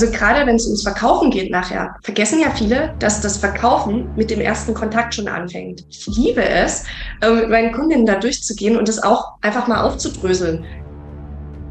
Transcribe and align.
Also 0.00 0.12
gerade 0.12 0.46
wenn 0.46 0.54
es 0.54 0.64
ums 0.66 0.84
Verkaufen 0.84 1.28
geht 1.28 1.50
nachher, 1.50 1.96
vergessen 2.04 2.38
ja 2.38 2.50
viele, 2.50 2.94
dass 3.00 3.20
das 3.20 3.36
Verkaufen 3.36 4.08
mit 4.14 4.30
dem 4.30 4.40
ersten 4.40 4.72
Kontakt 4.72 5.12
schon 5.12 5.26
anfängt. 5.26 5.84
Ich 5.90 6.06
liebe 6.06 6.48
es, 6.48 6.84
äh, 7.20 7.28
mit 7.28 7.50
meinen 7.50 7.72
Kundinnen 7.72 8.06
da 8.06 8.14
durchzugehen 8.14 8.76
und 8.76 8.88
es 8.88 9.02
auch 9.02 9.32
einfach 9.40 9.66
mal 9.66 9.82
aufzudröseln. 9.82 10.64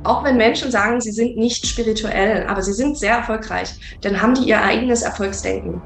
Auch 0.04 0.26
wenn 0.26 0.36
Menschen 0.36 0.72
sagen, 0.72 1.00
sie 1.00 1.14
sind 1.14 1.38
nicht 1.38 1.66
spirituell, 1.66 2.46
aber 2.48 2.62
sie 2.62 2.74
sind 2.74 2.98
sehr 2.98 3.14
erfolgreich, 3.14 3.70
dann 4.02 4.22
haben 4.22 4.34
die 4.34 4.50
ihr 4.50 4.62
eigenes 4.62 5.04
Erfolgsdenken. 5.04 5.82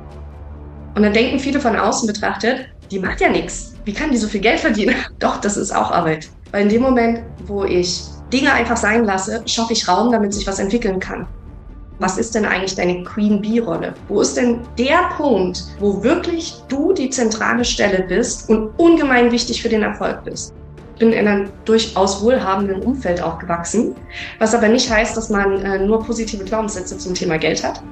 Und 0.96 1.04
dann 1.04 1.14
denken 1.14 1.38
viele 1.38 1.60
von 1.60 1.76
außen 1.76 2.08
betrachtet, 2.08 2.66
die 2.90 2.98
macht 2.98 3.22
ja 3.22 3.30
nichts. 3.30 3.76
Wie 3.86 3.94
kann 3.94 4.10
die 4.10 4.18
so 4.18 4.28
viel 4.28 4.42
Geld 4.42 4.62
verdienen? 4.62 4.96
Doch, 5.20 5.40
das 5.40 5.58
ist 5.58 5.76
auch 5.76 5.92
Arbeit. 5.92 6.28
Weil 6.50 6.64
in 6.64 6.70
dem 6.70 6.82
Moment, 6.82 7.22
wo 7.46 7.66
ich 7.66 8.02
Dinge 8.34 8.52
einfach 8.52 8.78
sein 8.78 9.06
lasse, 9.06 9.44
schaffe 9.46 9.74
ich 9.74 9.88
Raum, 9.88 10.12
damit 10.12 10.34
sich 10.34 10.48
was 10.48 10.58
entwickeln 10.58 11.00
kann. 11.00 11.28
Was 12.02 12.18
ist 12.18 12.34
denn 12.34 12.46
eigentlich 12.46 12.74
deine 12.74 13.04
Queen 13.04 13.40
Bee-Rolle? 13.40 13.94
Wo 14.08 14.22
ist 14.22 14.36
denn 14.36 14.62
der 14.76 15.12
Punkt, 15.16 15.64
wo 15.80 16.02
wirklich 16.02 16.56
du 16.68 16.94
die 16.94 17.12
zentrale 17.12 17.64
Stelle 17.64 18.02
bist 18.10 18.50
und 18.50 18.72
ungemein 18.80 19.32
wichtig 19.32 19.62
für 19.62 19.70
den 19.70 19.84
Erfolg 19.84 20.24
bist? 20.24 20.52
Ich 20.96 21.00
bin 21.00 21.14
in 21.14 21.28
einem 21.28 21.52
durchaus 21.64 22.24
wohlhabenden 22.24 22.82
Umfeld 22.82 23.22
aufgewachsen, 23.22 23.94
was 24.40 24.56
aber 24.56 24.68
nicht 24.68 24.90
heißt, 24.90 25.16
dass 25.16 25.30
man 25.30 25.64
äh, 25.64 25.86
nur 25.86 26.04
positive 26.04 26.44
Glaubenssätze 26.44 26.98
zum 26.98 27.14
Thema 27.14 27.38
Geld 27.38 27.64
hat. 27.64 27.84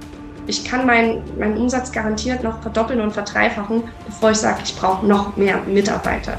Ich 0.48 0.66
kann 0.66 0.88
meinen 0.88 1.22
mein 1.38 1.56
Umsatz 1.56 1.92
garantiert 1.92 2.42
noch 2.42 2.60
verdoppeln 2.64 3.02
und 3.02 3.12
verdreifachen, 3.12 3.84
bevor 4.08 4.32
ich 4.32 4.38
sage, 4.38 4.62
ich 4.64 4.76
brauche 4.76 5.06
noch 5.06 5.38
mehr 5.38 5.62
Mitarbeiter. 5.68 6.36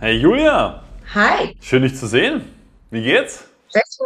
Hey 0.00 0.16
Julia. 0.16 0.82
Hi. 1.14 1.54
Schön 1.60 1.82
dich 1.82 1.96
zu 1.96 2.06
sehen. 2.06 2.40
Wie 2.90 3.02
geht's? 3.02 3.46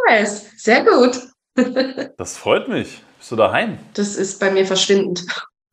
Sehr 0.07 0.25
Sehr 0.57 0.85
gut. 0.85 1.19
das 2.17 2.37
freut 2.37 2.67
mich. 2.67 3.01
Bist 3.17 3.31
du 3.31 3.35
daheim? 3.35 3.77
Das 3.93 4.15
ist 4.15 4.39
bei 4.39 4.51
mir 4.51 4.65
verschwindend. 4.65 5.25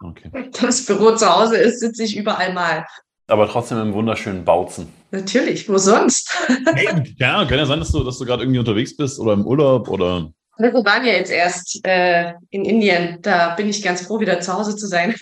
Okay. 0.03 0.31
Das 0.61 0.87
Büro 0.87 1.15
zu 1.17 1.29
Hause 1.29 1.57
ist, 1.57 1.81
sitze 1.81 2.05
ich 2.05 2.17
überall 2.17 2.53
mal. 2.53 2.87
Aber 3.27 3.49
trotzdem 3.49 3.79
im 3.79 3.93
wunderschönen 3.93 4.45
Bautzen. 4.45 4.89
Natürlich, 5.11 5.69
wo 5.69 5.79
sonst? 5.79 6.37
Hey, 6.75 7.15
ja, 7.19 7.45
kann 7.45 7.59
ja 7.59 7.67
sein, 7.67 7.81
dass 7.81 7.93
du, 7.93 8.05
dass 8.05 8.19
du 8.19 8.25
gerade 8.25 8.43
irgendwie 8.43 8.59
unterwegs 8.59 8.97
bist 8.97 9.19
oder 9.19 9.33
im 9.33 9.47
Urlaub 9.47 9.89
oder. 9.89 10.31
Wir 10.59 10.73
waren 10.73 11.05
ja 11.05 11.13
jetzt 11.13 11.31
erst 11.31 11.81
äh, 11.85 12.33
in 12.51 12.65
Indien. 12.65 13.19
Da 13.23 13.55
bin 13.55 13.69
ich 13.69 13.83
ganz 13.83 14.03
froh, 14.03 14.19
wieder 14.21 14.41
zu 14.41 14.53
Hause 14.53 14.77
zu 14.77 14.87
sein. 14.87 15.15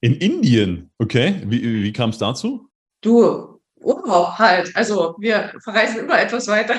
In 0.00 0.14
Indien? 0.16 0.90
Okay. 0.98 1.42
Wie, 1.46 1.82
wie 1.82 1.92
kam 1.92 2.10
es 2.10 2.18
dazu? 2.18 2.68
Du, 3.00 3.53
Urlaub 3.84 4.38
halt. 4.38 4.74
Also 4.74 5.14
wir 5.18 5.52
verreisen 5.62 6.00
immer 6.00 6.20
etwas 6.20 6.48
weiter. 6.48 6.74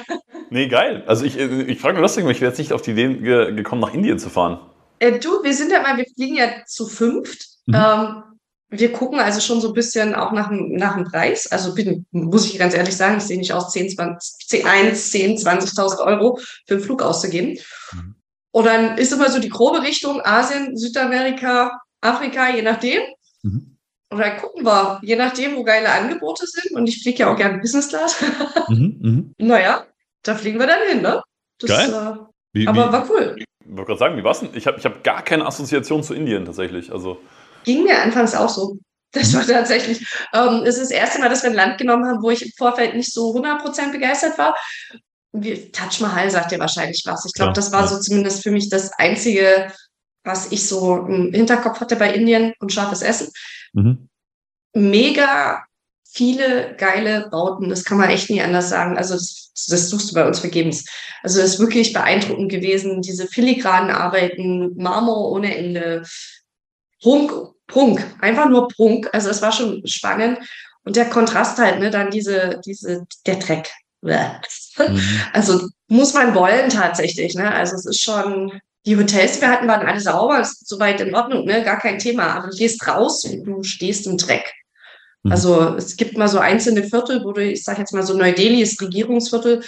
Nee, 0.50 0.68
geil. 0.68 1.04
Also 1.08 1.26
ich, 1.26 1.38
ich 1.38 1.80
frage 1.80 1.96
nur 1.96 2.04
deswegen, 2.04 2.30
ich 2.30 2.42
wäre 2.42 2.52
jetzt 2.52 2.60
nicht 2.60 2.72
auf 2.72 2.82
die 2.82 2.92
Idee 2.92 3.16
gekommen, 3.54 3.82
nach 3.82 3.94
Indien 3.94 4.20
zu 4.20 4.30
fahren. 4.30 4.60
Äh, 5.00 5.20
du, 5.20 5.44
wir 5.44 5.54
sind 5.54 5.72
ja 5.72 5.82
mal, 5.82 5.98
wir 5.98 6.06
fliegen 6.16 6.36
ja 6.36 6.48
zu 6.66 6.88
fünft. 6.88 7.48
Mhm. 7.66 7.76
Ähm, 7.76 8.24
wir 8.70 8.92
gucken 8.92 9.20
also 9.20 9.40
schon 9.40 9.62
so 9.62 9.70
ein 9.70 9.74
bisschen 9.74 10.16
auch 10.16 10.32
nach, 10.32 10.50
nach 10.52 10.96
dem 10.96 11.06
Preis. 11.06 11.52
Also 11.52 11.74
bin, 11.74 12.06
muss 12.12 12.46
ich 12.46 12.60
ganz 12.60 12.74
ehrlich 12.74 12.96
sagen, 12.96 13.18
ich 13.18 13.24
sehe 13.24 13.38
nicht 13.38 13.54
aus, 13.54 13.72
10, 13.72 13.90
20, 13.92 14.48
10, 14.48 14.66
1, 14.66 15.12
10 15.12 15.38
20.000 15.38 16.00
Euro 16.00 16.40
für 16.66 16.76
einen 16.76 16.84
Flug 16.84 17.02
auszugeben. 17.02 17.58
Mhm. 17.94 18.16
Und 18.52 18.66
dann 18.66 18.98
ist 18.98 19.12
immer 19.12 19.30
so 19.30 19.40
die 19.40 19.50
grobe 19.50 19.82
Richtung 19.82 20.22
Asien, 20.24 20.78
Südamerika, 20.78 21.82
Afrika, 22.02 22.50
je 22.50 22.62
nachdem. 22.62 23.02
Mhm. 23.44 23.75
Und 24.10 24.20
dann 24.20 24.38
gucken 24.38 24.64
wir, 24.66 25.00
je 25.02 25.16
nachdem, 25.16 25.56
wo 25.56 25.64
geile 25.64 25.90
Angebote 25.90 26.46
sind. 26.46 26.76
Und 26.76 26.88
ich 26.88 27.02
fliege 27.02 27.20
ja 27.20 27.34
auch 27.34 27.38
gerne 27.38 27.60
Business 27.60 27.90
Class. 27.90 28.24
mhm, 28.70 28.98
mh. 29.38 29.46
Naja, 29.46 29.86
da 30.24 30.36
fliegen 30.36 30.60
wir 30.60 30.68
dann 30.68 30.88
hin, 30.88 31.02
ne? 31.02 31.22
Das, 31.60 31.70
Geil. 31.70 31.90
Äh, 31.90 32.20
wie, 32.54 32.68
aber 32.68 32.88
wie, 32.88 32.94
war 32.94 33.10
cool. 33.10 33.36
Ich 33.38 33.46
wollte 33.66 33.86
gerade 33.86 34.00
sagen, 34.00 34.18
wie 34.18 34.24
war's 34.24 34.40
denn? 34.40 34.50
Ich 34.54 34.68
habe 34.68 34.78
ich 34.78 34.86
hab 34.86 35.04
gar 35.04 35.24
keine 35.24 35.46
Assoziation 35.46 36.04
zu 36.04 36.14
Indien 36.14 36.46
tatsächlich. 36.46 36.92
Also. 36.92 37.20
Ging 37.64 37.84
mir 37.84 38.02
anfangs 38.02 38.36
auch 38.36 38.50
so. 38.50 38.78
Das 39.16 39.34
war 39.34 39.46
tatsächlich, 39.48 40.06
ähm, 40.34 40.64
es 40.66 40.76
ist 40.76 40.92
das 40.92 40.92
erste 40.92 41.20
Mal, 41.20 41.30
dass 41.30 41.44
wir 41.44 41.50
ein 41.50 41.56
Land 41.56 41.78
genommen 41.78 42.06
haben, 42.06 42.22
wo 42.22 42.30
ich 42.32 42.42
im 42.42 42.52
Vorfeld 42.58 42.96
nicht 42.96 43.14
so 43.14 43.34
100% 43.34 43.92
begeistert 43.92 44.38
war. 44.38 44.56
Wie, 45.32 45.72
Taj 45.72 46.02
Mahal 46.02 46.30
sagt 46.30 46.52
ja 46.52 46.60
wahrscheinlich 46.60 47.02
was. 47.06 47.26
Ich 47.26 47.34
glaube, 47.34 47.54
das 47.54 47.72
war 47.72 47.82
ja. 47.82 47.88
so 47.88 48.00
zumindest 48.00 48.44
für 48.44 48.52
mich 48.52 48.70
das 48.70 48.92
einzige, 48.94 49.72
was 50.26 50.52
ich 50.52 50.68
so 50.68 50.98
im 50.98 51.32
Hinterkopf 51.34 51.80
hatte 51.80 51.96
bei 51.96 52.14
Indien 52.14 52.54
und 52.60 52.74
scharfes 52.74 53.02
Essen. 53.02 53.32
Mhm. 53.76 54.10
Mega 54.74 55.64
viele 56.16 56.76
geile 56.78 57.28
Bauten, 57.30 57.70
das 57.70 57.84
kann 57.84 57.98
man 57.98 58.10
echt 58.10 58.30
nie 58.30 58.42
anders 58.42 58.70
sagen. 58.70 58.98
Also 58.98 59.16
das, 59.16 59.52
das 59.68 59.90
suchst 59.90 60.12
du 60.12 60.16
bei 60.16 60.26
uns 60.26 60.40
vergebens. 60.40 60.86
Also 61.24 61.42
das 61.42 61.52
ist 61.52 61.60
wirklich 61.60 61.92
beeindruckend 61.92 62.50
gewesen, 62.50 63.02
diese 63.02 63.28
filigranen 63.28 63.92
Arbeiten, 63.92 64.76
Marmor 64.78 65.32
ohne 65.32 65.56
Ende, 65.56 66.04
Prunk, 67.02 67.32
Prunk, 67.68 68.06
einfach 68.22 68.48
nur 68.48 68.70
Prunk. 68.70 69.10
Also 69.14 69.30
es 69.30 69.42
war 69.42 69.52
schon 69.52 69.86
spannend. 69.86 70.40
Und 70.84 70.96
der 70.96 71.10
Kontrast 71.10 71.58
halt, 71.58 71.80
ne, 71.80 71.90
dann 71.90 72.12
diese, 72.12 72.62
diese, 72.66 73.06
der 73.26 73.36
Dreck. 73.36 73.72
Mhm. 74.78 75.02
Also 75.32 75.70
muss 75.88 76.14
man 76.14 76.36
wollen 76.36 76.70
tatsächlich, 76.70 77.34
ne? 77.34 77.52
Also 77.52 77.76
es 77.76 77.86
ist 77.86 78.02
schon, 78.02 78.52
die 78.86 78.98
Hotels, 78.98 79.34
die 79.34 79.42
wir 79.42 79.52
hatten, 79.52 79.68
waren 79.68 79.86
alle 79.86 80.00
sauber, 80.00 80.40
ist 80.40 80.68
soweit 80.68 81.02
in 81.02 81.16
Ordnung, 81.16 81.46
ne? 81.46 81.64
gar 81.64 81.80
kein 81.80 82.00
Thema. 82.00 82.36
Aber 82.36 82.50
du 82.50 82.58
gehst 82.58 82.88
raus 82.88 83.24
und 83.26 83.44
du 83.44 83.64
stehst 83.64 84.08
im 84.08 84.18
Dreck. 84.18 84.54
Mhm. 85.24 85.32
Also 85.32 85.76
es 85.76 85.98
gibt 85.98 86.18
mal 86.18 86.28
so 86.28 86.40
einzelne 86.40 86.84
Viertel, 86.84 87.24
wo 87.24 87.32
du, 87.32 87.44
ich 87.44 87.64
sage 87.64 87.80
jetzt 87.80 87.94
mal 87.94 88.04
so 88.04 88.16
Neu-Delhi 88.16 88.62
ist 88.62 88.82
Regierungsviertel, 88.82 89.64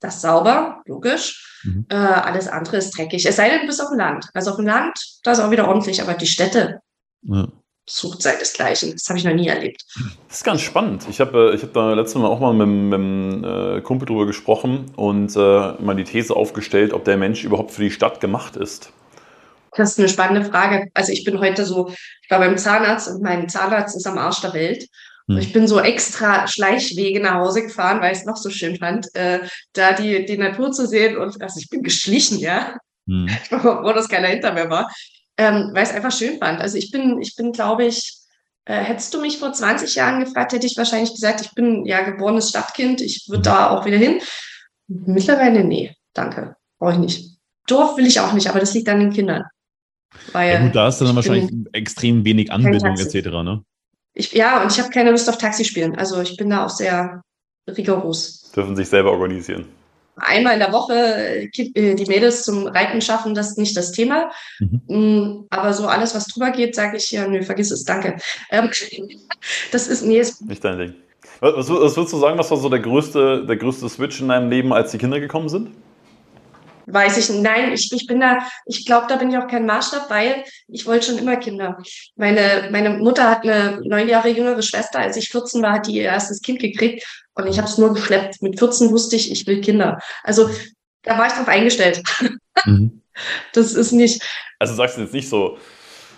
das 0.00 0.16
ist 0.16 0.22
sauber, 0.22 0.82
logisch. 0.86 1.60
Mhm. 1.64 1.86
Äh, 1.88 1.94
alles 1.94 2.48
andere 2.48 2.78
ist 2.78 2.96
dreckig. 2.96 3.24
Es 3.24 3.36
sei 3.36 3.50
denn, 3.50 3.60
du 3.60 3.66
bist 3.66 3.80
auf 3.80 3.90
dem 3.90 3.98
Land. 3.98 4.26
Also 4.34 4.50
auf 4.50 4.56
dem 4.56 4.66
Land, 4.66 4.98
da 5.22 5.32
ist 5.32 5.40
auch 5.40 5.50
wieder 5.50 5.68
ordentlich, 5.68 6.02
aber 6.02 6.14
die 6.14 6.26
Städte, 6.26 6.80
ja 7.22 7.48
sucht 7.88 8.22
seinesgleichen. 8.22 8.92
Das 8.92 9.08
habe 9.08 9.18
ich 9.18 9.24
noch 9.24 9.34
nie 9.34 9.48
erlebt. 9.48 9.84
Das 10.28 10.38
ist 10.38 10.44
ganz 10.44 10.60
spannend. 10.60 11.06
Ich 11.08 11.20
habe 11.20 11.50
äh, 11.50 11.54
ich 11.54 11.62
hab 11.62 11.72
da 11.72 11.94
letztes 11.94 12.20
Mal 12.20 12.28
auch 12.28 12.40
mal 12.40 12.54
mit, 12.54 12.68
mit 12.68 12.94
einem 12.94 13.44
äh, 13.44 13.80
Kumpel 13.80 14.06
drüber 14.06 14.26
gesprochen 14.26 14.90
und 14.96 15.34
äh, 15.36 15.72
mal 15.82 15.96
die 15.96 16.04
These 16.04 16.34
aufgestellt, 16.34 16.92
ob 16.92 17.04
der 17.04 17.16
Mensch 17.16 17.44
überhaupt 17.44 17.72
für 17.72 17.82
die 17.82 17.90
Stadt 17.90 18.20
gemacht 18.20 18.56
ist. 18.56 18.92
Das 19.76 19.92
ist 19.92 19.98
eine 19.98 20.08
spannende 20.08 20.48
Frage. 20.48 20.90
Also 20.94 21.12
ich 21.12 21.24
bin 21.24 21.40
heute 21.40 21.64
so, 21.64 21.88
ich 21.88 22.30
war 22.30 22.38
beim 22.38 22.58
Zahnarzt 22.58 23.08
und 23.08 23.22
mein 23.22 23.48
Zahnarzt 23.48 23.96
ist 23.96 24.06
am 24.06 24.18
Arsch 24.18 24.40
der 24.40 24.54
Welt. 24.54 24.86
Hm. 25.28 25.38
ich 25.38 25.52
bin 25.52 25.68
so 25.68 25.78
extra 25.80 26.48
Schleichwege 26.48 27.20
nach 27.20 27.34
Hause 27.34 27.62
gefahren, 27.62 28.00
weil 28.00 28.12
ich 28.12 28.18
es 28.18 28.24
noch 28.24 28.36
so 28.36 28.50
schön 28.50 28.76
fand, 28.76 29.06
äh, 29.14 29.38
da 29.72 29.92
die, 29.92 30.24
die 30.24 30.36
Natur 30.36 30.72
zu 30.72 30.86
sehen. 30.86 31.16
Und 31.16 31.40
also 31.40 31.60
ich 31.60 31.68
bin 31.68 31.82
geschlichen, 31.82 32.38
ja. 32.38 32.76
Hm. 33.06 33.28
Ich 33.44 33.50
war 33.50 33.82
froh, 33.82 33.92
dass 33.92 34.08
keiner 34.08 34.28
hinter 34.28 34.52
mir 34.52 34.68
war 34.68 34.88
ähm, 35.36 35.70
weil 35.72 35.84
ich 35.84 35.90
es 35.90 35.94
einfach 35.94 36.12
schön 36.12 36.38
fand. 36.38 36.60
Also 36.60 36.76
ich 36.78 36.90
bin, 36.90 37.20
ich 37.20 37.36
bin, 37.36 37.52
glaube 37.52 37.84
ich, 37.84 38.18
äh, 38.64 38.76
hättest 38.76 39.12
du 39.14 39.20
mich 39.20 39.38
vor 39.38 39.52
20 39.52 39.94
Jahren 39.94 40.24
gefragt, 40.24 40.52
hätte 40.52 40.66
ich 40.66 40.76
wahrscheinlich 40.76 41.12
gesagt, 41.12 41.40
ich 41.40 41.52
bin 41.52 41.84
ja 41.84 42.02
geborenes 42.02 42.50
Stadtkind, 42.50 43.00
ich 43.00 43.26
würde 43.28 43.42
da 43.42 43.70
auch 43.70 43.84
wieder 43.84 43.96
hin. 43.96 44.20
Mittlerweile, 44.88 45.64
nee, 45.64 45.94
danke, 46.12 46.56
brauche 46.78 46.92
ich 46.92 46.98
nicht. 46.98 47.38
Dorf 47.66 47.96
will 47.96 48.06
ich 48.06 48.20
auch 48.20 48.32
nicht, 48.32 48.48
aber 48.48 48.60
das 48.60 48.74
liegt 48.74 48.88
an 48.88 49.00
den 49.00 49.12
Kindern. 49.12 49.44
Weil 50.32 50.52
ja 50.52 50.62
gut, 50.62 50.76
da 50.76 50.84
hast 50.84 51.00
du 51.00 51.06
dann 51.06 51.16
wahrscheinlich 51.16 51.50
extrem 51.72 52.24
wenig 52.24 52.52
Anbindung 52.52 52.96
etc. 52.98 53.28
Ne? 53.28 53.64
Ich, 54.12 54.32
ja, 54.32 54.62
und 54.62 54.70
ich 54.70 54.78
habe 54.78 54.90
keine 54.90 55.10
Lust 55.10 55.28
auf 55.28 55.38
Taxi 55.38 55.64
spielen. 55.64 55.96
Also 55.96 56.20
ich 56.20 56.36
bin 56.36 56.50
da 56.50 56.66
auch 56.66 56.70
sehr 56.70 57.22
rigoros. 57.66 58.52
Dürfen 58.54 58.76
sich 58.76 58.88
selber 58.88 59.12
organisieren 59.12 59.66
einmal 60.16 60.54
in 60.54 60.60
der 60.60 60.72
Woche 60.72 60.94
äh, 60.94 61.44
äh, 61.44 61.94
die 61.94 62.06
Mädels 62.06 62.44
zum 62.44 62.66
Reiten 62.66 63.00
schaffen, 63.00 63.34
das 63.34 63.50
ist 63.50 63.58
nicht 63.58 63.76
das 63.76 63.92
Thema. 63.92 64.30
Mhm. 64.60 64.80
Mm, 64.86 65.46
aber 65.50 65.72
so 65.72 65.86
alles, 65.86 66.14
was 66.14 66.26
drüber 66.26 66.50
geht, 66.50 66.74
sage 66.74 66.96
ich 66.96 67.10
ja, 67.10 67.26
nö, 67.26 67.42
vergiss 67.42 67.70
es, 67.70 67.84
danke. 67.84 68.16
Ähm, 68.50 68.70
das 69.72 69.88
ist, 69.88 70.02
nee, 70.02 70.20
ist 70.20 70.44
nicht 70.46 70.64
dein 70.64 70.78
Ding. 70.78 70.94
Was, 71.40 71.68
was 71.68 71.96
würdest 71.96 72.12
du 72.12 72.18
sagen, 72.18 72.38
was 72.38 72.50
war 72.50 72.58
so 72.58 72.68
der 72.68 72.80
größte, 72.80 73.46
der 73.46 73.56
größte 73.56 73.88
Switch 73.88 74.20
in 74.20 74.28
deinem 74.28 74.48
Leben, 74.48 74.72
als 74.72 74.92
die 74.92 74.98
Kinder 74.98 75.18
gekommen 75.18 75.48
sind? 75.48 75.70
Weiß 76.86 77.16
ich, 77.16 77.30
nein, 77.30 77.72
ich, 77.72 77.90
ich 77.92 78.06
bin 78.06 78.20
da, 78.20 78.38
ich 78.66 78.84
glaube, 78.86 79.06
da 79.08 79.16
bin 79.16 79.30
ich 79.30 79.36
auch 79.36 79.46
kein 79.46 79.66
Maßstab, 79.66 80.10
weil 80.10 80.44
ich 80.68 80.86
wollte 80.86 81.06
schon 81.06 81.18
immer 81.18 81.36
Kinder. 81.36 81.78
Meine, 82.16 82.68
meine 82.70 82.90
Mutter 82.90 83.30
hat 83.30 83.42
eine 83.42 83.80
neun 83.84 84.08
Jahre 84.08 84.28
jüngere 84.28 84.62
Schwester. 84.62 84.98
Als 84.98 85.16
ich 85.16 85.28
14 85.28 85.62
war, 85.62 85.72
hat 85.72 85.86
die 85.86 85.96
ihr 85.96 86.04
erstes 86.04 86.40
Kind 86.42 86.60
gekriegt 86.60 87.04
und 87.34 87.46
ich 87.46 87.58
habe 87.58 87.68
es 87.68 87.78
nur 87.78 87.94
geschleppt. 87.94 88.42
Mit 88.42 88.58
14 88.58 88.90
wusste 88.90 89.16
ich, 89.16 89.30
ich 89.30 89.46
will 89.46 89.60
Kinder. 89.60 89.98
Also 90.22 90.50
da 91.02 91.18
war 91.18 91.26
ich 91.26 91.32
drauf 91.32 91.48
eingestellt. 91.48 92.02
Mhm. 92.64 92.98
Das 93.52 93.74
ist 93.74 93.92
nicht. 93.92 94.22
Also 94.58 94.74
sagst 94.74 94.96
du 94.96 95.02
jetzt 95.02 95.12
nicht 95.12 95.28
so, 95.28 95.58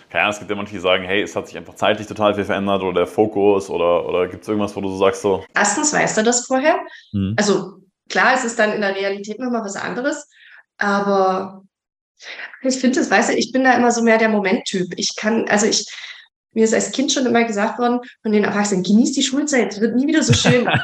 keine 0.09 0.23
Ahnung, 0.23 0.33
es 0.33 0.39
gibt 0.39 0.49
ja 0.49 0.55
manche, 0.55 0.73
die 0.73 0.79
sagen, 0.79 1.03
hey, 1.03 1.21
es 1.21 1.35
hat 1.35 1.47
sich 1.47 1.57
einfach 1.57 1.75
zeitlich 1.75 2.07
total 2.07 2.35
viel 2.35 2.45
verändert 2.45 2.81
oder 2.83 3.01
der 3.01 3.07
Fokus 3.07 3.69
oder, 3.69 4.07
oder 4.07 4.29
gibt 4.29 4.43
es 4.43 4.47
irgendwas, 4.47 4.73
wo 4.73 4.79
du 4.79 4.87
so 4.87 4.97
sagst 4.97 5.21
so. 5.21 5.43
Erstens 5.53 5.91
weißt 5.91 6.17
du 6.17 6.23
das 6.23 6.45
vorher. 6.45 6.79
Mhm. 7.11 7.33
Also 7.37 7.79
klar, 8.09 8.33
es 8.33 8.45
ist 8.45 8.57
dann 8.57 8.71
in 8.71 8.79
der 8.79 8.95
Realität 8.95 9.39
nochmal 9.39 9.65
was 9.65 9.75
anderes. 9.75 10.25
Aber 10.77 11.63
ich 12.61 12.77
finde 12.77 12.99
das, 12.99 13.11
weißt 13.11 13.29
du, 13.29 13.33
ich 13.33 13.51
bin 13.51 13.63
da 13.63 13.73
immer 13.73 13.91
so 13.91 14.01
mehr 14.01 14.17
der 14.17 14.29
Momenttyp. 14.29 14.93
Ich 14.97 15.15
kann, 15.15 15.47
also 15.47 15.65
ich, 15.67 15.85
mir 16.53 16.63
ist 16.63 16.73
als 16.73 16.91
Kind 16.91 17.11
schon 17.11 17.25
immer 17.25 17.43
gesagt 17.43 17.79
worden 17.79 17.99
von 18.21 18.31
den 18.31 18.43
Erwachsenen, 18.43 18.83
genieß 18.83 19.13
die 19.13 19.23
Schulzeit, 19.23 19.79
wird 19.79 19.95
nie 19.95 20.07
wieder 20.07 20.23
so 20.23 20.33
schön. 20.33 20.67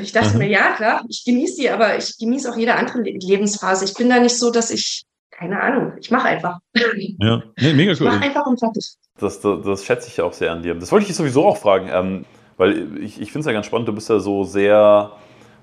Ich 0.00 0.12
dachte 0.12 0.38
mir, 0.38 0.48
ja, 0.48 0.72
klar, 0.72 1.04
ich 1.08 1.24
genieße 1.24 1.60
die, 1.60 1.70
aber 1.70 1.98
ich 1.98 2.16
genieße 2.18 2.50
auch 2.50 2.56
jede 2.56 2.74
andere 2.74 3.00
Lebensphase. 3.02 3.84
Ich 3.84 3.94
bin 3.94 4.08
da 4.08 4.18
nicht 4.18 4.36
so, 4.38 4.50
dass 4.50 4.70
ich, 4.70 5.04
keine 5.30 5.60
Ahnung, 5.60 5.92
ich 6.00 6.10
mache 6.10 6.28
einfach. 6.28 6.58
Ja, 7.20 7.42
nee, 7.60 7.72
mega 7.74 7.90
cool. 7.92 7.94
Ich 7.94 8.00
mache 8.00 8.22
einfach 8.22 8.46
und 8.46 8.58
fertig. 8.58 8.94
Das, 9.18 9.40
das, 9.40 9.62
das, 9.64 9.84
schätze 9.84 10.08
ich 10.08 10.16
ja 10.16 10.24
auch 10.24 10.32
sehr 10.32 10.52
an 10.52 10.62
dir. 10.62 10.74
Das 10.74 10.90
wollte 10.90 11.02
ich 11.02 11.08
dich 11.08 11.16
sowieso 11.16 11.44
auch 11.44 11.56
fragen, 11.56 11.88
ähm, 11.92 12.24
weil 12.56 12.98
ich, 12.98 13.20
ich 13.20 13.30
finde 13.30 13.40
es 13.40 13.46
ja 13.46 13.52
ganz 13.52 13.66
spannend, 13.66 13.88
du 13.88 13.92
bist 13.92 14.08
ja 14.08 14.18
so 14.20 14.44
sehr, 14.44 15.12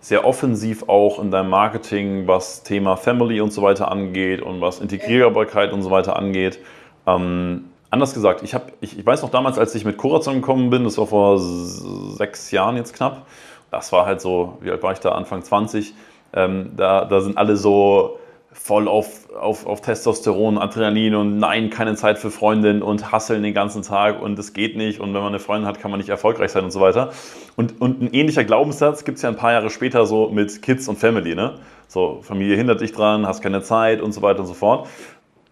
sehr 0.02 0.26
offensiv 0.26 0.90
auch 0.90 1.20
in 1.20 1.30
deinem 1.30 1.50
Marketing, 1.50 2.28
was 2.28 2.64
Thema 2.64 2.98
Family 2.98 3.40
und 3.40 3.54
so 3.54 3.62
weiter 3.62 3.92
angeht 3.92 4.42
und 4.42 4.60
was 4.60 4.80
Integrierbarkeit 4.80 5.72
und 5.72 5.84
so 5.84 5.92
weiter 5.92 6.18
angeht. 6.18 6.60
Ähm, 7.06 7.66
anders 7.92 8.14
gesagt, 8.16 8.42
ich, 8.42 8.56
hab, 8.56 8.74
ich, 8.82 8.98
ich 8.98 9.06
weiß 9.06 9.22
noch 9.22 9.30
damals, 9.30 9.60
als 9.60 9.76
ich 9.76 9.86
mit 9.86 9.98
Corazon 9.98 10.36
gekommen 10.36 10.72
bin, 10.72 10.84
das 10.84 10.98
war 10.98 11.06
vor 11.06 11.38
sechs 11.40 12.50
Jahren 12.50 12.78
jetzt 12.78 12.96
knapp, 12.96 13.28
das 13.70 13.92
war 13.92 14.08
halt 14.08 14.22
so, 14.22 14.58
wie 14.62 14.72
alt 14.72 14.82
war 14.82 14.92
ich 14.92 15.00
da, 15.00 15.12
Anfang 15.12 15.44
20, 15.44 15.94
ähm, 16.34 16.72
da, 16.76 17.06
da 17.06 17.22
sind 17.22 17.38
alle 17.38 17.56
so 17.56 18.18
voll 18.54 18.88
auf, 18.88 19.30
auf, 19.34 19.66
auf 19.66 19.82
Testosteron, 19.82 20.58
Adrenalin 20.58 21.16
und 21.16 21.38
nein, 21.38 21.70
keine 21.70 21.96
Zeit 21.96 22.20
für 22.20 22.32
Freundin 22.32 22.82
und 22.82 23.12
hasseln 23.12 23.44
den 23.44 23.54
ganzen 23.54 23.82
Tag 23.82 24.22
und 24.22 24.38
es 24.38 24.54
geht 24.54 24.76
nicht 24.76 25.00
und 25.00 25.14
wenn 25.14 25.22
man 25.22 25.30
eine 25.30 25.40
Freundin 25.40 25.68
hat, 25.68 25.80
kann 25.80 25.90
man 25.90 26.00
nicht 26.00 26.10
erfolgreich 26.10 26.52
sein 26.52 26.66
und 26.66 26.72
so 26.72 26.82
weiter. 26.82 27.14
Und, 27.56 27.80
und 27.80 28.02
ein 28.02 28.14
ähnlicher 28.14 28.44
Glaubenssatz 28.44 29.06
gibt 29.06 29.18
es 29.18 29.22
ja 29.22 29.30
ein 29.30 29.38
paar 29.38 29.54
Jahre 29.54 29.70
später 29.70 30.06
so 30.06 30.30
mit 30.30 30.62
Kids 30.62 30.88
und 30.88 31.00
Family, 31.00 31.34
ne? 31.34 31.60
So, 31.88 32.20
Familie 32.22 32.56
hindert 32.56 32.82
dich 32.82 32.92
dran, 32.94 33.26
hast 33.26 33.42
keine 33.42 33.62
Zeit 33.64 34.02
und 34.02 34.12
so 34.14 34.22
weiter 34.22 34.42
und 34.42 34.48
so 34.48 34.54
fort. 34.54 34.88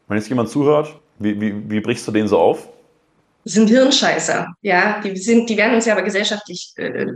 Wenn 0.07 0.17
jetzt 0.17 0.29
jemand 0.29 0.49
zuhört, 0.49 0.99
wie, 1.19 1.39
wie, 1.39 1.69
wie 1.69 1.79
brichst 1.81 2.07
du 2.07 2.11
den 2.11 2.27
so 2.27 2.37
auf? 2.37 2.69
Sind 3.45 3.69
Hirnscheißer, 3.69 4.47
ja. 4.61 5.01
Die, 5.01 5.15
sind, 5.17 5.49
die 5.49 5.57
werden 5.57 5.75
uns 5.75 5.85
ja 5.85 5.93
aber 5.93 6.03
gesellschaftlich 6.03 6.73
äh, 6.75 7.07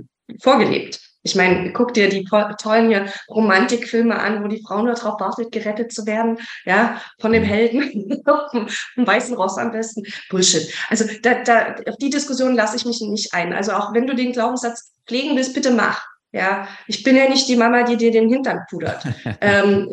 vorgelebt. 0.41 0.99
Ich 1.23 1.35
meine, 1.35 1.71
guck 1.71 1.93
dir 1.93 2.09
die 2.09 2.25
tollen 2.25 2.91
ja, 2.91 3.05
Romantikfilme 3.29 4.17
an, 4.17 4.43
wo 4.43 4.47
die 4.47 4.61
Frau 4.61 4.83
nur 4.83 4.93
darauf 4.93 5.19
wartet, 5.19 5.51
gerettet 5.51 5.91
zu 5.93 6.05
werden, 6.05 6.37
ja, 6.65 7.01
von 7.19 7.31
dem 7.31 7.43
Helden, 7.43 8.21
vom 8.25 9.07
weißen 9.07 9.35
Ross 9.35 9.57
am 9.57 9.71
besten. 9.71 10.03
Bullshit. 10.29 10.73
Also 10.89 11.05
da, 11.21 11.43
da, 11.43 11.75
auf 11.87 11.97
die 11.97 12.09
Diskussion 12.09 12.55
lasse 12.55 12.75
ich 12.75 12.85
mich 12.85 13.01
nicht 13.01 13.33
ein. 13.33 13.53
Also 13.53 13.71
auch 13.71 13.93
wenn 13.93 14.05
du 14.05 14.15
den 14.15 14.33
Glaubenssatz 14.33 14.91
pflegen 15.07 15.35
willst, 15.35 15.53
bitte 15.53 15.71
mach. 15.71 16.05
Ja, 16.33 16.67
ich 16.87 17.03
bin 17.03 17.15
ja 17.15 17.29
nicht 17.29 17.47
die 17.47 17.55
Mama, 17.55 17.83
die 17.83 17.95
dir 17.95 18.09
den 18.09 18.27
Hintern 18.27 18.61
pudert. 18.67 19.05
ähm, 19.41 19.87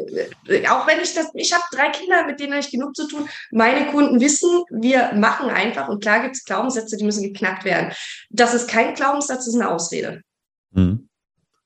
auch 0.71 0.87
wenn 0.87 0.99
ich 1.01 1.13
das, 1.13 1.29
ich 1.35 1.53
habe 1.53 1.63
drei 1.71 1.91
Kinder, 1.91 2.25
mit 2.25 2.41
denen 2.41 2.53
habe 2.53 2.63
ich 2.63 2.71
genug 2.71 2.97
zu 2.97 3.07
tun. 3.07 3.29
Meine 3.51 3.91
Kunden 3.91 4.21
wissen, 4.21 4.65
wir 4.71 5.13
machen 5.15 5.51
einfach 5.51 5.89
und 5.89 6.03
klar 6.03 6.21
gibt 6.21 6.37
es 6.37 6.45
Glaubenssätze, 6.45 6.97
die 6.97 7.05
müssen 7.05 7.23
geknackt 7.23 7.67
werden. 7.67 7.93
Das 8.31 8.55
ist 8.55 8.71
kein 8.71 8.95
Glaubenssatz, 8.95 9.45
das 9.45 9.49
ist 9.49 9.61
eine 9.61 9.71
Ausrede. 9.71 10.23
Mhm. 10.71 11.10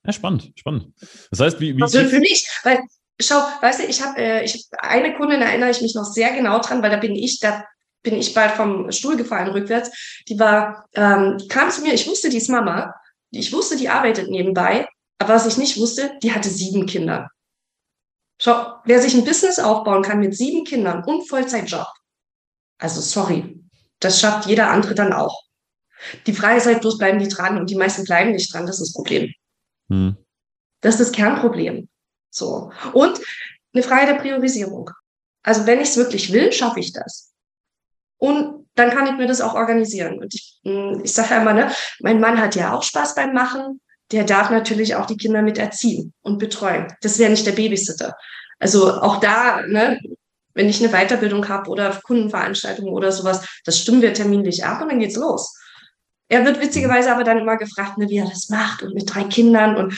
Ja, 0.05 0.13
spannend, 0.13 0.51
spannend. 0.55 0.93
Das 1.31 1.39
heißt, 1.39 1.59
wie. 1.59 1.75
wie 1.75 1.81
also 1.81 1.99
für 2.03 2.19
mich, 2.19 2.47
weil, 2.63 2.79
schau, 3.19 3.41
weißt 3.61 3.79
du, 3.79 3.83
ich 3.85 4.01
habe 4.01 4.17
äh, 4.17 4.45
ich 4.45 4.67
hab 4.71 4.83
eine 4.83 5.15
Kundin, 5.15 5.41
erinnere 5.41 5.71
ich 5.71 5.81
mich 5.81 5.95
noch 5.95 6.05
sehr 6.05 6.33
genau 6.35 6.59
dran, 6.59 6.81
weil 6.81 6.91
da 6.91 6.97
bin 6.97 7.15
ich, 7.15 7.39
da 7.39 7.65
bin 8.03 8.15
ich 8.15 8.33
bald 8.33 8.51
vom 8.51 8.91
Stuhl 8.91 9.17
gefallen 9.17 9.49
rückwärts. 9.49 10.21
Die 10.27 10.37
war, 10.39 10.85
ähm, 10.93 11.37
die 11.39 11.47
kam 11.47 11.71
zu 11.71 11.81
mir, 11.81 11.93
ich 11.93 12.07
wusste, 12.07 12.29
die 12.29 12.37
ist 12.37 12.49
Mama 12.49 12.93
ich 13.37 13.51
wusste, 13.53 13.75
die 13.75 13.89
arbeitet 13.89 14.29
nebenbei, 14.29 14.87
aber 15.19 15.35
was 15.35 15.45
ich 15.45 15.57
nicht 15.57 15.77
wusste, 15.77 16.17
die 16.23 16.31
hatte 16.31 16.49
sieben 16.49 16.85
Kinder. 16.85 17.29
Schau, 18.39 18.75
wer 18.85 19.01
sich 19.01 19.13
ein 19.13 19.25
Business 19.25 19.59
aufbauen 19.59 20.03
kann 20.03 20.19
mit 20.19 20.35
sieben 20.35 20.65
Kindern 20.65 21.03
und 21.03 21.27
Vollzeitjob, 21.27 21.87
also 22.77 23.01
sorry, 23.01 23.61
das 23.99 24.19
schafft 24.19 24.47
jeder 24.47 24.69
andere 24.69 24.93
dann 24.93 25.13
auch. 25.13 25.43
Die 26.27 26.33
Frage 26.33 26.57
ist 26.57 26.65
halt 26.65 26.81
bloß, 26.81 26.97
bleiben 26.97 27.19
die 27.19 27.29
dran 27.29 27.57
und 27.57 27.69
die 27.69 27.75
meisten 27.75 28.03
bleiben 28.03 28.31
nicht 28.31 28.53
dran, 28.53 28.65
das 28.65 28.81
ist 28.81 28.89
das 28.89 28.93
Problem. 28.93 29.33
Hm. 29.89 30.17
Das 30.81 30.99
ist 30.99 31.09
das 31.09 31.11
Kernproblem. 31.11 31.89
So. 32.29 32.71
Und 32.93 33.19
eine 33.73 33.83
Frage 33.83 34.07
der 34.07 34.19
Priorisierung. 34.19 34.89
Also 35.43 35.65
wenn 35.65 35.79
ich 35.79 35.89
es 35.89 35.97
wirklich 35.97 36.31
will, 36.31 36.51
schaffe 36.51 36.79
ich 36.79 36.91
das. 36.93 37.33
Und 38.17 38.67
dann 38.75 38.89
kann 38.89 39.07
ich 39.07 39.13
mir 39.13 39.27
das 39.27 39.41
auch 39.41 39.53
organisieren. 39.53 40.19
Und 40.19 40.33
ich, 40.33 40.59
hm, 40.63 41.01
ich 41.03 41.13
sage 41.13 41.29
ja 41.31 41.41
immer, 41.41 41.53
ne, 41.53 41.71
mein 41.99 42.19
Mann 42.19 42.39
hat 42.39 42.55
ja 42.55 42.73
auch 42.73 42.83
Spaß 42.83 43.15
beim 43.15 43.33
Machen. 43.33 43.79
Der 44.11 44.23
darf 44.23 44.49
natürlich 44.49 44.95
auch 44.95 45.05
die 45.05 45.17
Kinder 45.17 45.41
mit 45.41 45.57
erziehen 45.57 46.13
und 46.21 46.37
betreuen. 46.37 46.93
Das 47.01 47.17
wäre 47.17 47.31
nicht 47.31 47.45
der 47.45 47.53
Babysitter. 47.53 48.15
Also 48.59 48.93
auch 49.01 49.19
da, 49.19 49.61
ne, 49.67 49.99
wenn 50.53 50.69
ich 50.69 50.83
eine 50.83 50.93
Weiterbildung 50.93 51.47
habe 51.49 51.69
oder 51.69 51.99
Kundenveranstaltungen 52.03 52.93
oder 52.93 53.11
sowas, 53.11 53.47
das 53.65 53.79
stimmen 53.79 54.01
wir 54.01 54.13
terminlich 54.13 54.63
ab 54.63 54.81
und 54.81 54.89
dann 54.89 54.99
geht's 54.99 55.15
los. 55.15 55.57
Er 56.27 56.45
wird 56.45 56.61
witzigerweise 56.61 57.11
aber 57.11 57.23
dann 57.23 57.37
immer 57.37 57.57
gefragt, 57.57 57.97
ne, 57.97 58.09
wie 58.09 58.17
er 58.17 58.29
das 58.29 58.49
macht 58.49 58.83
und 58.83 58.95
mit 58.95 59.13
drei 59.13 59.23
Kindern 59.25 59.77
und 59.77 59.93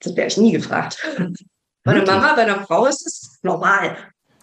das 0.00 0.14
wäre 0.14 0.28
ich 0.28 0.36
nie 0.36 0.52
gefragt. 0.52 1.04
Bei 1.84 1.92
einer 1.92 2.04
Mama, 2.04 2.34
bei 2.34 2.42
einer 2.42 2.66
Frau 2.66 2.84
ist 2.84 3.06
es 3.06 3.38
normal. 3.42 3.96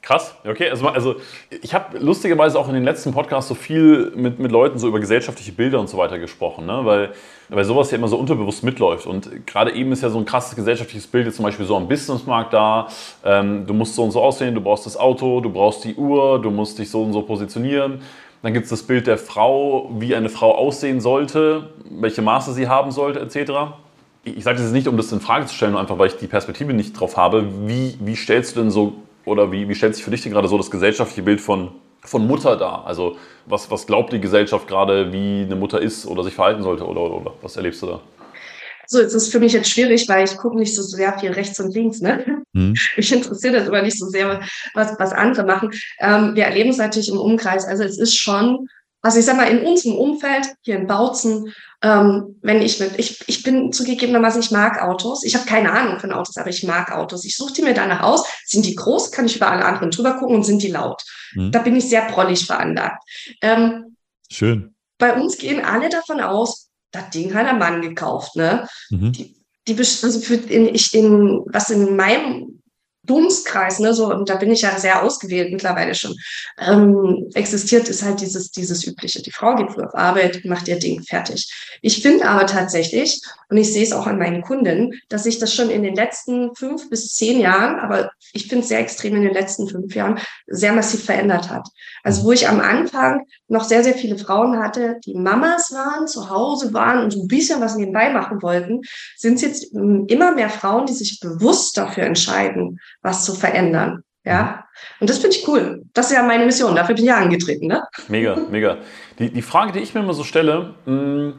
Krass, 0.06 0.36
okay. 0.48 0.70
Also, 0.70 0.88
also 0.88 1.16
ich 1.50 1.74
habe 1.74 1.98
lustigerweise 1.98 2.60
auch 2.60 2.68
in 2.68 2.76
den 2.76 2.84
letzten 2.84 3.12
Podcasts 3.12 3.50
so 3.50 3.56
viel 3.56 4.12
mit, 4.16 4.38
mit 4.38 4.52
Leuten 4.52 4.78
so 4.78 4.88
über 4.88 5.00
gesellschaftliche 5.00 5.52
Bilder 5.52 5.80
und 5.80 5.90
so 5.90 5.98
weiter 5.98 6.20
gesprochen, 6.20 6.68
ne? 6.68 6.82
weil, 6.84 7.14
weil 7.50 7.66
sowas 7.66 7.90
ja 7.90 7.98
immer 7.98 8.08
so 8.08 8.18
unterbewusst 8.18 8.64
mitläuft. 8.64 9.08
Und 9.08 9.48
gerade 9.48 9.74
eben 9.74 9.92
ist 9.92 10.04
ja 10.04 10.10
so 10.10 10.20
ein 10.20 10.26
krasses 10.26 10.56
gesellschaftliches 10.56 11.08
Bild 11.08 11.26
jetzt 11.26 11.38
zum 11.38 11.46
Beispiel 11.46 11.66
so 11.66 11.76
am 11.76 11.88
Businessmarkt 11.88 12.54
da. 12.54 12.88
Ähm, 13.24 13.66
du 13.66 13.74
musst 13.74 13.96
so 13.96 14.04
und 14.04 14.12
so 14.12 14.22
aussehen, 14.22 14.54
du 14.54 14.62
brauchst 14.62 14.86
das 14.86 14.96
Auto, 14.96 15.42
du 15.42 15.52
brauchst 15.52 15.84
die 15.84 15.96
Uhr, 15.96 16.40
du 16.40 16.52
musst 16.52 16.78
dich 16.78 16.90
so 16.90 17.04
und 17.04 17.12
so 17.12 17.24
positionieren. 17.24 18.02
Dann 18.46 18.54
gibt 18.54 18.66
es 18.66 18.70
das 18.70 18.84
Bild 18.84 19.08
der 19.08 19.18
Frau, 19.18 19.90
wie 19.98 20.16
eine 20.16 20.30
Frau 20.30 20.56
aussehen 20.56 21.02
sollte, 21.02 21.72
welche 21.90 22.22
Maße 22.22 22.54
sie 22.54 22.68
haben 22.70 22.92
sollte, 22.92 23.20
etc 23.20 23.74
ich 24.26 24.44
sage 24.44 24.58
das 24.58 24.66
jetzt 24.66 24.74
nicht, 24.74 24.88
um 24.88 24.98
das 24.98 25.12
in 25.12 25.22
Frage 25.22 25.46
zu 25.46 25.54
stellen, 25.54 25.78
einfach 25.78 25.98
weil 26.00 26.08
ich 26.08 26.18
die 26.18 26.28
Perspektive 26.28 26.74
nicht 26.74 27.00
drauf 27.00 27.16
habe. 27.16 27.48
Wie, 27.68 27.96
wie 28.00 28.16
stellst 28.16 28.56
du 28.56 28.62
denn 28.62 28.72
so 28.72 28.94
oder 29.24 29.52
wie, 29.52 29.70
wie 29.70 29.76
stellt 29.76 29.96
sich 29.96 30.04
für 30.04 30.12
dich 30.12 30.24
denn 30.24 30.32
gerade 30.32 30.48
so 30.48 30.58
das 30.58 30.72
gesellschaftliche 30.72 31.22
Bild 31.22 31.42
von, 31.42 31.70
von 32.04 32.26
Mutter 32.26 32.58
dar? 32.58 32.86
Also 32.88 33.18
was, 33.46 33.70
was 33.70 33.86
glaubt 33.86 34.12
die 34.12 34.20
Gesellschaft 34.20 34.68
gerade, 34.68 35.14
wie 35.14 35.44
eine 35.44 35.56
Mutter 35.56 35.80
ist 35.80 36.08
oder 36.08 36.24
sich 36.24 36.34
verhalten 36.34 36.64
sollte? 36.64 36.86
Oder, 36.86 37.02
oder, 37.02 37.16
oder 37.18 37.34
was 37.42 37.56
erlebst 37.56 37.84
du 37.84 37.88
da? 37.88 38.00
So, 38.88 39.00
es 39.00 39.14
ist 39.14 39.32
für 39.32 39.40
mich 39.40 39.54
jetzt 39.54 39.70
schwierig, 39.70 40.08
weil 40.08 40.26
ich 40.26 40.38
gucke 40.38 40.58
nicht 40.58 40.76
so 40.76 40.82
sehr 40.82 41.18
viel 41.20 41.32
rechts 41.32 41.60
und 41.60 41.74
links. 41.74 42.02
Ne? 42.02 42.44
Mhm. 42.54 42.76
Mich 42.98 43.12
interessiert 43.12 43.56
das 43.56 43.68
aber 43.68 43.82
nicht 43.82 43.98
so 43.98 44.08
sehr, 44.08 44.42
was, 44.74 44.98
was 45.00 45.14
andere 45.14 45.46
machen. 45.46 45.72
Ähm, 46.00 46.36
wir 46.36 46.46
erleben 46.46 46.70
es 46.70 46.78
natürlich 46.78 47.10
im 47.10 47.18
Umkreis. 47.18 47.66
Also 47.66 47.84
es 47.84 47.98
ist 47.98 48.16
schon, 48.16 48.68
also 49.02 49.20
ich 49.20 49.26
sag 49.26 49.38
mal, 49.38 49.50
in 49.50 49.66
unserem 49.66 49.96
Umfeld, 49.96 50.48
hier 50.62 50.78
in 50.78 50.88
Bautzen, 50.88 51.54
ähm, 51.82 52.40
wenn 52.42 52.62
ich 52.62 52.80
mit, 52.80 52.98
ich, 52.98 53.24
ich 53.28 53.44
bin 53.44 53.72
zugegebenermaßen, 53.72 54.42
ich 54.42 54.52
mag 54.52 54.82
Autos. 54.82 55.24
Ich 55.24 55.36
habe 55.36 55.46
keine 55.46 55.72
Ahnung 55.72 56.00
von 56.00 56.12
Autos, 56.12 56.38
aber 56.38 56.50
ich 56.50 56.64
mag 56.64 56.92
Autos. 56.92 57.26
Ich 57.26 57.36
suche 57.36 57.54
die 57.54 57.62
mir 57.62 57.74
danach 57.74 58.02
aus. 58.02 58.26
Sind 58.46 58.66
die 58.66 58.76
groß, 58.76 59.12
kann 59.12 59.26
ich 59.26 59.36
über 59.36 59.50
alle 59.52 59.66
anderen 59.66 59.92
drüber 59.92 60.14
gucken 60.14 60.38
und 60.38 60.44
sind 60.44 60.64
die 60.64 60.72
laut. 60.72 61.04
Mhm. 61.34 61.52
Da 61.52 61.60
bin 61.60 61.76
ich 61.76 61.88
sehr 61.88 62.04
prollig 62.04 62.46
veranlagt. 62.46 63.04
Ähm, 63.42 63.96
Schön. 64.32 64.76
Bei 64.98 65.14
uns 65.14 65.38
gehen 65.38 65.64
alle 65.64 65.90
davon 65.90 66.22
aus, 66.22 66.65
das 66.96 67.10
Ding 67.10 67.34
hat 67.34 67.48
ein 67.48 67.60
Mann 67.60 67.82
gekauft. 67.82 68.36
Ne? 68.36 68.68
Mhm. 68.90 69.12
Die, 69.12 69.36
die, 69.68 69.78
also 69.78 70.20
für 70.20 70.36
in, 70.36 70.74
ich 70.74 70.94
in, 70.94 71.42
was 71.48 71.70
in 71.70 71.96
meinem 71.96 72.62
Dunstkreis, 73.06 73.80
ne, 73.80 73.94
so, 73.94 74.12
und 74.12 74.30
da 74.30 74.36
bin 74.36 74.52
ich 74.52 74.62
ja 74.62 74.78
sehr 74.78 75.04
ausgewählt 75.04 75.52
mittlerweile 75.52 75.96
schon, 75.96 76.16
ähm, 76.60 77.30
existiert, 77.34 77.88
ist 77.88 78.04
halt 78.04 78.22
dieses, 78.22 78.52
dieses 78.52 78.86
übliche. 78.86 79.22
Die 79.22 79.32
Frau 79.32 79.56
geht 79.56 79.72
früh 79.72 79.84
auf 79.84 79.96
Arbeit, 79.96 80.44
macht 80.46 80.68
ihr 80.68 80.80
Ding 80.80 81.04
fertig. 81.04 81.52
Ich 81.82 82.02
finde 82.02 82.28
aber 82.28 82.46
tatsächlich, 82.46 83.22
und 83.50 83.58
ich 83.58 83.72
sehe 83.72 83.84
es 83.84 83.94
auch 83.94 84.08
an 84.08 84.18
meinen 84.18 84.42
Kunden, 84.42 85.00
dass 85.10 85.24
sich 85.24 85.40
das 85.40 85.54
schon 85.54 85.70
in 85.70 85.84
den 85.84 85.96
letzten 85.96 86.56
fünf 86.56 86.90
bis 86.90 87.14
zehn 87.14 87.40
Jahren, 87.40 87.80
aber 87.80 88.12
ich 88.34 88.48
finde 88.48 88.64
es 88.64 88.70
sehr 88.70 88.80
extrem 88.80 89.16
in 89.16 89.24
den 89.24 89.34
letzten 89.34 89.68
fünf 89.68 89.94
Jahren, 89.94 90.20
sehr 90.48 90.74
massiv 90.74 91.06
verändert 91.06 91.50
hat. 91.50 91.68
Also 92.04 92.24
wo 92.24 92.32
ich 92.32 92.48
am 92.48 92.60
Anfang 92.60 93.22
noch 93.48 93.64
sehr, 93.64 93.84
sehr 93.84 93.94
viele 93.94 94.18
Frauen 94.18 94.58
hatte, 94.58 95.00
die 95.06 95.14
Mamas 95.14 95.72
waren, 95.72 96.08
zu 96.08 96.30
Hause 96.30 96.74
waren 96.74 97.04
und 97.04 97.12
so 97.12 97.22
ein 97.22 97.28
bisschen 97.28 97.62
was 97.62 97.76
nebenbei 97.76 98.12
machen 98.12 98.42
wollten, 98.42 98.82
sind 99.16 99.36
es 99.36 99.42
jetzt 99.42 99.74
ähm, 99.74 100.06
immer 100.08 100.34
mehr 100.34 100.50
Frauen, 100.50 100.86
die 100.86 100.94
sich 100.94 101.20
bewusst 101.20 101.78
dafür 101.78 102.04
entscheiden, 102.04 102.80
was 103.02 103.26
zu 103.26 103.36
verändern. 103.36 104.04
Ja, 104.24 104.66
und 105.00 105.08
das 105.08 105.20
finde 105.20 105.36
ich 105.36 105.48
cool. 105.48 105.84
Das 105.94 106.08
ist 106.08 106.14
ja 106.14 106.24
meine 106.24 106.46
Mission. 106.46 106.76
Dafür 106.76 106.96
bin 106.96 107.04
ich 107.04 107.10
ja 107.10 107.18
angetreten. 107.18 107.68
Ne? 107.68 107.84
Mega, 108.08 108.36
mega. 108.50 108.78
Die, 109.20 109.30
die 109.30 109.44
Frage, 109.44 109.72
die 109.72 109.80
ich 109.80 109.94
mir 109.94 110.02
immer 110.02 110.16
so 110.16 110.24
stelle, 110.24 110.74
hm, 110.86 111.36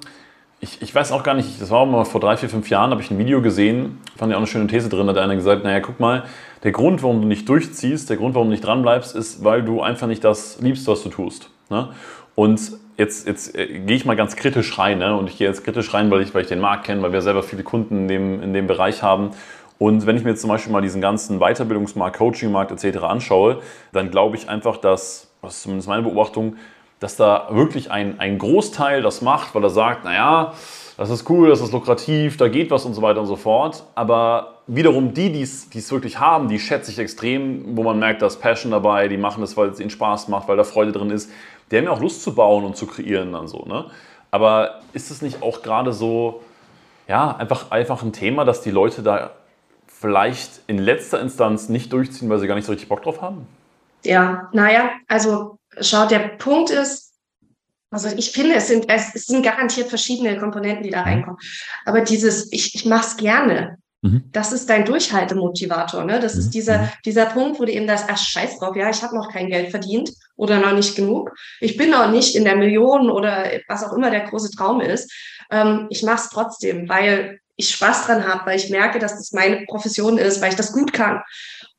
ich, 0.61 0.81
ich 0.81 0.95
weiß 0.95 1.11
auch 1.11 1.25
gar 1.25 1.35
nicht, 1.35 1.61
das 1.61 1.71
war 1.71 1.81
auch 1.81 1.87
mal 1.87 2.05
vor 2.05 2.21
drei, 2.21 2.37
vier, 2.37 2.49
fünf 2.49 2.71
Jahren, 2.71 2.93
habe 2.93 3.03
ich 3.03 3.11
ein 3.11 3.19
Video 3.19 3.43
gesehen, 3.43 3.99
fand 4.17 4.31
ich 4.31 4.35
auch 4.35 4.41
eine 4.41 4.47
schöne 4.47 4.69
These 4.69 4.89
drin, 4.89 5.09
hat 5.09 5.19
einer 5.19 5.35
gesagt, 5.35 5.65
naja, 5.65 5.81
guck 5.81 6.01
mal, 6.01 6.25
der 6.63 6.73
Grund, 6.73 7.03
warum 7.03 7.21
du 7.21 7.29
nicht 7.29 7.49
durchziehst, 7.49 8.09
der 8.09 8.17
Grund, 8.17 8.35
warum 8.35 8.49
du 8.49 8.53
nicht 8.53 8.65
dranbleibst, 8.65 9.15
ist, 9.15 9.45
weil 9.45 9.63
du 9.63 9.83
einfach 9.83 10.07
nicht 10.07 10.25
das 10.25 10.61
liebst, 10.61 10.87
was 10.87 11.03
du 11.03 11.11
tust. 11.11 11.51
Ne? 11.71 11.91
Und 12.35 12.73
jetzt, 12.97 13.27
jetzt 13.27 13.55
äh, 13.55 13.81
gehe 13.81 13.97
ich 13.97 14.05
mal 14.05 14.17
ganz 14.17 14.37
kritisch 14.37 14.79
rein, 14.79 14.99
ne? 14.99 15.17
und 15.17 15.29
ich 15.29 15.39
gehe 15.39 15.47
jetzt 15.47 15.65
kritisch 15.65 15.93
rein, 15.95 16.11
weil 16.11 16.23
ich, 16.23 16.35
weil 16.35 16.43
ich 16.43 16.49
den 16.49 16.61
Markt 16.61 16.85
kenne, 16.85 17.03
weil 17.03 17.13
wir 17.13 17.23
selber 17.23 17.43
viele 17.43 17.63
Kunden 17.63 18.03
in 18.03 18.09
dem, 18.09 18.43
in 18.43 18.53
dem 18.53 18.67
Bereich 18.67 19.03
haben 19.03 19.33
und 19.79 20.07
wenn 20.07 20.17
ich 20.17 20.25
mir 20.25 20.31
jetzt 20.31 20.41
zum 20.41 20.49
Beispiel 20.49 20.73
mal 20.73 20.81
diesen 20.81 21.01
ganzen 21.01 21.39
Weiterbildungsmarkt, 21.39 22.17
Coachingmarkt 22.17 22.73
etc. 22.73 22.99
anschaue, 23.03 23.61
dann 23.93 24.11
glaube 24.11 24.37
ich 24.37 24.49
einfach, 24.49 24.79
dass, 24.79 25.31
das 25.43 25.57
ist 25.57 25.63
zumindest 25.63 25.89
meine 25.89 26.03
Beobachtung, 26.03 26.57
dass 26.99 27.17
da 27.17 27.49
wirklich 27.51 27.91
ein, 27.91 28.19
ein 28.21 28.39
Großteil 28.39 29.03
das 29.03 29.21
macht, 29.21 29.55
weil 29.55 29.63
er 29.63 29.71
sagt, 29.71 30.05
naja, 30.05 30.55
das 30.97 31.11
ist 31.11 31.29
cool, 31.29 31.51
das 31.51 31.61
ist 31.61 31.73
lukrativ, 31.73 32.39
da 32.39 32.49
geht 32.49 32.71
was 32.71 32.87
und 32.87 32.95
so 32.95 33.03
weiter 33.03 33.21
und 33.21 33.27
so 33.27 33.37
fort. 33.37 33.85
Aber 33.95 34.55
wiederum 34.67 35.13
die, 35.13 35.31
die 35.31 35.43
es 35.43 35.93
wirklich 35.93 36.19
haben, 36.19 36.49
die 36.49 36.59
schätze 36.59 36.91
ich 36.91 36.99
extrem, 36.99 37.77
wo 37.77 37.83
man 37.83 37.99
merkt, 37.99 38.23
da 38.23 38.27
ist 38.27 38.41
Passion 38.41 38.73
dabei, 38.73 39.09
die 39.09 39.19
machen 39.19 39.43
das, 39.43 39.59
weil 39.59 39.69
es 39.69 39.79
ihnen 39.79 39.91
Spaß 39.91 40.29
macht, 40.29 40.49
weil 40.49 40.57
da 40.57 40.65
Freude 40.65 40.93
drin 40.93 41.11
ist. 41.11 41.31
Die 41.71 41.77
haben 41.77 41.85
ja 41.85 41.91
auch 41.91 42.01
Lust 42.01 42.23
zu 42.23 42.35
bauen 42.35 42.65
und 42.65 42.77
zu 42.77 42.87
kreieren 42.87 43.33
dann 43.33 43.49
so. 43.49 43.65
Ne? 43.67 43.91
Aber 44.31 44.83
ist 44.93 45.11
es 45.11 45.23
nicht 45.23 45.43
auch 45.43 45.63
gerade 45.63 45.93
so, 45.93 46.43
ja, 47.09 47.37
einfach, 47.37 47.71
einfach 47.71 48.03
ein 48.03 48.13
Thema, 48.13 48.45
dass 48.45 48.61
die 48.61 48.71
Leute 48.71 49.03
da 49.03 49.33
vielleicht 49.87 50.61
in 50.67 50.79
letzter 50.79 51.21
Instanz 51.21 51.69
nicht 51.69 51.93
durchziehen, 51.93 52.29
weil 52.29 52.39
sie 52.39 52.47
gar 52.47 52.55
nicht 52.55 52.67
so 52.67 52.73
richtig 52.73 52.89
Bock 52.89 53.03
drauf 53.03 53.23
haben? 53.23 53.47
Ja, 54.05 54.49
naja, 54.53 54.91
also 55.09 55.59
schau, 55.81 56.07
der 56.07 56.19
Punkt 56.21 56.71
ist, 56.71 57.15
also 57.91 58.09
ich 58.17 58.31
finde, 58.31 58.57
es 58.57 58.69
sind, 58.69 58.89
es, 58.89 59.13
sind 59.13 59.43
garantiert 59.43 59.89
verschiedene 59.89 60.37
Komponenten, 60.39 60.85
die 60.85 60.91
da 60.91 61.01
mhm. 61.01 61.09
reinkommen. 61.09 61.41
Aber 61.85 62.03
dieses, 62.03 62.53
ich, 62.53 62.75
ich 62.75 62.85
mache 62.85 63.07
es 63.07 63.17
gerne, 63.17 63.79
mhm. 64.03 64.25
das 64.33 64.53
ist 64.53 64.69
dein 64.69 64.85
Durchhaltemotivator. 64.85 66.05
Ne? 66.05 66.21
Das 66.21 66.37
ist 66.37 66.51
dieser, 66.51 66.83
mhm. 66.83 66.89
dieser 67.05 67.27
Punkt, 67.27 67.59
wo 67.59 67.65
du 67.65 67.73
eben 67.73 67.87
das, 67.87 68.05
ach 68.09 68.19
scheiß 68.19 68.59
drauf, 68.59 68.77
ja, 68.77 68.91
ich 68.91 69.03
habe 69.03 69.17
noch 69.17 69.33
kein 69.33 69.49
Geld 69.49 69.71
verdient 69.71 70.13
oder 70.37 70.59
noch 70.59 70.73
nicht 70.73 70.95
genug. 70.95 71.33
Ich 71.61 71.77
bin 71.77 71.91
noch 71.91 72.11
nicht 72.11 72.37
in 72.37 72.45
der 72.45 72.57
Million 72.57 73.11
oder 73.11 73.51
was 73.69 73.85
auch 73.85 73.93
immer 73.93 74.11
der 74.11 74.27
große 74.27 74.51
Traum 74.53 74.81
ist. 74.81 75.13
Ähm, 75.51 75.87
ich 75.91 76.03
mache 76.03 76.23
es 76.23 76.31
trotzdem, 76.31 76.89
weil 76.89 77.41
ich 77.57 77.71
Spaß 77.71 78.07
dran 78.07 78.27
habe, 78.27 78.47
weil 78.47 78.57
ich 78.57 78.71
merke, 78.71 78.99
dass 78.99 79.17
das 79.17 79.33
meine 79.33 79.65
Profession 79.67 80.19
ist, 80.19 80.41
weil 80.41 80.51
ich 80.51 80.57
das 80.57 80.73
gut 80.73 80.93
kann. 80.93 81.23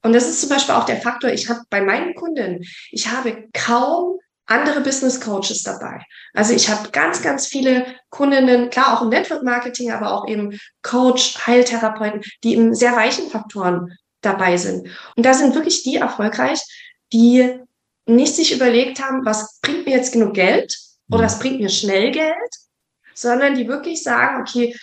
Und 0.02 0.14
das 0.14 0.28
ist 0.28 0.42
zum 0.42 0.50
Beispiel 0.50 0.76
auch 0.76 0.86
der 0.86 1.02
Faktor, 1.02 1.30
ich 1.30 1.50
habe 1.50 1.62
bei 1.70 1.82
meinen 1.82 2.16
Kunden, 2.16 2.64
ich 2.92 3.08
habe 3.08 3.48
kaum 3.54 4.20
andere 4.48 4.82
Business 4.82 5.20
Coaches 5.20 5.64
dabei. 5.64 6.02
Also 6.34 6.54
ich 6.54 6.70
habe 6.70 6.90
ganz, 6.92 7.22
ganz 7.22 7.48
viele 7.48 7.86
Kundinnen, 8.10 8.70
klar 8.70 8.94
auch 8.94 9.02
im 9.02 9.10
Network 9.10 9.44
Marketing, 9.44 9.92
aber 9.92 10.14
auch 10.14 10.28
eben 10.28 10.58
Coach, 10.82 11.46
Heiltherapeuten, 11.46 12.22
die 12.44 12.54
in 12.54 12.74
sehr 12.74 12.96
weichen 12.96 13.30
Faktoren 13.30 13.94
dabei 14.22 14.58
sind. 14.58 14.88
Und 15.16 15.26
da 15.26 15.34
sind 15.34 15.54
wirklich 15.54 15.84
die 15.84 15.98
erfolgreich, 15.98 16.62
die 17.14 17.60
nicht 18.08 18.36
sich 18.36 18.54
überlegt 18.54 19.02
haben, 19.02 19.26
was 19.26 19.60
bringt 19.62 19.86
mir 19.86 19.96
jetzt 19.96 20.14
genug 20.14 20.34
Geld 20.34 20.78
oder 21.12 21.24
was 21.24 21.40
bringt 21.40 21.60
mir 21.60 21.70
schnell 21.70 22.12
Geld, 22.12 22.36
sondern 23.14 23.56
die 23.56 23.68
wirklich 23.68 24.04
sagen, 24.04 24.42
okay, 24.42 24.76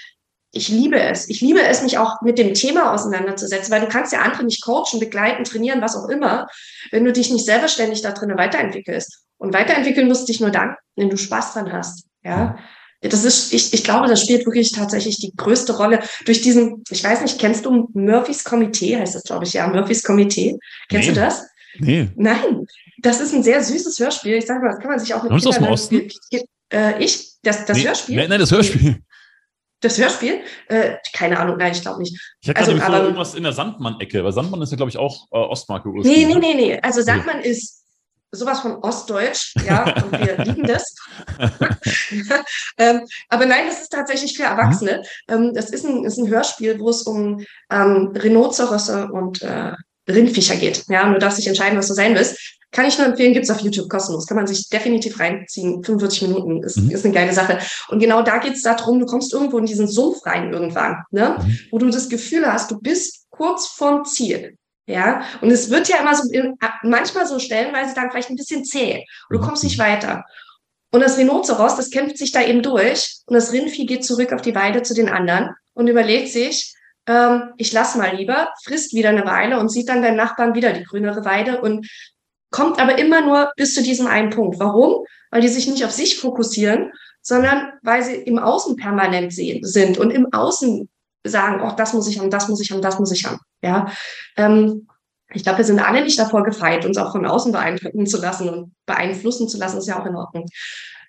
ich 0.54 0.68
liebe 0.68 1.00
es. 1.00 1.28
Ich 1.28 1.40
liebe 1.40 1.62
es, 1.62 1.82
mich 1.82 1.98
auch 1.98 2.22
mit 2.22 2.38
dem 2.38 2.54
Thema 2.54 2.92
auseinanderzusetzen, 2.92 3.72
weil 3.72 3.80
du 3.80 3.88
kannst 3.88 4.12
ja 4.12 4.20
andere 4.20 4.44
nicht 4.44 4.64
coachen, 4.64 5.00
begleiten, 5.00 5.44
trainieren, 5.44 5.80
was 5.80 5.96
auch 5.96 6.08
immer, 6.08 6.46
wenn 6.92 7.04
du 7.04 7.12
dich 7.12 7.30
nicht 7.30 7.44
selber 7.44 7.68
ständig 7.68 8.02
da 8.02 8.12
drin 8.12 8.36
weiterentwickelst. 8.36 9.24
Und 9.36 9.52
weiterentwickeln 9.52 10.06
musst 10.06 10.22
du 10.22 10.26
dich 10.26 10.40
nur 10.40 10.50
dann, 10.50 10.76
wenn 10.96 11.10
du 11.10 11.16
Spaß 11.16 11.54
dran 11.54 11.72
hast. 11.72 12.06
Ja. 12.22 12.56
Das 13.00 13.24
ist, 13.24 13.52
ich, 13.52 13.74
ich 13.74 13.84
glaube, 13.84 14.06
das 14.06 14.22
spielt 14.22 14.46
wirklich 14.46 14.72
tatsächlich 14.72 15.18
die 15.18 15.32
größte 15.36 15.76
Rolle 15.76 16.02
durch 16.24 16.40
diesen, 16.40 16.84
ich 16.88 17.04
weiß 17.04 17.20
nicht, 17.20 17.38
kennst 17.38 17.66
du 17.66 17.88
Murphys 17.92 18.44
Komitee, 18.44 18.96
heißt 18.96 19.14
das, 19.14 19.24
glaube 19.24 19.44
ich, 19.44 19.52
ja, 19.52 19.66
Murphys 19.66 20.02
Komitee. 20.02 20.56
Kennst 20.88 21.08
nee. 21.08 21.14
du 21.14 21.20
das? 21.20 21.46
Nee. 21.78 22.08
Nein. 22.16 22.66
Das 23.04 23.20
ist 23.20 23.34
ein 23.34 23.42
sehr 23.42 23.62
süßes 23.62 23.98
Hörspiel. 23.98 24.34
Ich 24.36 24.46
sage 24.46 24.60
mal, 24.60 24.70
das 24.70 24.78
kann 24.78 24.90
man 24.90 24.98
sich 24.98 25.12
auch 25.12 25.22
mit 25.22 25.30
Kommst 25.30 25.44
du 25.44 25.50
aus 25.50 25.58
dem 25.58 25.66
Osten? 25.66 26.10
Äh, 26.72 27.04
ich? 27.04 27.34
Das, 27.42 27.66
das 27.66 27.76
nee. 27.76 27.84
Hörspiel? 27.84 28.16
Nein, 28.16 28.30
nein, 28.30 28.40
das 28.40 28.50
Hörspiel. 28.50 29.02
Das 29.80 29.98
Hörspiel? 29.98 30.40
Äh, 30.68 30.96
keine 31.12 31.38
Ahnung, 31.38 31.58
nein, 31.58 31.72
ich 31.72 31.82
glaube 31.82 32.00
nicht. 32.00 32.18
Ich 32.40 32.48
hatte 32.48 32.60
also, 32.60 32.80
aber, 32.80 33.02
irgendwas 33.02 33.34
in 33.34 33.42
der 33.42 33.52
Sandmann-Ecke, 33.52 34.24
weil 34.24 34.32
Sandmann 34.32 34.62
ist 34.62 34.70
ja, 34.70 34.78
glaube 34.78 34.88
ich, 34.88 34.96
auch 34.96 35.26
äh, 35.30 35.36
Ostmarke. 35.36 35.90
Nee, 35.90 36.24
nee, 36.24 36.34
nee, 36.36 36.54
nee. 36.54 36.80
Also 36.80 37.02
Sandmann 37.02 37.40
okay. 37.40 37.50
ist 37.50 37.84
sowas 38.32 38.60
von 38.60 38.76
Ostdeutsch, 38.76 39.54
ja, 39.66 39.84
und 40.02 40.12
wir 40.12 40.38
lieben 40.44 40.66
das. 40.66 40.94
ähm, 42.78 43.02
aber 43.28 43.44
nein, 43.44 43.66
das 43.66 43.82
ist 43.82 43.92
tatsächlich 43.92 44.34
für 44.34 44.44
Erwachsene. 44.44 45.02
Ähm, 45.28 45.52
das 45.52 45.68
ist 45.68 45.84
ein, 45.84 46.06
ist 46.06 46.16
ein 46.16 46.28
Hörspiel, 46.28 46.80
wo 46.80 46.88
es 46.88 47.02
um 47.02 47.44
ähm, 47.70 48.14
Rhinozerosse 48.16 49.08
und 49.08 49.42
äh, 49.42 49.72
Rindviecher 50.08 50.56
geht. 50.56 50.84
Ja, 50.88 51.06
und 51.06 51.14
du 51.14 51.18
darfst 51.18 51.38
dich 51.38 51.46
entscheiden, 51.46 51.78
was 51.78 51.88
du 51.88 51.94
sein 51.94 52.14
willst. 52.14 52.58
Kann 52.72 52.86
ich 52.86 52.98
nur 52.98 53.06
empfehlen, 53.06 53.32
gibt's 53.32 53.50
auf 53.50 53.60
YouTube 53.60 53.88
kostenlos. 53.88 54.26
Kann 54.26 54.36
man 54.36 54.46
sich 54.46 54.68
definitiv 54.68 55.20
reinziehen. 55.20 55.82
45 55.84 56.22
Minuten 56.22 56.62
ist, 56.62 56.76
mhm. 56.76 56.90
ist 56.90 57.04
eine 57.04 57.14
geile 57.14 57.32
Sache. 57.32 57.58
Und 57.88 58.00
genau 58.00 58.22
da 58.22 58.38
geht's 58.38 58.62
darum, 58.62 58.98
du 58.98 59.06
kommst 59.06 59.32
irgendwo 59.32 59.58
in 59.58 59.66
diesen 59.66 59.86
Sumpf 59.86 60.26
rein 60.26 60.52
irgendwann, 60.52 61.04
ne? 61.10 61.38
Mhm. 61.40 61.58
wo 61.70 61.78
du 61.78 61.88
das 61.88 62.08
Gefühl 62.08 62.50
hast, 62.52 62.70
du 62.70 62.80
bist 62.80 63.26
kurz 63.30 63.68
vorm 63.68 64.04
Ziel. 64.04 64.56
Ja, 64.86 65.22
und 65.40 65.50
es 65.50 65.70
wird 65.70 65.88
ja 65.88 65.98
immer 65.98 66.14
so, 66.14 66.28
manchmal 66.82 67.26
so 67.26 67.38
stellenweise 67.38 67.94
dann 67.94 68.10
vielleicht 68.10 68.28
ein 68.28 68.36
bisschen 68.36 68.64
zäh. 68.64 69.04
Und 69.30 69.38
du 69.38 69.40
kommst 69.40 69.64
nicht 69.64 69.78
mhm. 69.78 69.82
weiter. 69.84 70.24
Und 70.90 71.00
das 71.00 71.16
Rhinoceros, 71.16 71.76
das 71.76 71.90
kämpft 71.90 72.18
sich 72.18 72.32
da 72.32 72.42
eben 72.42 72.62
durch. 72.62 73.16
Und 73.26 73.34
das 73.34 73.52
Rindvieh 73.52 73.86
geht 73.86 74.04
zurück 74.04 74.32
auf 74.32 74.42
die 74.42 74.54
Weide 74.54 74.82
zu 74.82 74.94
den 74.94 75.08
anderen 75.08 75.50
und 75.72 75.88
überlegt 75.88 76.28
sich, 76.28 76.74
ähm, 77.06 77.52
ich 77.56 77.72
lass 77.72 77.96
mal 77.96 78.14
lieber, 78.14 78.48
frisst 78.62 78.94
wieder 78.94 79.10
eine 79.10 79.26
Weile 79.26 79.58
und 79.58 79.68
sieht 79.68 79.88
dann 79.88 80.02
beim 80.02 80.16
Nachbarn 80.16 80.54
wieder 80.54 80.72
die 80.72 80.84
grünere 80.84 81.24
Weide 81.24 81.60
und 81.60 81.88
kommt 82.50 82.80
aber 82.80 82.98
immer 82.98 83.20
nur 83.20 83.52
bis 83.56 83.74
zu 83.74 83.82
diesem 83.82 84.06
einen 84.06 84.30
Punkt. 84.30 84.58
Warum? 84.58 85.04
Weil 85.30 85.40
die 85.40 85.48
sich 85.48 85.66
nicht 85.66 85.84
auf 85.84 85.90
sich 85.90 86.18
fokussieren, 86.18 86.92
sondern 87.20 87.72
weil 87.82 88.02
sie 88.02 88.14
im 88.14 88.38
Außen 88.38 88.76
permanent 88.76 89.32
sehen, 89.32 89.64
sind 89.64 89.98
und 89.98 90.10
im 90.10 90.32
Außen 90.32 90.88
sagen, 91.26 91.62
oh, 91.62 91.74
das 91.76 91.94
muss 91.94 92.06
ich 92.06 92.18
haben, 92.18 92.30
das 92.30 92.48
muss 92.48 92.60
ich 92.60 92.70
haben, 92.70 92.82
das 92.82 92.98
muss 92.98 93.12
ich 93.12 93.24
haben. 93.24 93.40
Ja, 93.62 93.90
ähm, 94.36 94.86
ich 95.32 95.42
glaube, 95.42 95.58
wir 95.58 95.64
sind 95.64 95.80
alle 95.80 96.04
nicht 96.04 96.18
davor 96.18 96.44
gefeit, 96.44 96.84
uns 96.84 96.96
auch 96.96 97.12
von 97.12 97.26
außen 97.26 97.50
beeindrucken 97.50 98.06
zu 98.06 98.20
lassen 98.20 98.48
und 98.48 98.72
beeinflussen 98.86 99.48
zu 99.48 99.58
lassen, 99.58 99.78
ist 99.78 99.88
ja 99.88 100.00
auch 100.00 100.06
in 100.06 100.16
Ordnung. 100.16 100.46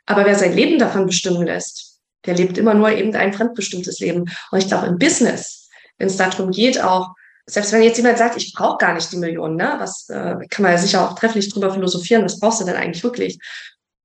Aber 0.06 0.26
wer 0.26 0.36
sein 0.36 0.54
Leben 0.54 0.80
davon 0.80 1.06
bestimmen 1.06 1.46
lässt, 1.46 2.00
der 2.26 2.36
lebt 2.36 2.58
immer 2.58 2.74
nur 2.74 2.90
eben 2.92 3.14
ein 3.16 3.34
fremdbestimmtes 3.34 4.00
Leben. 4.00 4.26
Und 4.52 4.58
ich 4.58 4.68
glaube, 4.68 4.88
im 4.88 4.98
Business, 4.98 5.65
wenn 5.98 6.08
es 6.08 6.18
darum 6.18 6.52
geht, 6.52 6.82
auch 6.82 7.16
selbst 7.48 7.72
wenn 7.72 7.84
jetzt 7.84 7.98
jemand 7.98 8.18
sagt, 8.18 8.38
ich 8.38 8.54
brauche 8.54 8.78
gar 8.78 8.94
nicht 8.94 9.12
die 9.12 9.18
Millionen, 9.18 9.56
ne? 9.56 9.76
was 9.78 10.10
äh, 10.10 10.36
kann 10.50 10.64
man 10.64 10.72
ja 10.72 10.78
sicher 10.78 11.04
auch 11.04 11.14
trefflich 11.14 11.50
drüber 11.50 11.72
philosophieren, 11.72 12.26
was 12.26 12.40
brauchst 12.40 12.62
du 12.62 12.66
denn 12.66 12.76
eigentlich 12.76 13.04
wirklich? 13.04 13.40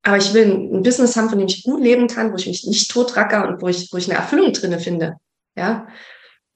Aber 0.02 0.16
ich 0.16 0.32
will 0.34 0.46
ein 0.46 0.82
Business 0.82 1.16
haben, 1.16 1.28
von 1.28 1.38
dem 1.38 1.48
ich 1.48 1.62
gut 1.62 1.82
leben 1.82 2.06
kann, 2.08 2.32
wo 2.32 2.36
ich 2.36 2.46
mich 2.46 2.64
nicht 2.66 2.90
totracker 2.90 3.48
und 3.48 3.62
wo 3.62 3.68
ich, 3.68 3.90
wo 3.92 3.96
ich 3.96 4.10
eine 4.10 4.18
Erfüllung 4.18 4.52
drinne 4.52 4.78
finde. 4.78 5.16
Ja, 5.56 5.88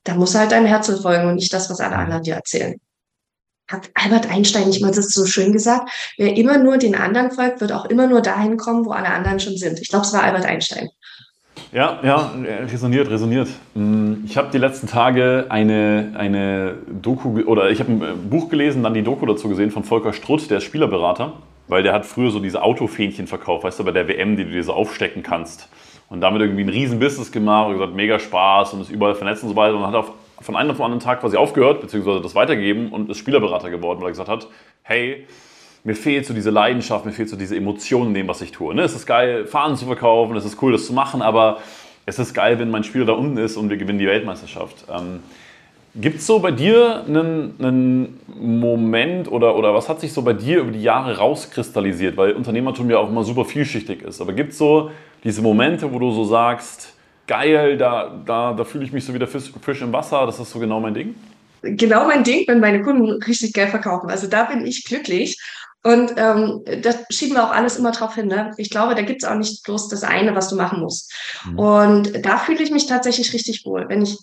da 0.05 0.15
muss 0.15 0.35
halt 0.35 0.53
dein 0.53 0.67
Herz 0.67 0.91
folgen 1.01 1.29
und 1.29 1.37
nicht 1.37 1.53
das, 1.53 1.69
was 1.71 1.81
alle 1.81 1.97
anderen 1.97 2.23
dir 2.23 2.35
erzählen. 2.35 2.79
Hat 3.69 3.91
Albert 3.95 4.31
Einstein 4.31 4.69
nicht 4.69 4.83
mal 4.83 4.93
das 4.93 5.09
so 5.09 5.25
schön 5.25 5.53
gesagt? 5.53 5.91
Wer 6.19 6.37
immer 6.37 6.59
nur 6.59 6.77
den 6.77 6.95
anderen 6.95 7.31
folgt, 7.31 7.63
wird 7.63 7.73
auch 7.73 7.87
immer 7.87 8.07
nur 8.07 8.21
dahin 8.21 8.59
kommen, 8.59 8.85
wo 8.85 8.93
alle 8.93 9.09
anderen 9.09 9.41
schon 9.41 9.57
sind. 9.57 9.81
Ich 9.81 9.89
glaube, 9.89 10.05
es 10.05 10.13
war 10.13 10.23
Albert 10.23 10.45
Einstein. 10.45 10.91
Ja, 11.75 11.99
ja, 12.05 12.31
resoniert, 12.71 13.11
resoniert. 13.11 13.49
Mm, 13.75 14.25
ich 14.25 14.37
habe 14.37 14.49
die 14.53 14.59
letzten 14.59 14.87
Tage 14.87 15.47
eine, 15.49 16.13
eine 16.17 16.77
Doku 17.03 17.41
oder 17.47 17.69
ich 17.69 17.81
habe 17.81 17.91
ein 17.91 18.01
äh, 18.01 18.15
Buch 18.31 18.49
gelesen, 18.49 18.85
dann 18.85 18.95
die 18.95 19.03
Doku 19.03 19.27
dazu 19.27 19.49
gesehen 19.49 19.73
von 19.73 19.83
Volker 19.83 20.13
Strutt, 20.13 20.49
der 20.51 20.59
ist 20.59 20.65
Spielerberater, 20.65 21.33
weil 21.67 21.83
der 21.83 21.93
hat 21.93 22.07
früher 22.07 22.31
so 22.31 22.39
diese 22.39 22.63
Autofähnchen 22.63 23.27
verkauft, 23.27 23.65
weißt 23.65 23.81
du, 23.81 23.85
bei 23.85 23.91
der 23.91 24.07
WM, 24.07 24.37
die 24.37 24.45
du 24.45 24.51
dir 24.51 24.63
so 24.63 24.73
aufstecken 24.73 25.25
kannst. 25.25 25.69
Und 26.09 26.21
damit 26.21 26.43
irgendwie 26.43 26.63
ein 26.63 26.69
riesen 26.69 27.01
Business 27.01 27.33
gemacht 27.33 27.67
und 27.67 27.73
gesagt, 27.73 27.97
mega 27.97 28.21
Spaß 28.21 28.75
und 28.75 28.83
ist 28.83 28.91
überall 28.91 29.17
vernetzt 29.17 29.43
und 29.43 29.49
so 29.49 29.57
weiter. 29.57 29.75
Und 29.75 29.85
hat 29.85 29.97
auf, 29.97 30.13
von 30.43 30.55
einem 30.55 30.71
auf 30.71 30.77
den 30.77 30.85
anderen 30.85 31.03
Tag 31.03 31.23
quasi 31.23 31.37
aufgehört, 31.37 31.81
beziehungsweise 31.81 32.21
das 32.21 32.37
weitergegeben 32.37 32.93
und 32.93 33.11
ist 33.11 33.19
Spielerberater 33.19 33.71
geworden, 33.71 33.99
weil 33.99 34.11
er 34.11 34.13
gesagt 34.13 34.29
hat, 34.29 34.47
hey, 34.83 35.27
mir 35.85 35.95
fehlt 35.95 36.27
so 36.27 36.33
diese 36.35 36.51
Leidenschaft, 36.51 37.05
mir 37.05 37.13
fehlt 37.13 37.29
so 37.29 37.37
diese 37.37 37.57
Emotion 37.57 38.09
in 38.09 38.15
dem, 38.15 38.29
was 38.29 38.41
ich 38.41 38.53
tue. 38.53 38.75
Ne? 38.75 38.83
Es 38.83 38.95
ist 38.95 39.07
geil, 39.07 39.47
Fahnen 39.47 39.77
zu 39.77 39.85
verkaufen, 39.85 40.35
es 40.37 40.45
ist 40.45 40.61
cool, 40.63 40.73
das 40.73 40.87
zu 40.87 40.95
machen, 40.95 41.21
aber 41.21 41.59
es 42.07 42.19
ist 42.19 42.35
geil, 42.35 42.59
wenn 42.59 42.71
mein 42.71 42.85
Spieler 42.85 43.05
da 43.05 43.13
unten 43.13 43.37
ist 43.37 43.57
und 43.57 43.69
wir 43.71 43.77
gewinnen 43.77 43.99
die 43.99 44.07
Weltmeisterschaft. 44.07 44.87
Ähm, 44.91 45.21
Gibt 45.97 46.17
es 46.17 46.27
so 46.27 46.41
bei 46.41 46.51
dir 46.51 47.05
einen, 47.07 47.55
einen, 47.61 48.21
Moment 48.37 49.31
oder, 49.31 49.55
oder 49.55 49.75
was 49.75 49.89
hat 49.89 50.01
sich 50.01 50.13
so 50.13 50.23
bei 50.23 50.33
dir 50.33 50.59
über 50.59 50.73
die 50.73 50.83
Jahre 50.83 51.19
rauskristallisiert? 51.19 52.17
Weil 52.17 52.33
Unternehmertum 52.33 52.91
ja 52.91 52.99
auch 52.99 53.09
immer 53.09 53.23
super 53.23 53.45
vielschichtig 53.45 54.03
ist. 54.03 54.21
Aber 54.21 54.33
gibt 54.33 54.53
es 54.53 54.59
so 54.59 54.91
diese 55.23 55.41
Momente, 55.41 55.93
wo 55.93 56.01
du 56.01 56.11
so 56.11 56.25
sagst, 56.25 56.95
geil, 57.29 57.77
da, 57.77 58.13
da, 58.27 58.55
da 58.55 58.65
fühle 58.65 58.85
ich 58.85 58.93
mich 58.93 59.05
so 59.05 59.15
wie 59.15 59.21
der 59.21 59.29
Fisch, 59.29 59.53
Fisch 59.63 59.83
im 59.83 59.93
Wasser, 59.93 60.27
das 60.27 60.41
ist 60.41 60.51
so 60.51 60.59
genau 60.59 60.81
mein 60.81 60.95
Ding? 60.95 61.15
Genau 61.63 62.07
mein 62.09 62.25
Ding, 62.25 62.45
wenn 62.49 62.59
meine 62.59 62.83
Kunden 62.83 63.23
richtig 63.23 63.53
geil 63.53 63.69
verkaufen. 63.69 64.11
Also 64.11 64.27
da 64.27 64.45
bin 64.45 64.67
ich 64.67 64.85
glücklich. 64.85 65.39
Und 65.87 66.15
ähm, 66.17 66.63
das 66.83 66.97
schieben 67.11 67.37
wir 67.37 67.45
auch 67.45 67.53
alles 67.53 67.77
immer 67.77 67.93
drauf 67.93 68.15
hin. 68.15 68.27
Ne? 68.27 68.53
Ich 68.57 68.71
glaube, 68.71 68.95
da 68.95 69.03
gibt 69.03 69.23
es 69.23 69.29
auch 69.29 69.35
nicht 69.35 69.63
bloß 69.65 69.89
das 69.89 70.03
eine, 70.03 70.35
was 70.35 70.49
du 70.49 70.57
machen 70.57 70.81
musst. 70.81 71.13
Mhm. 71.45 71.59
Und 71.59 72.25
da 72.25 72.39
fühle 72.39 72.63
ich 72.63 72.71
mich 72.71 72.87
tatsächlich 72.87 73.35
richtig 73.35 73.67
wohl. 73.67 73.87
Wenn 73.91 74.01
ich, 74.01 74.19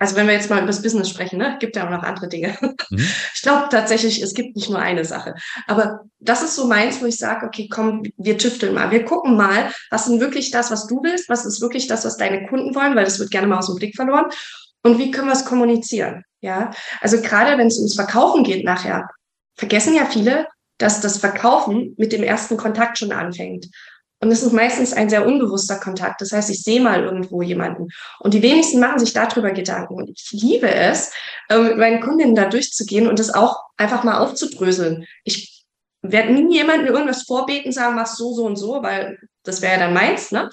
also 0.00 0.16
wenn 0.16 0.26
wir 0.26 0.34
jetzt 0.34 0.50
mal 0.50 0.58
über 0.58 0.66
das 0.66 0.82
Business 0.82 1.08
sprechen, 1.08 1.38
ne, 1.38 1.56
gibt 1.60 1.76
ja 1.76 1.86
auch 1.86 1.90
noch 1.90 2.02
andere 2.02 2.28
Dinge. 2.28 2.56
Mhm. 2.90 3.06
Ich 3.34 3.42
glaube 3.42 3.68
tatsächlich, 3.70 4.22
es 4.22 4.34
gibt 4.34 4.54
nicht 4.56 4.70
nur 4.70 4.78
eine 4.78 5.04
Sache. 5.04 5.34
Aber 5.66 6.00
das 6.18 6.42
ist 6.42 6.56
so 6.56 6.66
meins, 6.66 7.00
wo 7.00 7.06
ich 7.06 7.16
sage, 7.16 7.46
okay, 7.46 7.68
komm, 7.68 8.02
wir 8.16 8.38
tüfteln 8.38 8.74
mal. 8.74 8.90
Wir 8.90 9.04
gucken 9.04 9.36
mal, 9.36 9.72
was 9.90 10.08
ist 10.08 10.20
wirklich 10.20 10.50
das, 10.50 10.70
was 10.70 10.88
du 10.88 11.02
willst, 11.02 11.28
was 11.28 11.44
ist 11.44 11.60
wirklich 11.60 11.86
das, 11.86 12.04
was 12.04 12.16
deine 12.16 12.46
Kunden 12.48 12.74
wollen, 12.74 12.96
weil 12.96 13.04
das 13.04 13.20
wird 13.20 13.30
gerne 13.30 13.46
mal 13.46 13.58
aus 13.58 13.66
dem 13.66 13.76
Blick 13.76 13.94
verloren. 13.94 14.26
Und 14.84 14.98
wie 14.98 15.12
können 15.12 15.28
wir 15.28 15.32
es 15.34 15.44
kommunizieren? 15.44 16.24
Ja, 16.40 16.70
also 17.00 17.20
gerade 17.20 17.56
wenn 17.56 17.68
es 17.68 17.78
ums 17.78 17.94
Verkaufen 17.94 18.42
geht 18.42 18.64
nachher, 18.64 19.08
vergessen 19.56 19.94
ja 19.94 20.06
viele, 20.06 20.46
dass 20.82 21.00
das 21.00 21.18
Verkaufen 21.18 21.94
mit 21.96 22.12
dem 22.12 22.24
ersten 22.24 22.56
Kontakt 22.56 22.98
schon 22.98 23.12
anfängt. 23.12 23.68
Und 24.20 24.30
es 24.30 24.42
ist 24.42 24.52
meistens 24.52 24.92
ein 24.92 25.08
sehr 25.08 25.26
unbewusster 25.26 25.76
Kontakt. 25.76 26.20
Das 26.20 26.32
heißt, 26.32 26.50
ich 26.50 26.62
sehe 26.62 26.80
mal 26.80 27.02
irgendwo 27.02 27.42
jemanden. 27.42 27.88
Und 28.20 28.34
die 28.34 28.42
wenigsten 28.42 28.80
machen 28.80 28.98
sich 28.98 29.12
darüber 29.12 29.52
Gedanken. 29.52 29.94
Und 29.94 30.10
ich 30.10 30.30
liebe 30.32 30.72
es, 30.72 31.12
äh, 31.48 31.58
mit 31.58 31.78
meinen 31.78 32.00
Kundinnen 32.00 32.34
da 32.34 32.46
durchzugehen 32.46 33.08
und 33.08 33.18
das 33.18 33.32
auch 33.32 33.60
einfach 33.76 34.04
mal 34.04 34.18
aufzudröseln. 34.18 35.06
Ich 35.24 35.64
werde 36.02 36.32
nie 36.32 36.56
jemandem 36.56 36.92
irgendwas 36.92 37.22
vorbeten, 37.22 37.72
sagen, 37.72 37.94
mach 37.94 38.06
so, 38.06 38.32
so 38.34 38.44
und 38.44 38.56
so, 38.56 38.82
weil 38.82 39.18
das 39.44 39.62
wäre 39.62 39.74
ja 39.74 39.78
dann 39.78 39.94
meins. 39.94 40.32
Ne? 40.32 40.50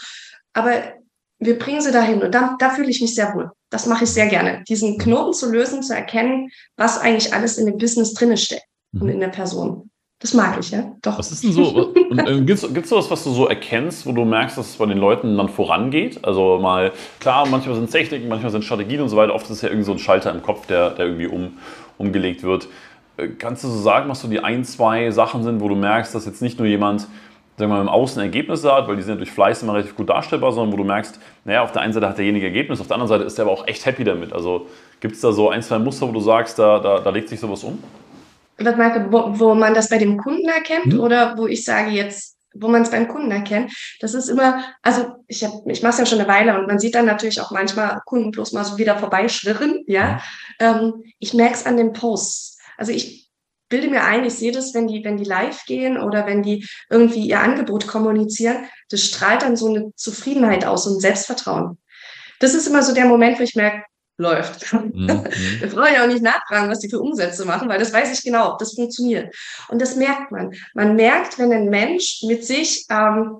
Aber 0.54 0.94
wir 1.40 1.58
bringen 1.58 1.82
sie 1.82 1.92
dahin 1.92 2.22
und 2.22 2.34
da, 2.34 2.56
da 2.60 2.70
fühle 2.72 2.90
ich 2.90 3.02
mich 3.02 3.16
sehr 3.16 3.34
wohl. 3.34 3.52
Das 3.72 3.86
mache 3.86 4.04
ich 4.04 4.10
sehr 4.12 4.28
gerne. 4.28 4.64
Diesen 4.68 4.98
Knoten 4.98 5.34
zu 5.34 5.50
lösen, 5.52 5.82
zu 5.82 5.96
erkennen, 5.96 6.50
was 6.76 7.00
eigentlich 7.00 7.34
alles 7.34 7.58
in 7.58 7.66
dem 7.66 7.78
Business 7.78 8.14
drinne 8.14 8.38
steckt 8.38 8.66
und 8.94 9.04
mhm. 9.04 9.10
in 9.10 9.20
der 9.20 9.30
Person. 9.30 9.90
Das 10.22 10.34
mag 10.34 10.58
ich, 10.60 10.72
ja. 10.72 10.84
Doch. 11.02 11.18
Was 11.18 11.32
ist 11.32 11.46
denn 11.46 11.54
so? 11.54 11.94
äh, 11.96 12.42
Gibt 12.42 12.62
es 12.62 12.90
sowas, 12.90 13.10
was 13.10 13.24
du 13.24 13.32
so 13.32 13.48
erkennst, 13.48 14.06
wo 14.06 14.12
du 14.12 14.26
merkst, 14.26 14.58
dass 14.58 14.72
es 14.72 14.76
bei 14.76 14.86
den 14.86 14.98
Leuten 14.98 15.38
dann 15.38 15.48
vorangeht? 15.48 16.24
Also 16.26 16.60
mal, 16.60 16.92
klar, 17.22 17.48
manchmal 17.48 17.76
sind 17.76 17.86
es 17.86 17.92
Techniken, 17.92 18.28
manchmal 18.28 18.52
sind 18.52 18.66
Strategien 18.66 19.00
und 19.00 19.08
so 19.08 19.16
weiter. 19.16 19.34
Oft 19.34 19.46
ist 19.46 19.52
es 19.52 19.62
ja 19.62 19.70
irgendwie 19.70 19.86
so 19.86 19.94
ein 19.94 20.00
Schalter 20.00 20.32
im 20.32 20.42
Kopf, 20.42 20.68
der, 20.68 20.90
der 20.90 21.06
irgendwie 21.06 21.28
um, 21.28 21.58
umgelegt 21.98 22.44
wird. 22.44 22.68
Äh, 23.16 23.30
kannst 23.30 23.64
du 23.64 23.70
so 23.70 23.80
sagen, 23.80 24.10
was 24.10 24.20
so 24.20 24.28
die 24.28 24.42
ein, 24.42 24.66
zwei 24.66 25.10
Sachen 25.12 25.44
sind, 25.44 25.62
wo 25.62 25.70
du 25.70 25.76
merkst, 25.76 26.14
dass 26.14 26.26
jetzt 26.26 26.42
nicht 26.42 26.60
nur 26.60 26.68
jemand, 26.68 27.02
sagen 27.58 27.72
wir 27.72 27.76
mal, 27.76 27.82
im 27.82 27.88
Außen 27.88 28.22
Ergebnisse 28.22 28.74
hat, 28.74 28.90
weil 28.90 28.98
die 28.98 29.04
sind 29.04 29.20
durch 29.20 29.32
Fleiß 29.32 29.64
immer 29.64 29.74
relativ 29.74 29.96
gut 29.96 30.10
darstellbar, 30.10 30.52
sondern 30.52 30.74
wo 30.74 30.78
du 30.78 30.84
merkst, 30.84 31.18
naja, 31.46 31.64
auf 31.64 31.72
der 31.72 31.82
einen 31.82 31.94
Seite 31.94 32.10
hat 32.10 32.18
derjenige 32.18 32.46
Ergebnis, 32.46 32.82
auf 32.82 32.88
der 32.88 32.96
anderen 32.96 33.08
Seite 33.08 33.24
ist 33.24 33.40
er 33.40 33.46
aber 33.46 33.54
auch 33.54 33.66
echt 33.68 33.86
happy 33.86 34.04
damit. 34.04 34.34
Also 34.34 34.68
gibt 35.00 35.16
es 35.16 35.22
da 35.22 35.32
so 35.32 35.50
ein, 35.50 35.62
zwei 35.62 35.80
Muster, 35.80 36.10
wo 36.10 36.12
du 36.12 36.20
sagst, 36.20 36.60
da, 36.60 36.80
da, 36.80 37.00
da 37.00 37.10
legt 37.10 37.30
sich 37.30 37.40
sowas 37.40 37.64
um? 37.64 37.82
Was 38.60 38.78
Marke, 38.78 39.12
wo, 39.12 39.40
wo 39.40 39.56
man 39.56 39.74
das 39.74 39.90
bei 39.90 39.98
dem 39.98 40.18
Kunden 40.18 40.48
erkennt 40.48 40.94
mhm. 40.94 41.00
oder 41.00 41.38
wo 41.38 41.48
ich 41.48 41.64
sage 41.64 41.92
jetzt, 41.92 42.38
wo 42.54 42.68
man 42.68 42.82
es 42.82 42.92
beim 42.92 43.08
Kunden 43.08 43.32
erkennt. 43.32 43.72
Das 44.00 44.14
ist 44.14 44.28
immer, 44.28 44.64
also 44.82 45.08
ich, 45.28 45.44
hab, 45.44 45.52
ich 45.68 45.84
mache 45.84 45.94
es 45.94 46.00
ja 46.00 46.06
schon 46.06 46.20
eine 46.20 46.28
Weile 46.28 46.58
und 46.58 46.68
man 46.68 46.80
sieht 46.80 46.96
dann 46.96 47.06
natürlich 47.06 47.40
auch 47.42 47.52
manchmal 47.52 48.00
Kunden 48.06 48.32
bloß 48.32 48.54
mal 48.54 48.66
so 48.66 48.78
wieder 48.78 48.98
vorbeischwirren. 48.98 49.84
Ja, 49.88 50.22
ähm, 50.60 51.04
ich 51.20 51.34
merke 51.34 51.54
es 51.54 51.66
an 51.66 51.78
den 51.78 51.94
Posts. 51.94 52.58
Also 52.78 52.92
ich 52.92 53.30
bilde 53.70 53.88
mir 53.88 54.04
ein, 54.04 54.26
ich 54.26 54.34
sehe 54.34 54.52
das, 54.52 54.74
wenn 54.74 54.88
die, 54.88 55.04
wenn 55.04 55.18
die 55.18 55.26
live 55.26 55.64
gehen 55.66 56.02
oder 56.02 56.26
wenn 56.26 56.42
die 56.42 56.66
irgendwie 56.90 57.28
ihr 57.28 57.40
Angebot 57.40 57.88
kommunizieren, 57.88 58.66
das 58.90 59.02
strahlt 59.02 59.44
dann 59.44 59.56
so 59.56 59.68
eine 59.68 59.94
Zufriedenheit 59.96 60.66
aus 60.66 60.88
und 60.88 61.00
Selbstvertrauen. 61.00 61.78
Das 62.40 62.56
ist 62.56 62.68
immer 62.68 62.82
so 62.82 62.94
der 62.94 63.06
Moment, 63.06 63.38
wo 63.38 63.44
ich 63.44 63.56
merke, 63.56 63.84
läuft. 64.20 64.72
Mhm. 64.74 65.08
Wir 65.60 65.70
brauchen 65.70 65.94
ja 65.94 66.04
auch 66.04 66.08
nicht 66.08 66.22
nachfragen, 66.22 66.70
was 66.70 66.80
die 66.80 66.90
für 66.90 67.00
Umsätze 67.00 67.46
machen, 67.46 67.70
weil 67.70 67.80
das 67.80 67.94
weiß 67.94 68.12
ich 68.18 68.24
genau, 68.24 68.58
das 68.58 68.74
funktioniert. 68.74 69.34
Und 69.70 69.82
das 69.82 69.96
merkt 69.96 70.32
man. 70.32 70.54
Man 70.76 70.96
merkt, 70.96 71.40
wenn 71.40 71.52
ein 71.52 71.70
Mensch 71.70 72.22
mit 72.28 72.46
sich 72.46 72.86
ähm, 72.92 73.40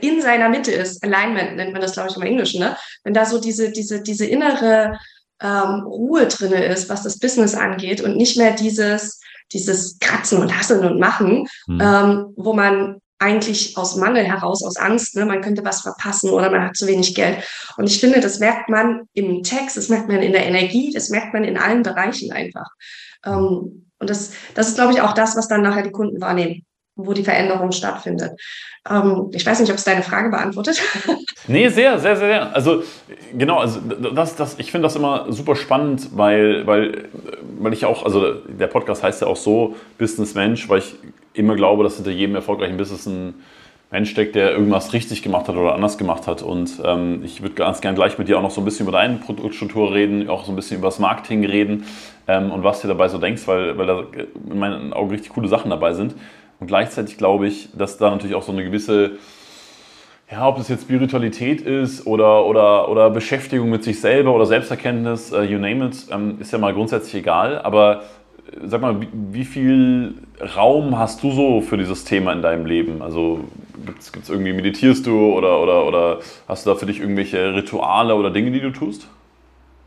in 0.00 0.22
seiner 0.22 0.48
Mitte 0.48 0.72
ist, 0.72 1.04
Alignment 1.04 1.56
nennt 1.56 1.72
man 1.72 1.82
das, 1.82 1.92
glaube 1.92 2.08
ich, 2.10 2.16
im 2.16 2.22
Englischen, 2.22 2.60
ne? 2.60 2.76
wenn 3.04 3.12
da 3.12 3.26
so 3.26 3.38
diese, 3.38 3.70
diese, 3.70 4.02
diese 4.02 4.24
innere 4.24 4.98
ähm, 5.42 5.82
Ruhe 5.84 6.26
drinne 6.26 6.64
ist, 6.64 6.88
was 6.88 7.02
das 7.02 7.18
Business 7.18 7.54
angeht 7.54 8.00
und 8.00 8.16
nicht 8.16 8.38
mehr 8.38 8.52
dieses, 8.52 9.20
dieses 9.52 9.98
Kratzen 9.98 10.38
und 10.38 10.56
Hasseln 10.56 10.86
und 10.86 10.98
Machen, 10.98 11.46
mhm. 11.66 11.80
ähm, 11.82 12.32
wo 12.36 12.54
man 12.54 13.02
eigentlich 13.18 13.76
aus 13.76 13.96
Mangel 13.96 14.24
heraus, 14.24 14.64
aus 14.64 14.76
Angst, 14.76 15.16
ne, 15.16 15.24
man 15.24 15.40
könnte 15.40 15.64
was 15.64 15.82
verpassen 15.82 16.30
oder 16.30 16.50
man 16.50 16.64
hat 16.64 16.76
zu 16.76 16.86
wenig 16.86 17.14
Geld. 17.14 17.38
Und 17.76 17.86
ich 17.86 18.00
finde, 18.00 18.20
das 18.20 18.38
merkt 18.38 18.68
man 18.68 19.02
im 19.12 19.42
Text, 19.42 19.76
das 19.76 19.88
merkt 19.88 20.08
man 20.08 20.22
in 20.22 20.32
der 20.32 20.46
Energie, 20.46 20.92
das 20.92 21.10
merkt 21.10 21.32
man 21.32 21.44
in 21.44 21.56
allen 21.56 21.82
Bereichen 21.82 22.32
einfach. 22.32 22.68
Ähm, 23.24 23.86
und 23.98 24.10
das, 24.10 24.32
das 24.54 24.68
ist, 24.68 24.74
glaube 24.74 24.92
ich, 24.92 25.00
auch 25.00 25.14
das, 25.14 25.36
was 25.36 25.48
dann 25.48 25.62
nachher 25.62 25.82
die 25.82 25.92
Kunden 25.92 26.20
wahrnehmen, 26.20 26.64
wo 26.96 27.12
die 27.12 27.24
Veränderung 27.24 27.72
stattfindet. 27.72 28.32
Ähm, 28.88 29.30
ich 29.32 29.44
weiß 29.44 29.60
nicht, 29.60 29.70
ob 29.70 29.76
es 29.76 29.84
deine 29.84 30.02
Frage 30.02 30.30
beantwortet. 30.30 30.80
nee, 31.48 31.68
sehr, 31.68 31.98
sehr, 31.98 32.16
sehr. 32.16 32.54
Also 32.54 32.82
genau, 33.36 33.58
also 33.58 33.80
das, 33.80 34.36
das, 34.36 34.58
ich 34.58 34.70
finde 34.70 34.86
das 34.86 34.96
immer 34.96 35.32
super 35.32 35.56
spannend, 35.56 36.08
weil, 36.14 36.66
weil, 36.66 37.08
weil 37.58 37.72
ich 37.72 37.84
auch, 37.84 38.04
also 38.04 38.34
der 38.34 38.66
Podcast 38.66 39.02
heißt 39.02 39.22
ja 39.22 39.28
auch 39.28 39.36
so, 39.36 39.76
Business 39.98 40.34
Mensch, 40.34 40.68
weil 40.68 40.78
ich 40.78 40.94
immer 41.32 41.56
glaube, 41.56 41.82
dass 41.82 41.96
hinter 41.96 42.10
jedem 42.10 42.34
erfolgreichen 42.34 42.76
Business 42.76 43.06
ein 43.06 43.34
Mensch 43.90 44.10
steckt, 44.10 44.34
der 44.34 44.50
irgendwas 44.52 44.92
richtig 44.92 45.22
gemacht 45.22 45.48
hat 45.48 45.56
oder 45.56 45.74
anders 45.74 45.98
gemacht 45.98 46.26
hat. 46.26 46.42
Und 46.42 46.80
ähm, 46.84 47.22
ich 47.24 47.42
würde 47.42 47.54
ganz 47.54 47.80
gerne 47.80 47.94
gleich 47.94 48.18
mit 48.18 48.28
dir 48.28 48.38
auch 48.38 48.42
noch 48.42 48.50
so 48.50 48.60
ein 48.60 48.64
bisschen 48.64 48.86
über 48.86 48.98
deine 48.98 49.16
Produktstruktur 49.16 49.92
reden, 49.92 50.28
auch 50.28 50.44
so 50.44 50.52
ein 50.52 50.56
bisschen 50.56 50.78
über 50.78 50.88
das 50.88 50.98
Marketing 50.98 51.44
reden 51.44 51.86
ähm, 52.26 52.50
und 52.50 52.64
was 52.64 52.80
du 52.80 52.88
dabei 52.88 53.08
so 53.08 53.18
denkst, 53.18 53.46
weil, 53.46 53.78
weil 53.78 53.86
da 53.86 54.04
in 54.50 54.58
meinen 54.58 54.92
Augen 54.92 55.10
richtig 55.10 55.32
coole 55.32 55.48
Sachen 55.48 55.70
dabei 55.70 55.94
sind. 55.94 56.14
Und 56.60 56.66
gleichzeitig 56.66 57.18
glaube 57.18 57.46
ich, 57.46 57.68
dass 57.76 57.98
da 57.98 58.10
natürlich 58.10 58.34
auch 58.34 58.42
so 58.42 58.52
eine 58.52 58.64
gewisse, 58.64 59.12
ja, 60.30 60.46
ob 60.48 60.58
es 60.58 60.68
jetzt 60.68 60.82
Spiritualität 60.82 61.60
ist 61.60 62.06
oder, 62.06 62.46
oder, 62.46 62.88
oder 62.88 63.10
Beschäftigung 63.10 63.70
mit 63.70 63.84
sich 63.84 64.00
selber 64.00 64.34
oder 64.34 64.46
Selbsterkenntnis, 64.46 65.32
uh, 65.32 65.42
you 65.42 65.58
name 65.58 65.86
it, 65.86 66.06
ähm, 66.10 66.36
ist 66.40 66.52
ja 66.52 66.58
mal 66.58 66.72
grundsätzlich 66.72 67.16
egal. 67.16 67.60
Aber 67.60 68.02
sag 68.64 68.80
mal, 68.80 69.00
wie, 69.00 69.08
wie, 69.12 69.44
viel 69.44 70.14
Raum 70.56 70.98
hast 70.98 71.22
du 71.22 71.32
so 71.32 71.60
für 71.60 71.76
dieses 71.76 72.04
Thema 72.04 72.32
in 72.32 72.42
deinem 72.42 72.66
Leben? 72.66 73.02
Also 73.02 73.40
gibt 73.84 74.00
es 74.00 74.30
irgendwie, 74.30 74.52
meditierst 74.52 75.06
du 75.06 75.32
oder, 75.32 75.60
oder, 75.60 75.86
oder 75.86 76.18
hast 76.48 76.64
du 76.64 76.70
da 76.70 76.76
für 76.76 76.86
dich 76.86 77.00
irgendwelche 77.00 77.54
Rituale 77.54 78.14
oder 78.14 78.30
Dinge, 78.30 78.50
die 78.50 78.60
du 78.60 78.70
tust? 78.70 79.08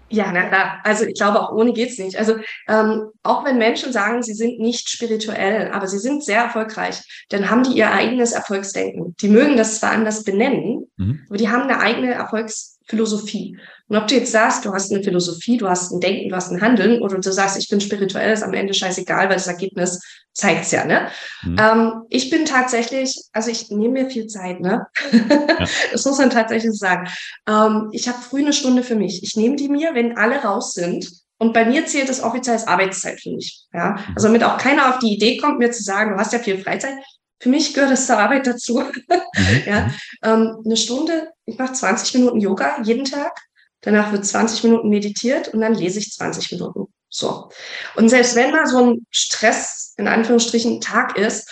Ja, 0.10 0.32
na 0.32 0.48
klar. 0.48 0.80
Also 0.84 1.06
ich 1.06 1.16
glaube, 1.16 1.42
auch 1.42 1.52
ohne 1.52 1.74
geht's 1.74 1.98
nicht. 1.98 2.18
Also 2.18 2.36
ähm, 2.68 3.10
auch 3.24 3.44
wenn 3.46 3.58
Menschen 3.58 3.92
sagen, 3.92 4.24
sie 4.24 4.34
sind 4.34 4.60
nicht 4.60 4.90
spirituell, 4.90 5.72
aber 5.72 5.88
sie 5.88 6.00
sind 6.00 6.24
sehr 6.24 6.44
erfolgreich, 6.44 7.02
dann 7.30 7.50
haben 7.50 7.64
die 7.64 7.78
ihr 7.78 7.92
eigenes 7.92 8.32
Erfolgsdenken. 8.32 9.16
Die 9.22 9.28
mögen 9.28 9.58
das 9.58 9.80
zwar 9.80 9.92
anders 9.92 10.24
benennen, 10.24 10.90
mhm. 10.96 11.26
aber 11.28 11.38
die 11.38 11.50
haben 11.50 11.64
eine 11.64 11.80
eigene 11.80 12.14
Erfolgsphilosophie. 12.14 13.58
Und 13.90 13.98
ob 13.98 14.08
du 14.08 14.16
jetzt 14.16 14.32
sagst, 14.32 14.66
du 14.66 14.74
hast 14.74 14.92
eine 14.92 15.04
Philosophie, 15.04 15.58
du 15.58 15.70
hast 15.70 15.92
ein 15.92 16.00
Denken, 16.00 16.30
du 16.30 16.36
hast 16.36 16.52
ein 16.52 16.62
Handeln, 16.62 17.02
oder 17.02 17.20
du 17.20 17.32
sagst, 17.32 17.58
ich 17.58 17.70
bin 17.70 17.80
spirituell, 17.80 18.34
ist 18.34 18.44
am 18.44 18.54
Ende 18.54 18.74
scheißegal, 18.74 19.30
weil 19.30 19.36
das 19.36 19.48
Ergebnis 19.48 20.02
zeigt's 20.34 20.72
ja, 20.72 20.86
ne? 20.86 21.08
Mhm. 21.44 21.56
Ähm, 21.60 22.02
ich 22.10 22.30
bin 22.30 22.46
tatsächlich, 22.46 23.24
also 23.32 23.50
ich 23.50 23.70
nehme 23.70 24.04
mir 24.04 24.10
viel 24.10 24.28
Zeit, 24.28 24.60
ne? 24.60 24.86
Ja. 25.12 25.48
das 25.92 26.06
muss 26.06 26.18
man 26.18 26.30
tatsächlich 26.30 26.78
sagen. 26.78 27.08
Ähm, 27.48 27.90
ich 27.92 28.08
habe 28.08 28.22
früh 28.22 28.42
eine 28.42 28.54
Stunde 28.54 28.84
für 28.84 28.96
mich. 28.96 29.24
Ich 29.24 29.36
nehme 29.36 29.56
die 29.56 29.70
mir, 29.70 29.96
wenn 29.96 30.18
alle 30.18 30.44
raus 30.44 30.74
sind. 30.74 31.10
Und 31.40 31.54
bei 31.54 31.66
mir 31.66 31.86
zählt 31.86 32.10
das 32.10 32.22
offiziell 32.22 32.56
als 32.56 32.68
Arbeitszeit 32.68 33.20
für 33.22 33.32
mich. 33.32 33.66
Ja? 33.74 33.92
Mhm. 33.92 34.14
Also 34.16 34.28
damit 34.28 34.44
auch 34.44 34.58
keiner 34.58 34.90
auf 34.90 35.00
die 35.00 35.14
Idee 35.14 35.38
kommt, 35.38 35.60
mir 35.60 35.72
zu 35.72 35.84
sagen, 35.84 36.14
du 36.14 36.20
hast 36.20 36.34
ja 36.34 36.40
viel 36.40 36.60
Freizeit. 36.60 36.96
Für 37.40 37.50
mich 37.50 37.74
gehört 37.74 37.92
es 37.92 38.08
zur 38.08 38.18
Arbeit 38.18 38.48
dazu. 38.48 38.84
Mhm. 39.38 39.64
ja? 39.68 39.86
Mhm. 39.86 39.94
Ähm, 40.24 40.58
eine 40.66 40.78
Stunde, 40.78 41.30
ich 41.46 41.60
mache 41.60 41.74
20 41.74 42.16
Minuten 42.16 42.40
Yoga 42.40 42.82
jeden 42.82 43.06
Tag. 43.06 43.38
Danach 43.82 44.12
wird 44.12 44.26
20 44.26 44.64
Minuten 44.64 44.90
meditiert 44.90 45.50
und 45.50 45.62
dann 45.62 45.74
lese 45.74 46.00
ich 46.00 46.12
20 46.12 46.52
Minuten. 46.52 46.88
So. 47.10 47.50
Und 47.96 48.10
selbst 48.10 48.36
wenn 48.36 48.52
mal 48.52 48.68
so 48.68 48.84
ein 48.84 49.08
Stress, 49.12 49.94
in 49.98 50.08
Anführungsstrichen, 50.08 50.82
Tag 50.82 51.18
ist, 51.18 51.50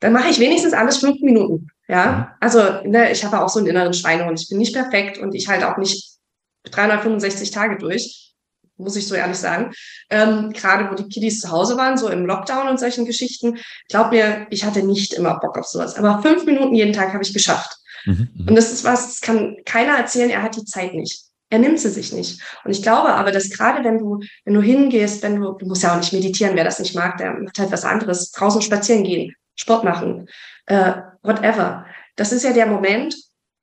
dann 0.00 0.12
mache 0.12 0.30
ich 0.30 0.40
wenigstens 0.40 0.72
alles 0.72 0.98
fünf 0.98 1.20
Minuten. 1.20 1.68
Ja, 1.88 2.06
mhm. 2.06 2.26
also 2.40 2.60
ne, 2.84 3.12
ich 3.12 3.24
habe 3.24 3.40
auch 3.40 3.48
so 3.48 3.58
einen 3.58 3.68
inneren 3.68 3.94
Schweinehund. 3.94 4.40
Ich 4.40 4.48
bin 4.48 4.58
nicht 4.58 4.74
perfekt 4.74 5.18
und 5.18 5.34
ich 5.34 5.48
halte 5.48 5.70
auch 5.70 5.78
nicht 5.78 6.16
365 6.64 7.50
Tage 7.50 7.76
durch, 7.78 8.32
muss 8.76 8.96
ich 8.96 9.06
so 9.06 9.14
ehrlich 9.14 9.36
sagen. 9.36 9.72
Ähm, 10.10 10.52
gerade 10.52 10.90
wo 10.90 10.94
die 10.94 11.08
Kiddies 11.08 11.40
zu 11.40 11.50
Hause 11.50 11.76
waren, 11.76 11.98
so 11.98 12.08
im 12.08 12.24
Lockdown 12.24 12.68
und 12.68 12.80
solchen 12.80 13.04
Geschichten, 13.04 13.58
glaub 13.88 14.10
mir, 14.10 14.46
ich 14.50 14.64
hatte 14.64 14.82
nicht 14.82 15.12
immer 15.14 15.38
Bock 15.38 15.58
auf 15.58 15.66
sowas. 15.66 15.96
Aber 15.96 16.22
fünf 16.22 16.44
Minuten 16.44 16.74
jeden 16.74 16.92
Tag 16.92 17.12
habe 17.12 17.22
ich 17.22 17.32
geschafft. 17.32 17.76
Mhm. 18.04 18.30
mhm. 18.34 18.48
Und 18.48 18.54
das 18.54 18.72
ist 18.72 18.84
was, 18.84 19.08
das 19.08 19.20
kann 19.20 19.56
keiner 19.64 19.96
erzählen, 19.98 20.30
er 20.30 20.42
hat 20.42 20.56
die 20.56 20.64
Zeit 20.64 20.94
nicht. 20.94 21.31
Er 21.52 21.58
nimmt 21.58 21.78
sie 21.78 21.90
sich 21.90 22.14
nicht. 22.14 22.40
Und 22.64 22.70
ich 22.70 22.82
glaube 22.82 23.12
aber, 23.12 23.30
dass 23.30 23.50
gerade 23.50 23.84
wenn 23.84 23.98
du, 23.98 24.20
wenn 24.46 24.54
du 24.54 24.62
hingehst, 24.62 25.22
wenn 25.22 25.38
du, 25.38 25.52
du 25.52 25.66
musst 25.66 25.82
ja 25.82 25.92
auch 25.92 25.98
nicht 25.98 26.14
meditieren, 26.14 26.56
wer 26.56 26.64
das 26.64 26.78
nicht 26.78 26.94
mag, 26.94 27.18
der 27.18 27.34
macht 27.34 27.58
halt 27.58 27.70
was 27.70 27.84
anderes, 27.84 28.30
draußen 28.30 28.62
spazieren 28.62 29.04
gehen, 29.04 29.34
Sport 29.54 29.84
machen, 29.84 30.30
äh, 30.64 30.94
whatever. 31.20 31.84
Das 32.16 32.32
ist 32.32 32.44
ja 32.44 32.54
der 32.54 32.64
Moment, 32.64 33.14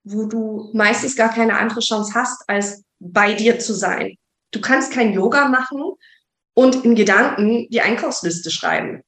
wo 0.03 0.27
du 0.27 0.69
meistens 0.71 1.15
gar 1.15 1.33
keine 1.33 1.57
andere 1.57 1.79
Chance 1.79 2.13
hast, 2.13 2.47
als 2.47 2.83
bei 2.99 3.33
dir 3.33 3.57
zu 3.57 3.73
sein. 3.73 4.17
Du 4.51 4.61
kannst 4.61 4.93
kein 4.93 5.11
Yoga 5.11 5.47
machen 5.47 5.81
und 6.53 6.85
in 6.85 6.93
Gedanken 6.93 7.69
die 7.71 7.81
Einkaufsliste 7.81 8.51
schreiben, 8.51 9.01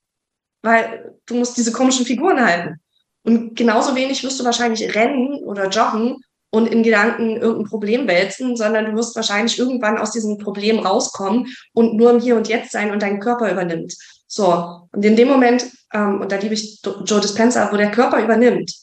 weil 0.63 1.19
du 1.27 1.35
musst 1.35 1.55
diese 1.55 1.71
komischen 1.71 2.07
Figuren 2.07 2.43
halten. 2.43 2.79
Und 3.21 3.55
genauso 3.55 3.93
wenig 3.93 4.23
wirst 4.23 4.39
du 4.39 4.43
wahrscheinlich 4.43 4.95
rennen 4.95 5.35
oder 5.43 5.69
joggen 5.69 6.17
und 6.51 6.67
in 6.67 6.83
Gedanken 6.83 7.37
irgendein 7.37 7.69
Problem 7.69 8.07
wälzen, 8.07 8.55
sondern 8.55 8.85
du 8.85 8.95
wirst 8.95 9.15
wahrscheinlich 9.15 9.57
irgendwann 9.57 9.97
aus 9.97 10.11
diesem 10.11 10.37
Problem 10.37 10.79
rauskommen 10.79 11.47
und 11.73 11.95
nur 11.95 12.11
im 12.11 12.19
Hier 12.19 12.35
und 12.35 12.47
Jetzt 12.47 12.71
sein 12.71 12.91
und 12.91 13.01
deinen 13.01 13.19
Körper 13.19 13.51
übernimmt. 13.51 13.95
So, 14.27 14.87
und 14.91 15.03
in 15.03 15.15
dem 15.15 15.27
Moment, 15.27 15.65
ähm, 15.93 16.21
und 16.21 16.31
da 16.31 16.37
liebe 16.37 16.53
ich 16.53 16.81
Joe 17.05 17.21
Dispenza, 17.21 17.71
wo 17.71 17.77
der 17.77 17.91
Körper 17.91 18.23
übernimmt, 18.23 18.73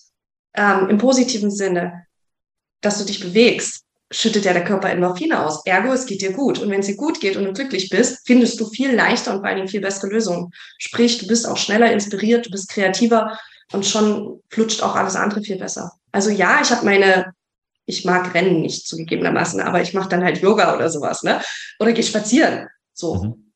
ähm, 0.54 0.88
im 0.88 0.98
positiven 0.98 1.50
Sinne, 1.50 2.04
dass 2.80 2.98
du 2.98 3.04
dich 3.04 3.20
bewegst, 3.20 3.84
schüttet 4.10 4.44
ja 4.46 4.54
der 4.54 4.64
Körper 4.64 4.88
Endorphine 4.88 5.44
aus. 5.44 5.64
Ergo, 5.66 5.92
es 5.92 6.06
geht 6.06 6.22
dir 6.22 6.32
gut. 6.32 6.58
Und 6.58 6.70
wenn 6.70 6.80
es 6.80 6.86
dir 6.86 6.96
gut 6.96 7.20
geht 7.20 7.36
und 7.36 7.44
du 7.44 7.52
glücklich 7.52 7.90
bist, 7.90 8.26
findest 8.26 8.58
du 8.58 8.68
viel 8.70 8.94
leichter 8.94 9.32
und 9.32 9.40
vor 9.40 9.46
allen 9.46 9.56
Dingen 9.56 9.68
viel 9.68 9.82
bessere 9.82 10.08
Lösungen. 10.08 10.50
Sprich, 10.78 11.18
du 11.18 11.26
bist 11.26 11.46
auch 11.46 11.58
schneller 11.58 11.92
inspiriert, 11.92 12.46
du 12.46 12.50
bist 12.50 12.70
kreativer, 12.70 13.38
Und 13.72 13.84
schon 13.84 14.40
flutscht 14.48 14.82
auch 14.82 14.96
alles 14.96 15.14
andere 15.14 15.42
viel 15.42 15.58
besser. 15.58 15.92
Also 16.10 16.30
ja, 16.30 16.60
ich 16.62 16.70
habe 16.70 16.86
meine, 16.86 17.32
ich 17.88 18.04
mag 18.04 18.34
Rennen 18.34 18.60
nicht 18.60 18.86
zugegebenermaßen, 18.86 19.60
aber 19.60 19.80
ich 19.80 19.94
mache 19.94 20.10
dann 20.10 20.22
halt 20.22 20.42
Yoga 20.42 20.76
oder 20.76 20.90
sowas, 20.90 21.22
ne? 21.22 21.40
Oder 21.80 21.92
gehe 21.92 22.04
spazieren. 22.04 22.68
So. 22.92 23.14
Mhm. 23.14 23.52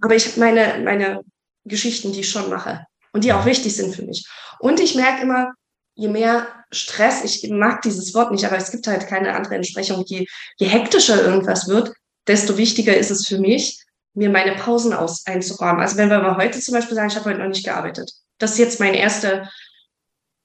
Aber 0.00 0.14
ich 0.14 0.26
habe 0.26 0.40
meine, 0.40 0.78
meine 0.84 1.20
Geschichten, 1.64 2.12
die 2.12 2.20
ich 2.20 2.30
schon 2.30 2.48
mache 2.48 2.86
und 3.12 3.24
die 3.24 3.32
auch 3.32 3.44
wichtig 3.44 3.74
sind 3.74 3.94
für 3.94 4.04
mich. 4.04 4.26
Und 4.60 4.78
ich 4.78 4.94
merke 4.94 5.22
immer, 5.22 5.52
je 5.94 6.08
mehr 6.08 6.46
Stress, 6.70 7.24
ich 7.24 7.50
mag 7.50 7.82
dieses 7.82 8.14
Wort 8.14 8.30
nicht, 8.30 8.44
aber 8.44 8.56
es 8.56 8.70
gibt 8.70 8.86
halt 8.86 9.08
keine 9.08 9.34
andere 9.34 9.56
Entsprechung, 9.56 10.04
je, 10.06 10.26
je 10.58 10.66
hektischer 10.66 11.20
irgendwas 11.20 11.66
wird, 11.66 11.92
desto 12.28 12.56
wichtiger 12.56 12.96
ist 12.96 13.10
es 13.10 13.26
für 13.26 13.38
mich, 13.38 13.82
mir 14.14 14.30
meine 14.30 14.54
Pausen 14.54 14.92
aus 14.92 15.26
einzuräumen. 15.26 15.80
Also 15.80 15.96
wenn 15.96 16.08
wir 16.08 16.20
mal 16.20 16.36
heute 16.36 16.60
zum 16.60 16.74
Beispiel 16.74 16.94
sagen, 16.94 17.08
ich 17.08 17.16
habe 17.16 17.30
heute 17.30 17.40
noch 17.40 17.48
nicht 17.48 17.64
gearbeitet. 17.64 18.12
Das 18.38 18.52
ist 18.52 18.58
jetzt 18.58 18.78
mein 18.78 18.94
erster, 18.94 19.50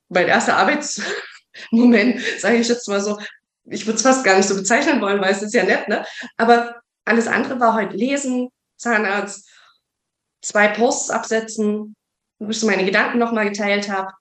mein 0.09 0.27
erster 0.27 0.57
Arbeitsmoment, 1.71 2.21
sage 2.39 2.57
ich 2.57 2.67
jetzt 2.67 2.87
mal 2.87 3.01
so. 3.01 3.19
Ich 3.69 3.85
würde 3.85 3.97
es 3.97 4.03
fast 4.03 4.23
gar 4.23 4.37
nicht 4.37 4.47
so 4.47 4.55
bezeichnen 4.55 5.01
wollen, 5.01 5.21
weil 5.21 5.31
es 5.31 5.41
ist 5.41 5.53
ja 5.53 5.63
nett, 5.63 5.87
ne? 5.89 6.05
Aber 6.37 6.81
alles 7.05 7.27
andere 7.27 7.59
war 7.59 7.73
heute 7.73 7.95
lesen, 7.95 8.49
Zahnarzt, 8.77 9.49
zwei 10.41 10.69
Posts 10.69 11.09
absetzen, 11.09 11.95
wo 12.39 12.49
ich 12.49 12.59
so 12.59 12.67
meine 12.67 12.85
Gedanken 12.85 13.17
nochmal 13.17 13.49
geteilt 13.49 13.89
habe. 13.89 14.11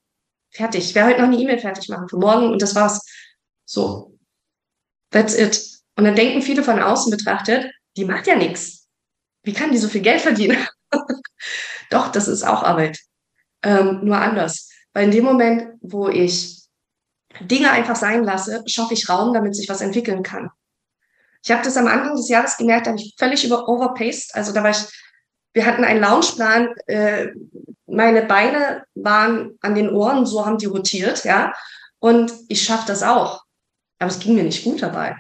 Fertig. 0.50 0.84
Ich 0.84 0.94
werde 0.94 1.10
heute 1.10 1.20
noch 1.20 1.28
eine 1.28 1.38
E-Mail 1.38 1.58
fertig 1.58 1.88
machen 1.88 2.08
für 2.08 2.16
morgen 2.16 2.50
und 2.50 2.62
das 2.62 2.74
war's. 2.74 3.04
So. 3.64 4.18
That's 5.10 5.34
it. 5.34 5.62
Und 5.96 6.04
dann 6.04 6.14
denken 6.14 6.42
viele 6.42 6.62
von 6.62 6.80
außen 6.80 7.10
betrachtet, 7.10 7.70
die 7.96 8.04
macht 8.04 8.26
ja 8.26 8.36
nichts. 8.36 8.86
Wie 9.42 9.52
kann 9.52 9.70
die 9.70 9.78
so 9.78 9.88
viel 9.88 10.02
Geld 10.02 10.20
verdienen? 10.20 10.66
Doch, 11.90 12.10
das 12.10 12.28
ist 12.28 12.42
auch 12.42 12.62
Arbeit. 12.62 12.98
Ähm, 13.62 14.00
nur 14.02 14.18
anders. 14.18 14.70
Weil 14.92 15.04
in 15.04 15.10
dem 15.10 15.24
Moment, 15.24 15.78
wo 15.80 16.08
ich 16.08 16.55
Dinge 17.40 17.70
einfach 17.70 17.96
sein 17.96 18.24
lasse, 18.24 18.62
schaffe 18.66 18.94
ich 18.94 19.08
Raum, 19.08 19.34
damit 19.34 19.54
sich 19.54 19.68
was 19.68 19.80
entwickeln 19.80 20.22
kann. 20.22 20.50
Ich 21.44 21.50
habe 21.50 21.62
das 21.62 21.76
am 21.76 21.86
Anfang 21.86 22.16
des 22.16 22.28
Jahres 22.28 22.56
gemerkt, 22.56 22.86
da 22.86 22.90
habe 22.90 23.00
ich 23.00 23.14
völlig 23.18 23.44
über 23.44 23.68
overpaced. 23.68 24.34
Also 24.34 24.52
da 24.52 24.62
war 24.62 24.70
ich, 24.70 24.78
wir 25.52 25.64
hatten 25.64 25.84
einen 25.84 26.00
Loungeplan, 26.00 26.74
äh, 26.86 27.28
meine 27.86 28.22
Beine 28.22 28.84
waren 28.94 29.56
an 29.60 29.74
den 29.74 29.90
Ohren, 29.90 30.26
so 30.26 30.44
haben 30.44 30.58
die 30.58 30.66
rotiert, 30.66 31.24
ja. 31.24 31.54
Und 31.98 32.32
ich 32.48 32.62
schaffe 32.64 32.86
das 32.88 33.02
auch. 33.02 33.44
Aber 33.98 34.10
es 34.10 34.18
ging 34.18 34.34
mir 34.34 34.42
nicht 34.42 34.64
gut 34.64 34.82
dabei. 34.82 35.16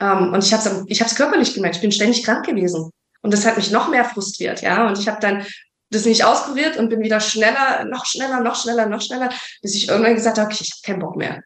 Ähm, 0.00 0.32
und 0.32 0.44
ich 0.44 0.52
habe 0.52 0.86
es 0.88 1.08
ich 1.08 1.16
körperlich 1.16 1.54
gemerkt. 1.54 1.76
Ich 1.76 1.82
bin 1.82 1.92
ständig 1.92 2.24
krank 2.24 2.46
gewesen. 2.46 2.90
Und 3.22 3.32
das 3.32 3.44
hat 3.44 3.56
mich 3.56 3.70
noch 3.70 3.88
mehr 3.88 4.04
frustriert, 4.04 4.62
ja. 4.62 4.86
Und 4.86 4.98
ich 4.98 5.08
habe 5.08 5.20
dann 5.20 5.44
das 5.90 6.04
nicht 6.04 6.24
auskuriert 6.24 6.76
und 6.76 6.88
bin 6.88 7.00
wieder 7.00 7.20
schneller, 7.20 7.84
noch 7.84 8.06
schneller, 8.06 8.40
noch 8.40 8.56
schneller, 8.56 8.86
noch 8.86 9.02
schneller, 9.02 9.30
bis 9.62 9.74
ich 9.74 9.88
irgendwann 9.88 10.14
gesagt 10.14 10.38
habe, 10.38 10.46
okay, 10.46 10.62
ich 10.62 10.70
habe 10.70 10.82
keinen 10.84 11.00
Bock 11.00 11.16
mehr. 11.16 11.42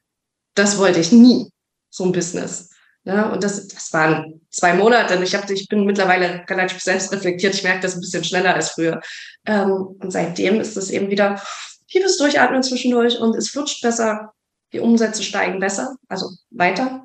Das 0.55 0.79
wollte 0.79 1.01
ich 1.01 1.13
nie, 1.13 1.51
so 1.91 2.05
ein 2.05 2.13
Business. 2.13 2.71
Ja, 3.05 3.31
und 3.31 3.45
das, 3.45 3.69
das 3.69 3.93
waren 3.93 4.41
zwei 4.51 4.75
Monate. 4.75 5.23
Ich, 5.23 5.35
hab, 5.35 5.51
ich 5.51 5.69
bin 5.69 5.85
mittlerweile 5.85 6.45
relativ 6.49 6.81
selbstreflektiert. 6.81 7.55
Ich 7.55 7.63
merke 7.63 7.81
das 7.81 7.95
ein 7.95 8.01
bisschen 8.01 8.25
schneller 8.25 8.55
als 8.55 8.71
früher. 8.71 9.03
Ähm, 9.47 9.73
und 9.73 10.11
seitdem 10.11 10.61
ist 10.61 10.77
es 10.77 10.91
eben 10.91 11.11
wieder 11.11 11.43
tiefes 11.89 12.17
Durchatmen 12.17 12.63
zwischendurch 12.63 13.19
und 13.19 13.37
es 13.37 13.51
flutscht 13.51 13.83
besser. 13.83 14.33
Die 14.73 14.81
Umsätze 14.81 15.23
steigen 15.23 15.61
besser, 15.61 15.97
also 16.09 16.31
weiter 16.51 17.05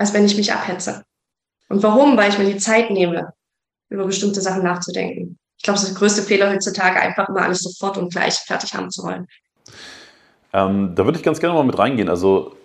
als 0.00 0.14
wenn 0.14 0.24
ich 0.24 0.36
mich 0.36 0.52
abhetze. 0.52 1.04
Und 1.68 1.82
warum? 1.82 2.16
Weil 2.16 2.30
ich 2.30 2.38
mir 2.38 2.50
die 2.50 2.56
Zeit 2.56 2.90
nehme, 2.90 3.34
über 3.90 4.06
bestimmte 4.06 4.40
Sachen 4.40 4.64
nachzudenken. 4.64 5.38
Ich 5.60 5.64
glaube, 5.64 5.76
es 5.76 5.82
ist 5.82 5.90
der 5.90 5.98
größte 5.98 6.22
Fehler 6.22 6.50
heutzutage, 6.50 6.98
einfach 6.98 7.28
immer 7.28 7.42
alles 7.42 7.60
sofort 7.60 7.98
und 7.98 8.10
gleich 8.10 8.34
fertig 8.34 8.72
haben 8.72 8.90
zu 8.90 9.02
wollen. 9.02 9.26
Ähm, 10.54 10.94
da 10.94 11.04
würde 11.04 11.18
ich 11.18 11.22
ganz 11.22 11.38
gerne 11.38 11.54
mal 11.54 11.64
mit 11.64 11.78
reingehen. 11.78 12.08
Also 12.08 12.56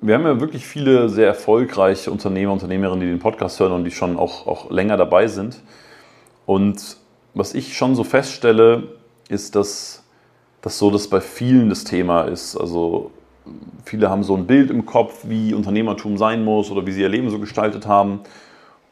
wir 0.00 0.16
haben 0.16 0.26
ja 0.26 0.40
wirklich 0.40 0.66
viele 0.66 1.08
sehr 1.08 1.28
erfolgreiche 1.28 2.10
Unternehmer, 2.10 2.52
Unternehmerinnen, 2.52 3.02
die 3.02 3.06
den 3.06 3.20
Podcast 3.20 3.60
hören 3.60 3.70
und 3.70 3.84
die 3.84 3.92
schon 3.92 4.18
auch, 4.18 4.48
auch 4.48 4.72
länger 4.72 4.96
dabei 4.96 5.28
sind. 5.28 5.60
Und 6.46 6.96
was 7.32 7.54
ich 7.54 7.76
schon 7.76 7.94
so 7.94 8.02
feststelle, 8.02 8.88
ist, 9.28 9.54
dass 9.54 10.02
das 10.62 10.80
so 10.80 10.90
das 10.90 11.06
bei 11.06 11.20
vielen 11.20 11.68
das 11.68 11.84
Thema 11.84 12.22
ist. 12.22 12.56
Also 12.56 13.12
viele 13.84 14.10
haben 14.10 14.24
so 14.24 14.36
ein 14.36 14.48
Bild 14.48 14.68
im 14.68 14.84
Kopf, 14.84 15.20
wie 15.28 15.54
Unternehmertum 15.54 16.18
sein 16.18 16.44
muss 16.44 16.72
oder 16.72 16.84
wie 16.84 16.90
sie 16.92 17.02
ihr 17.02 17.08
Leben 17.08 17.30
so 17.30 17.38
gestaltet 17.38 17.86
haben. 17.86 18.22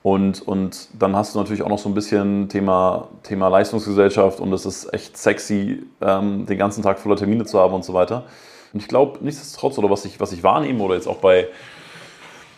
Und, 0.02 0.40
und 0.40 0.88
dann 0.98 1.14
hast 1.14 1.34
du 1.34 1.38
natürlich 1.38 1.62
auch 1.62 1.68
noch 1.68 1.78
so 1.78 1.88
ein 1.88 1.94
bisschen 1.94 2.48
Thema, 2.48 3.08
Thema 3.22 3.48
Leistungsgesellschaft 3.48 4.40
und 4.40 4.50
es 4.52 4.64
ist 4.64 4.92
echt 4.94 5.18
sexy, 5.18 5.82
ähm, 6.00 6.46
den 6.46 6.56
ganzen 6.56 6.82
Tag 6.82 6.98
voller 6.98 7.16
Termine 7.16 7.44
zu 7.44 7.60
haben 7.60 7.74
und 7.74 7.84
so 7.84 7.92
weiter. 7.92 8.24
Und 8.72 8.80
ich 8.80 8.88
glaube, 8.88 9.18
nichtsdestotrotz, 9.20 9.76
oder 9.78 9.90
was 9.90 10.06
ich, 10.06 10.18
was 10.18 10.32
ich 10.32 10.42
wahrnehme 10.42 10.82
oder 10.82 10.94
jetzt 10.94 11.06
auch 11.06 11.18
bei, 11.18 11.48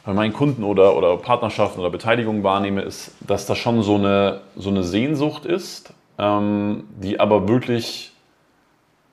bei 0.04 0.12
meinen 0.12 0.32
Kunden 0.32 0.62
oder, 0.62 0.96
oder 0.96 1.16
Partnerschaften 1.16 1.80
oder 1.80 1.90
Beteiligungen 1.90 2.44
wahrnehme, 2.44 2.82
ist, 2.82 3.12
dass 3.20 3.46
da 3.46 3.56
schon 3.56 3.82
so 3.82 3.96
eine, 3.96 4.42
so 4.56 4.70
eine 4.70 4.84
Sehnsucht 4.84 5.44
ist, 5.44 5.94
ähm, 6.18 6.84
die 7.00 7.18
aber 7.18 7.48
wirklich 7.48 8.12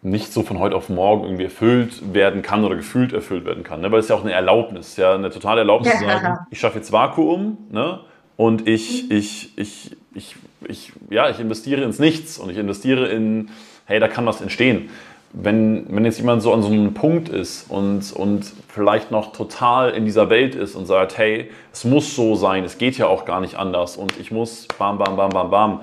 nicht 0.02 0.32
so 0.32 0.44
von 0.44 0.60
heute 0.60 0.76
auf 0.76 0.88
morgen 0.90 1.24
irgendwie 1.24 1.46
erfüllt 1.46 2.14
werden 2.14 2.42
kann 2.42 2.64
oder 2.64 2.76
gefühlt 2.76 3.12
erfüllt 3.12 3.46
werden 3.46 3.64
kann. 3.64 3.82
Ne? 3.82 3.92
Weil 3.92 4.00
es 4.00 4.08
ja 4.08 4.16
auch 4.16 4.22
eine 4.22 4.32
Erlaubnis, 4.32 4.96
ja, 4.98 5.14
eine 5.14 5.30
totale 5.30 5.62
Erlaubnis 5.62 5.94
ja. 5.94 6.00
zu 6.00 6.06
sagen, 6.06 6.38
ich 6.52 6.60
schaffe 6.60 6.78
jetzt 6.78 6.92
Vakuum 6.92 7.58
ne? 7.72 8.00
Und 8.40 8.70
ich, 8.70 9.12
ich, 9.12 9.50
ich, 9.58 9.98
ich, 10.16 10.36
ich, 10.66 10.94
ja, 11.10 11.30
ich 11.30 11.42
investiere 11.42 11.84
ins 11.84 12.00
Nichts 12.00 12.38
und 12.38 12.50
ich 12.50 12.56
investiere 12.56 13.10
in, 13.10 13.50
hey, 13.86 14.00
da 14.00 14.08
kann 14.08 14.26
was 14.26 14.40
entstehen. 14.40 14.90
Wenn, 15.34 15.86
wenn 15.90 16.06
jetzt 16.06 16.20
jemand 16.20 16.42
so 16.42 16.54
an 16.54 16.62
so 16.62 16.70
einem 16.70 16.94
Punkt 16.94 17.28
ist 17.28 17.70
und, 17.70 18.14
und 18.14 18.50
vielleicht 18.70 19.12
noch 19.12 19.34
total 19.34 19.90
in 19.90 20.06
dieser 20.06 20.30
Welt 20.30 20.56
ist 20.56 20.76
und 20.76 20.86
sagt, 20.86 21.18
hey, 21.18 21.50
es 21.74 21.84
muss 21.84 22.16
so 22.16 22.36
sein, 22.36 22.64
es 22.64 22.78
geht 22.78 22.98
ja 22.98 23.08
auch 23.08 23.26
gar 23.26 23.42
nicht 23.42 23.56
anders 23.56 23.98
und 23.98 24.18
ich 24.18 24.32
muss 24.32 24.70
bam, 24.78 24.98
bam, 24.98 25.18
bam, 25.18 25.32
bam, 25.32 25.52
bam, 25.52 25.82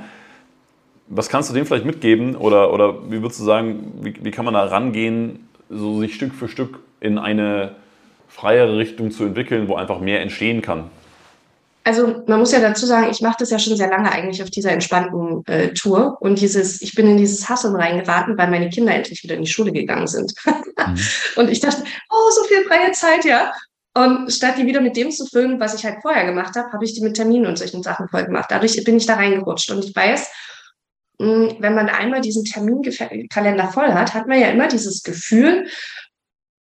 was 1.08 1.28
kannst 1.28 1.50
du 1.50 1.54
dem 1.54 1.66
vielleicht 1.66 1.84
mitgeben 1.84 2.36
oder, 2.36 2.72
oder 2.72 3.10
wie 3.10 3.20
würdest 3.20 3.38
du 3.38 3.44
sagen, 3.44 3.92
wie, 4.00 4.14
wie 4.22 4.30
kann 4.30 4.46
man 4.46 4.54
da 4.54 4.64
rangehen, 4.64 5.46
so 5.68 6.00
sich 6.00 6.14
Stück 6.14 6.34
für 6.34 6.48
Stück 6.48 6.78
in 7.00 7.18
eine 7.18 7.72
freiere 8.28 8.78
Richtung 8.78 9.10
zu 9.10 9.24
entwickeln, 9.24 9.68
wo 9.68 9.74
einfach 9.74 10.00
mehr 10.00 10.22
entstehen 10.22 10.62
kann? 10.62 10.84
Also 11.86 12.24
man 12.26 12.40
muss 12.40 12.50
ja 12.50 12.58
dazu 12.58 12.84
sagen, 12.84 13.10
ich 13.12 13.20
mache 13.20 13.36
das 13.38 13.50
ja 13.50 13.60
schon 13.60 13.76
sehr 13.76 13.88
lange 13.88 14.10
eigentlich 14.10 14.42
auf 14.42 14.50
dieser 14.50 14.72
entspannten 14.72 15.46
äh, 15.46 15.72
Tour 15.72 16.16
und 16.20 16.40
dieses, 16.40 16.82
ich 16.82 16.96
bin 16.96 17.06
in 17.06 17.16
dieses 17.16 17.48
Hasseln 17.48 17.76
reingeraten, 17.76 18.36
weil 18.36 18.50
meine 18.50 18.70
Kinder 18.70 18.92
endlich 18.92 19.22
wieder 19.22 19.36
in 19.36 19.42
die 19.42 19.50
Schule 19.50 19.70
gegangen 19.70 20.08
sind. 20.08 20.34
mhm. 20.44 20.98
Und 21.36 21.48
ich 21.48 21.60
dachte, 21.60 21.84
oh, 22.10 22.30
so 22.34 22.42
viel 22.42 22.64
freie 22.64 22.90
Zeit, 22.90 23.24
ja. 23.24 23.52
Und 23.94 24.32
statt 24.32 24.58
die 24.58 24.66
wieder 24.66 24.80
mit 24.80 24.96
dem 24.96 25.12
zu 25.12 25.26
füllen, 25.26 25.60
was 25.60 25.74
ich 25.74 25.84
halt 25.84 25.98
vorher 26.02 26.26
gemacht 26.26 26.56
habe, 26.56 26.72
habe 26.72 26.84
ich 26.84 26.94
die 26.94 27.02
mit 27.02 27.14
Terminen 27.14 27.46
und 27.46 27.56
solchen 27.56 27.84
Sachen 27.84 28.08
voll 28.08 28.24
gemacht. 28.24 28.46
Dadurch 28.48 28.82
bin 28.82 28.96
ich 28.96 29.06
da 29.06 29.14
reingerutscht 29.14 29.70
und 29.70 29.84
ich 29.84 29.94
weiß, 29.94 30.28
hm, 31.20 31.54
wenn 31.60 31.74
man 31.76 31.88
einmal 31.88 32.20
diesen 32.20 32.44
Terminkalender 32.44 33.68
voll 33.68 33.92
hat, 33.92 34.12
hat 34.12 34.26
man 34.26 34.40
ja 34.40 34.48
immer 34.48 34.66
dieses 34.66 35.04
Gefühl, 35.04 35.68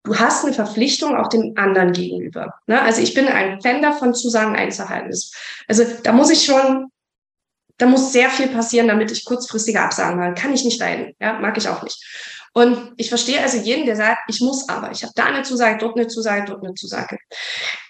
du 0.04 0.16
hast 0.16 0.44
eine 0.44 0.54
Verpflichtung 0.54 1.16
auch 1.16 1.28
dem 1.28 1.54
anderen 1.56 1.92
gegenüber. 1.92 2.54
Ne? 2.66 2.80
Also 2.80 3.02
ich 3.02 3.14
bin 3.14 3.26
ein 3.26 3.60
Fan 3.60 3.82
davon, 3.82 4.14
Zusagen 4.14 4.54
einzuhalten. 4.54 5.10
Also 5.66 5.84
da 6.02 6.12
muss 6.12 6.30
ich 6.30 6.44
schon, 6.44 6.90
da 7.78 7.86
muss 7.86 8.12
sehr 8.12 8.30
viel 8.30 8.48
passieren, 8.48 8.86
damit 8.86 9.10
ich 9.10 9.24
kurzfristige 9.24 9.80
Absagen 9.80 10.18
mache. 10.18 10.34
Kann 10.34 10.52
ich 10.52 10.64
nicht 10.64 10.78
leiden. 10.78 11.14
Ja, 11.20 11.38
mag 11.40 11.56
ich 11.56 11.68
auch 11.68 11.82
nicht. 11.82 12.00
Und 12.56 12.92
ich 12.98 13.08
verstehe 13.08 13.40
also 13.40 13.56
jeden, 13.56 13.84
der 13.84 13.96
sagt, 13.96 14.20
ich 14.28 14.40
muss 14.40 14.68
aber. 14.68 14.92
Ich 14.92 15.02
habe 15.02 15.12
da 15.16 15.24
eine 15.24 15.42
Zusage, 15.42 15.78
dort 15.78 15.96
eine 15.96 16.06
Zusage, 16.06 16.44
dort 16.46 16.62
eine 16.62 16.74
Zusage. 16.74 17.18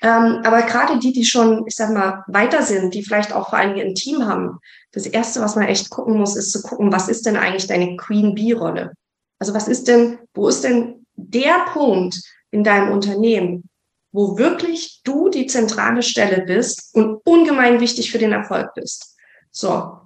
Ähm, 0.00 0.40
aber 0.42 0.62
gerade 0.62 0.98
die, 0.98 1.12
die 1.12 1.26
schon, 1.26 1.64
ich 1.66 1.76
sag 1.76 1.90
mal, 1.90 2.24
weiter 2.28 2.62
sind, 2.62 2.94
die 2.94 3.04
vielleicht 3.04 3.34
auch 3.34 3.50
vor 3.50 3.58
allem 3.58 3.78
ein 3.78 3.94
Team 3.94 4.26
haben, 4.26 4.58
das 4.92 5.04
Erste, 5.04 5.42
was 5.42 5.54
man 5.54 5.66
echt 5.66 5.90
gucken 5.90 6.16
muss, 6.16 6.34
ist 6.34 6.50
zu 6.50 6.62
gucken, 6.62 6.92
was 6.92 7.08
ist 7.08 7.26
denn 7.26 7.36
eigentlich 7.36 7.66
deine 7.66 7.96
Queen 7.96 8.34
Bee-Rolle? 8.34 8.94
Also 9.38 9.52
was 9.52 9.68
ist 9.68 9.86
denn, 9.86 10.18
wo 10.32 10.48
ist 10.48 10.64
denn 10.64 11.03
der 11.16 11.66
Punkt 11.72 12.20
in 12.50 12.64
deinem 12.64 12.92
Unternehmen, 12.92 13.68
wo 14.12 14.38
wirklich 14.38 15.00
du 15.04 15.28
die 15.28 15.46
zentrale 15.46 16.02
Stelle 16.02 16.42
bist 16.42 16.94
und 16.94 17.20
ungemein 17.24 17.80
wichtig 17.80 18.12
für 18.12 18.18
den 18.18 18.32
Erfolg 18.32 18.72
bist? 18.74 19.16
So. 19.50 19.98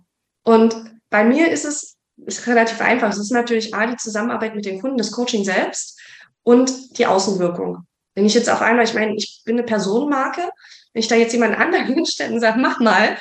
Und 0.45 0.75
bei 1.11 1.25
mir 1.25 1.51
ist 1.51 1.65
es 1.65 1.99
ist 2.27 2.47
relativ 2.47 2.81
einfach. 2.81 3.11
Es 3.11 3.19
ist 3.19 3.31
natürlich 3.31 3.75
A, 3.75 3.87
die 3.87 3.97
Zusammenarbeit 3.97 4.55
mit 4.55 4.65
den 4.65 4.81
Kunden, 4.81 4.99
das 4.99 5.13
Coaching 5.13 5.45
selbst 5.45 6.01
und 6.43 6.99
die 6.99 7.07
Außenwirkung. 7.07 7.87
Wenn 8.15 8.27
ich 8.27 8.35
jetzt 8.35 8.51
auf 8.51 8.61
einmal, 8.61 8.85
ich 8.85 8.95
meine, 8.95 9.15
ich 9.15 9.43
bin 9.45 9.57
eine 9.57 9.65
Personenmarke, 9.65 10.51
wenn 10.93 11.01
ich 11.01 11.09
da 11.09 11.15
jetzt 11.15 11.33
jemand 11.33 11.59
anderen 11.59 11.87
hinstelle 11.95 12.35
und 12.35 12.41
sage, 12.41 12.59
mach 12.59 12.81
mal, 12.81 13.19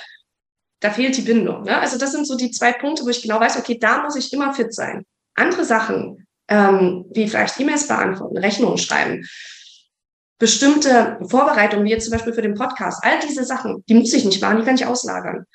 da 0.80 0.92
fehlt 0.92 1.18
die 1.18 1.22
Bindung. 1.22 1.64
Ne? 1.64 1.78
Also 1.78 1.98
das 1.98 2.12
sind 2.12 2.26
so 2.26 2.36
die 2.36 2.52
zwei 2.52 2.72
Punkte, 2.72 3.04
wo 3.04 3.10
ich 3.10 3.22
genau 3.22 3.40
weiß, 3.40 3.58
okay, 3.58 3.78
da 3.80 4.04
muss 4.04 4.16
ich 4.16 4.32
immer 4.34 4.54
fit 4.54 4.74
sein. 4.74 5.06
Andere 5.36 5.66
Sachen, 5.66 6.27
ähm, 6.48 7.06
wie 7.12 7.28
vielleicht 7.28 7.60
E-Mails 7.60 7.88
beantworten, 7.88 8.38
Rechnungen 8.38 8.78
schreiben, 8.78 9.26
bestimmte 10.40 11.18
Vorbereitungen, 11.28 11.86
wie 11.86 11.90
jetzt 11.90 12.06
zum 12.06 12.14
Beispiel 12.14 12.34
für 12.34 12.42
den 12.42 12.56
Podcast, 12.56 13.04
all 13.04 13.20
diese 13.20 13.44
Sachen, 13.44 13.84
die 13.90 13.96
muss 13.96 14.14
ich 14.14 14.24
nicht 14.24 14.42
machen, 14.42 14.60
die 14.60 14.64
kann 14.64 14.76
ich 14.76 14.86
auslagern. 14.86 15.46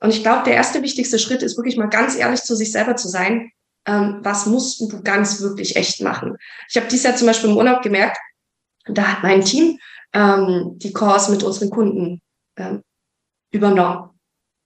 Und 0.00 0.10
ich 0.10 0.22
glaube, 0.22 0.42
der 0.44 0.54
erste 0.54 0.82
wichtigste 0.82 1.18
Schritt 1.18 1.42
ist 1.42 1.56
wirklich 1.56 1.76
mal 1.76 1.88
ganz 1.88 2.16
ehrlich 2.16 2.42
zu 2.42 2.54
sich 2.54 2.72
selber 2.72 2.96
zu 2.96 3.08
sein. 3.08 3.50
ähm, 3.86 4.18
was 4.22 4.46
musst 4.46 4.80
du 4.80 5.02
ganz 5.02 5.40
wirklich 5.40 5.76
echt 5.76 6.00
machen. 6.02 6.36
Ich 6.68 6.76
habe 6.76 6.88
dieses 6.88 7.04
Jahr 7.04 7.16
zum 7.16 7.28
Beispiel 7.28 7.50
im 7.50 7.56
Urlaub 7.56 7.82
gemerkt, 7.82 8.18
da 8.86 9.02
hat 9.12 9.22
mein 9.22 9.44
Team 9.44 9.78
ähm, 10.12 10.72
die 10.76 10.92
Calls 10.92 11.28
mit 11.28 11.42
unseren 11.42 11.70
Kunden 11.70 12.20
ähm, 12.56 12.82
übernommen. 13.52 14.10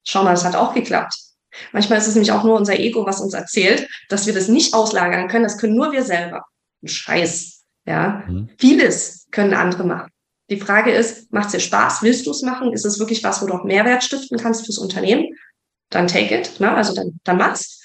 Schau 0.07 0.25
mal, 0.25 0.31
das 0.31 0.45
hat 0.45 0.57
auch 0.57 0.75
geklappt. 0.75 1.15
Manchmal 1.73 1.99
ist 1.99 2.07
es 2.07 2.15
nämlich 2.15 2.33
auch 2.33 2.45
nur 2.45 2.57
unser 2.57 2.79
Ego, 2.79 3.07
was 3.07 3.21
uns 3.21 3.35
erzählt, 3.35 3.89
dass 4.09 4.27
wir 4.27 4.35
das 4.35 4.49
nicht 4.49 4.75
auslagern 4.75 5.29
können. 5.29 5.45
Das 5.45 5.59
können 5.59 5.75
nur 5.75 5.93
wir 5.93 6.03
selber. 6.03 6.45
Ein 6.83 6.89
Scheiß. 6.89 7.63
Ja. 7.87 8.25
Mhm. 8.29 8.51
Vieles 8.59 9.27
können 9.31 9.55
andere 9.55 9.85
machen. 9.85 10.11
Die 10.51 10.61
Frage 10.61 10.91
ist, 10.91 11.33
macht 11.33 11.47
es 11.47 11.53
dir 11.53 11.61
Spaß? 11.61 12.03
Willst 12.03 12.27
du 12.27 12.33
es 12.33 12.43
machen? 12.43 12.73
Ist 12.73 12.85
es 12.85 12.99
wirklich 12.99 13.23
was, 13.23 13.41
wo 13.41 13.47
du 13.47 13.55
auch 13.55 13.65
Mehrwert 13.65 14.03
stiften 14.03 14.39
kannst 14.39 14.65
fürs 14.65 14.79
Unternehmen? 14.79 15.29
Dann 15.91 16.09
take 16.09 16.37
it, 16.37 16.59
ne? 16.61 16.73
also 16.73 16.95
dann, 16.95 17.21
dann 17.25 17.37
mach's. 17.37 17.81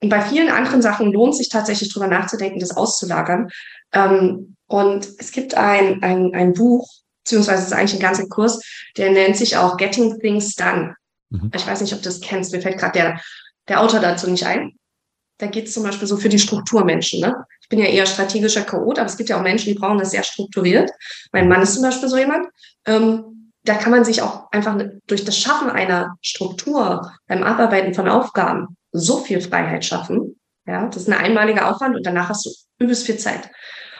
Und 0.00 0.08
bei 0.08 0.20
vielen 0.20 0.48
anderen 0.48 0.80
Sachen 0.80 1.12
lohnt 1.12 1.36
sich 1.36 1.48
tatsächlich 1.48 1.92
drüber 1.92 2.06
nachzudenken, 2.06 2.60
das 2.60 2.76
auszulagern. 2.76 3.50
Ähm, 3.92 4.56
und 4.66 5.08
es 5.18 5.32
gibt 5.32 5.54
ein, 5.54 6.02
ein, 6.02 6.34
ein 6.34 6.52
Buch, 6.52 6.88
beziehungsweise 7.24 7.60
es 7.60 7.66
ist 7.68 7.72
eigentlich 7.72 7.94
ein 7.94 8.02
ganzer 8.02 8.28
Kurs, 8.28 8.62
der 8.96 9.10
nennt 9.10 9.36
sich 9.36 9.56
auch 9.56 9.76
Getting 9.76 10.18
Things 10.20 10.54
Done. 10.54 10.94
Mhm. 11.30 11.50
Ich 11.54 11.66
weiß 11.66 11.80
nicht, 11.80 11.92
ob 11.92 12.00
du 12.00 12.04
das 12.04 12.20
kennst, 12.20 12.52
mir 12.52 12.60
fällt 12.60 12.78
gerade 12.78 12.92
der, 12.92 13.20
der 13.68 13.80
Autor 13.80 14.00
dazu 14.00 14.30
nicht 14.30 14.46
ein. 14.46 14.72
Da 15.38 15.46
geht 15.46 15.66
es 15.66 15.74
zum 15.74 15.84
Beispiel 15.84 16.08
so 16.08 16.16
für 16.16 16.28
die 16.28 16.38
Strukturmenschen. 16.38 17.20
Ne? 17.20 17.34
Ich 17.60 17.68
bin 17.68 17.78
ja 17.78 17.86
eher 17.86 18.06
strategischer 18.06 18.62
Chaot, 18.64 18.98
aber 18.98 19.06
es 19.06 19.16
gibt 19.16 19.28
ja 19.28 19.38
auch 19.38 19.42
Menschen, 19.42 19.72
die 19.72 19.78
brauchen 19.78 19.98
das 19.98 20.10
sehr 20.10 20.24
strukturiert. 20.24 20.90
Mein 21.32 21.48
Mann 21.48 21.62
ist 21.62 21.74
zum 21.74 21.82
Beispiel 21.82 22.08
so 22.08 22.16
jemand. 22.16 22.46
Ähm, 22.86 23.52
da 23.62 23.74
kann 23.74 23.92
man 23.92 24.04
sich 24.04 24.22
auch 24.22 24.50
einfach 24.50 24.76
durch 25.06 25.24
das 25.24 25.38
Schaffen 25.38 25.70
einer 25.70 26.16
Struktur 26.22 27.12
beim 27.26 27.42
Abarbeiten 27.42 27.94
von 27.94 28.08
Aufgaben 28.08 28.76
so 28.92 29.18
viel 29.18 29.40
Freiheit 29.40 29.84
schaffen. 29.84 30.40
Ja, 30.66 30.86
das 30.86 31.02
ist 31.02 31.08
ein 31.08 31.18
einmaliger 31.18 31.70
Aufwand 31.70 31.96
und 31.96 32.04
danach 32.04 32.28
hast 32.28 32.46
du 32.46 32.50
übelst 32.78 33.06
viel 33.06 33.18
Zeit. 33.18 33.50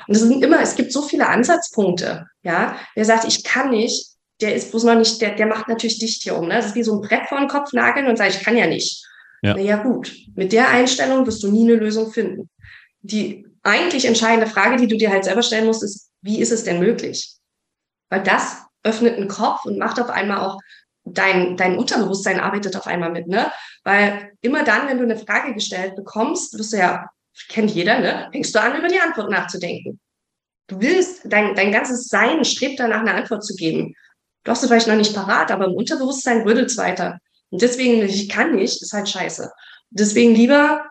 Und 0.06 0.14
es 0.14 0.22
sind 0.22 0.42
immer, 0.42 0.60
es 0.60 0.74
gibt 0.74 0.92
so 0.92 1.02
viele 1.02 1.28
Ansatzpunkte. 1.28 2.26
Ja, 2.42 2.76
wer 2.94 3.04
sagt, 3.04 3.26
ich 3.26 3.44
kann 3.44 3.70
nicht, 3.70 4.06
der 4.40 4.54
ist 4.54 4.70
bloß 4.70 4.84
noch 4.84 4.94
nicht, 4.94 5.20
der, 5.20 5.34
der 5.34 5.46
macht 5.46 5.68
natürlich 5.68 5.98
dicht 5.98 6.22
hier 6.22 6.36
um. 6.36 6.48
Ne? 6.48 6.54
Das 6.54 6.66
ist 6.66 6.74
wie 6.74 6.82
so 6.82 6.94
ein 6.94 7.00
Brett 7.00 7.28
vor 7.28 7.38
den 7.38 7.48
Kopf 7.48 7.72
nageln 7.72 8.06
und 8.06 8.16
sagt, 8.16 8.34
ich 8.34 8.42
kann 8.42 8.56
ja 8.56 8.66
nicht. 8.66 9.04
Ja. 9.42 9.54
Na 9.54 9.60
ja, 9.60 9.76
gut. 9.76 10.14
Mit 10.34 10.52
der 10.52 10.68
Einstellung 10.68 11.26
wirst 11.26 11.42
du 11.42 11.50
nie 11.50 11.64
eine 11.64 11.78
Lösung 11.78 12.10
finden. 12.10 12.48
Die 13.00 13.46
eigentlich 13.62 14.04
entscheidende 14.04 14.46
Frage, 14.46 14.76
die 14.76 14.86
du 14.86 14.96
dir 14.96 15.10
halt 15.10 15.24
selber 15.24 15.42
stellen 15.42 15.66
musst, 15.66 15.82
ist, 15.82 16.10
wie 16.22 16.40
ist 16.40 16.52
es 16.52 16.64
denn 16.64 16.80
möglich? 16.80 17.36
Weil 18.10 18.22
das 18.22 18.62
öffnet 18.82 19.16
einen 19.16 19.28
Kopf 19.28 19.64
und 19.64 19.78
macht 19.78 20.00
auf 20.00 20.10
einmal 20.10 20.38
auch 20.38 20.58
dein, 21.04 21.56
dein 21.56 21.76
Unterbewusstsein 21.76 22.40
arbeitet 22.40 22.76
auf 22.76 22.86
einmal 22.86 23.10
mit, 23.10 23.28
ne? 23.28 23.50
Weil 23.84 24.32
immer 24.40 24.64
dann, 24.64 24.88
wenn 24.88 24.98
du 24.98 25.04
eine 25.04 25.16
Frage 25.16 25.54
gestellt 25.54 25.96
bekommst, 25.96 26.56
wirst 26.58 26.72
du 26.72 26.78
ja, 26.78 27.08
kennt 27.48 27.70
jeder, 27.70 28.00
ne? 28.00 28.28
Fängst 28.32 28.54
du 28.54 28.60
an, 28.60 28.76
über 28.76 28.88
die 28.88 29.00
Antwort 29.00 29.30
nachzudenken. 29.30 30.00
Du 30.66 30.80
willst, 30.80 31.22
dein, 31.24 31.54
dein 31.54 31.72
ganzes 31.72 32.08
Sein 32.08 32.44
strebt 32.44 32.78
danach, 32.78 33.00
eine 33.00 33.14
Antwort 33.14 33.44
zu 33.44 33.54
geben. 33.54 33.94
Du 34.48 34.52
hast 34.52 34.62
es 34.62 34.70
vielleicht 34.70 34.88
noch 34.88 34.96
nicht 34.96 35.14
parat, 35.14 35.52
aber 35.52 35.66
im 35.66 35.74
Unterbewusstsein 35.74 36.40
rüttelt 36.40 36.70
es 36.70 36.78
weiter. 36.78 37.18
Und 37.50 37.60
deswegen, 37.60 38.02
ich 38.02 38.30
kann 38.30 38.54
nicht, 38.54 38.80
ist 38.80 38.94
halt 38.94 39.06
scheiße. 39.06 39.52
Deswegen 39.90 40.34
lieber, 40.34 40.86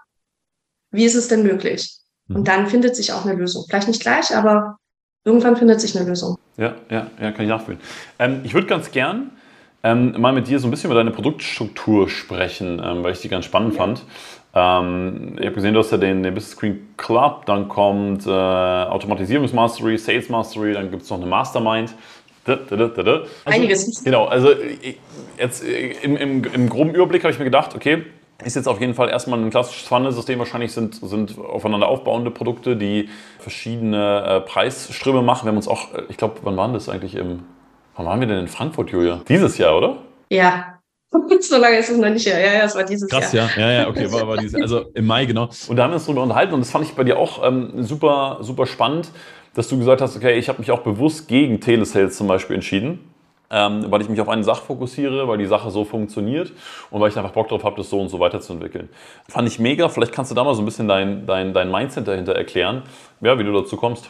wie 0.92 1.06
ist 1.06 1.16
es 1.16 1.28
denn 1.28 1.42
möglich? 1.42 1.98
Und 2.30 2.42
mhm. 2.42 2.44
dann 2.44 2.68
findet 2.68 2.96
sich 2.96 3.14
auch 3.14 3.26
eine 3.26 3.34
Lösung. 3.34 3.66
Vielleicht 3.68 3.88
nicht 3.88 4.00
gleich, 4.00 4.36
aber 4.36 4.78
irgendwann 5.26 5.58
findet 5.58 5.82
sich 5.82 5.98
eine 5.98 6.08
Lösung. 6.08 6.38
Ja, 6.58 6.76
ja, 6.92 7.10
ja, 7.20 7.32
kann 7.32 7.46
ich 7.46 7.50
nachfühlen. 7.50 7.82
Ähm, 8.20 8.42
ich 8.44 8.54
würde 8.54 8.68
ganz 8.68 8.92
gern 8.92 9.32
ähm, 9.82 10.14
mal 10.22 10.34
mit 10.34 10.48
dir 10.48 10.60
so 10.60 10.68
ein 10.68 10.70
bisschen 10.70 10.92
über 10.92 11.00
deine 11.00 11.10
Produktstruktur 11.10 12.10
sprechen, 12.10 12.80
ähm, 12.86 13.02
weil 13.02 13.14
ich 13.14 13.22
die 13.22 13.30
ganz 13.30 13.46
spannend 13.46 13.74
ja. 13.74 13.80
fand. 13.80 14.04
Ähm, 14.54 15.36
ich 15.40 15.46
habe 15.46 15.56
gesehen, 15.56 15.74
du 15.74 15.80
hast 15.80 15.92
ja 15.92 15.98
den, 15.98 16.22
den 16.22 16.36
Business 16.36 16.56
Screen 16.56 16.90
Club, 16.96 17.48
dann 17.48 17.70
kommt 17.70 18.28
äh, 18.28 18.30
Automatisierungsmastery, 18.30 19.98
Sales 19.98 20.30
Mastery, 20.30 20.74
dann 20.74 20.92
gibt 20.92 21.02
es 21.02 21.10
noch 21.10 21.18
eine 21.18 21.26
Mastermind. 21.26 21.96
Also, 22.48 23.30
Einiges. 23.46 24.04
Genau, 24.04 24.26
also 24.26 24.50
jetzt 25.38 25.64
im, 25.64 26.16
im, 26.16 26.44
im 26.44 26.70
groben 26.70 26.94
Überblick 26.94 27.24
habe 27.24 27.32
ich 27.32 27.40
mir 27.40 27.46
gedacht, 27.46 27.76
okay, 27.76 28.04
ist 28.44 28.56
jetzt 28.56 28.68
auf 28.68 28.80
jeden 28.80 28.94
Fall 28.94 29.10
erstmal 29.10 29.40
ein 29.40 29.50
klassisches 29.50 29.88
Funnel-System. 29.88 30.38
Wahrscheinlich 30.40 30.72
sind, 30.72 30.96
sind 30.96 31.38
aufeinander 31.40 31.88
aufbauende 31.88 32.30
Produkte, 32.30 32.76
die 32.76 33.10
verschiedene 33.40 34.24
äh, 34.26 34.42
Preisströme 34.42 35.22
machen. 35.22 35.46
Wir 35.46 35.50
haben 35.50 35.58
uns 35.58 35.68
auch, 35.68 35.94
äh, 35.94 36.04
ich 36.10 36.18
glaube, 36.18 36.36
wann 36.44 36.56
waren 36.56 36.74
das 36.74 36.88
eigentlich 36.88 37.16
im, 37.16 37.44
wann 37.96 38.06
waren 38.06 38.20
wir 38.20 38.28
denn 38.28 38.40
in 38.40 38.48
Frankfurt, 38.48 38.92
Julia? 38.92 39.22
Dieses 39.28 39.58
Jahr, 39.58 39.78
oder? 39.78 39.98
Ja. 40.30 40.78
so 41.42 41.58
lange 41.58 41.78
ist 41.78 41.90
es 41.90 41.98
noch 41.98 42.10
nicht 42.10 42.28
her. 42.28 42.40
Ja, 42.40 42.60
ja, 42.60 42.66
es 42.66 42.76
war 42.76 42.84
dieses 42.84 43.10
Krass, 43.10 43.34
Jahr. 43.34 43.48
Krass, 43.48 43.58
ja. 43.58 43.72
Ja, 43.72 43.82
ja, 43.82 43.88
okay, 43.88 44.12
war, 44.12 44.28
war 44.28 44.38
dieses 44.38 44.54
Jahr. 44.54 44.64
Also 44.64 44.86
im 44.94 45.08
Mai, 45.08 45.26
genau. 45.26 45.50
Und 45.68 45.78
da 45.78 45.84
haben 45.84 45.92
wir 45.92 45.96
uns 45.96 46.06
darüber 46.06 46.24
unterhalten 46.24 46.54
und 46.54 46.60
das 46.60 46.70
fand 46.70 46.86
ich 46.86 46.94
bei 46.94 47.04
dir 47.04 47.18
auch 47.18 47.44
ähm, 47.44 47.84
super, 47.84 48.40
super 48.42 48.66
spannend, 48.66 49.10
dass 49.58 49.68
du 49.68 49.78
gesagt 49.78 50.00
hast, 50.00 50.16
okay, 50.16 50.40
ich 50.40 50.48
habe 50.48 50.60
mich 50.60 50.72
auch 50.72 50.80
bewusst 50.80 51.28
gegen 51.28 51.60
Telesales 51.60 52.16
zum 52.16 52.28
Beispiel 52.28 52.56
entschieden 52.56 53.00
ähm, 53.50 53.86
weil 53.90 54.02
ich 54.02 54.10
mich 54.10 54.20
auf 54.20 54.30
eine 54.30 54.44
Sache 54.44 54.66
fokussiere, 54.66 55.28
weil 55.28 55.38
die 55.38 55.46
Sache 55.46 55.72
so 55.72 55.86
funktioniert 55.86 56.52
und 56.90 57.02
weil 57.02 57.10
ich 57.10 57.18
einfach 57.18 57.32
Bock 57.32 57.48
drauf 57.50 57.64
habe, 57.64 57.78
das 57.78 57.90
so 57.90 58.00
und 58.00 58.10
so 58.10 58.20
weiterzuentwickeln. 58.20 58.90
Fand 59.30 59.48
ich 59.48 59.60
mega. 59.60 59.90
Vielleicht 59.90 60.12
kannst 60.12 60.32
du 60.32 60.36
da 60.36 60.44
mal 60.44 60.56
so 60.56 60.62
ein 60.62 60.66
bisschen 60.66 60.88
dein, 60.88 61.26
dein, 61.26 61.54
dein 61.54 61.72
Mindset 61.72 62.08
dahinter 62.08 62.36
erklären, 62.36 62.84
ja, 63.22 63.38
wie 63.40 63.44
du 63.44 63.54
dazu 63.54 63.78
kommst. 63.78 64.10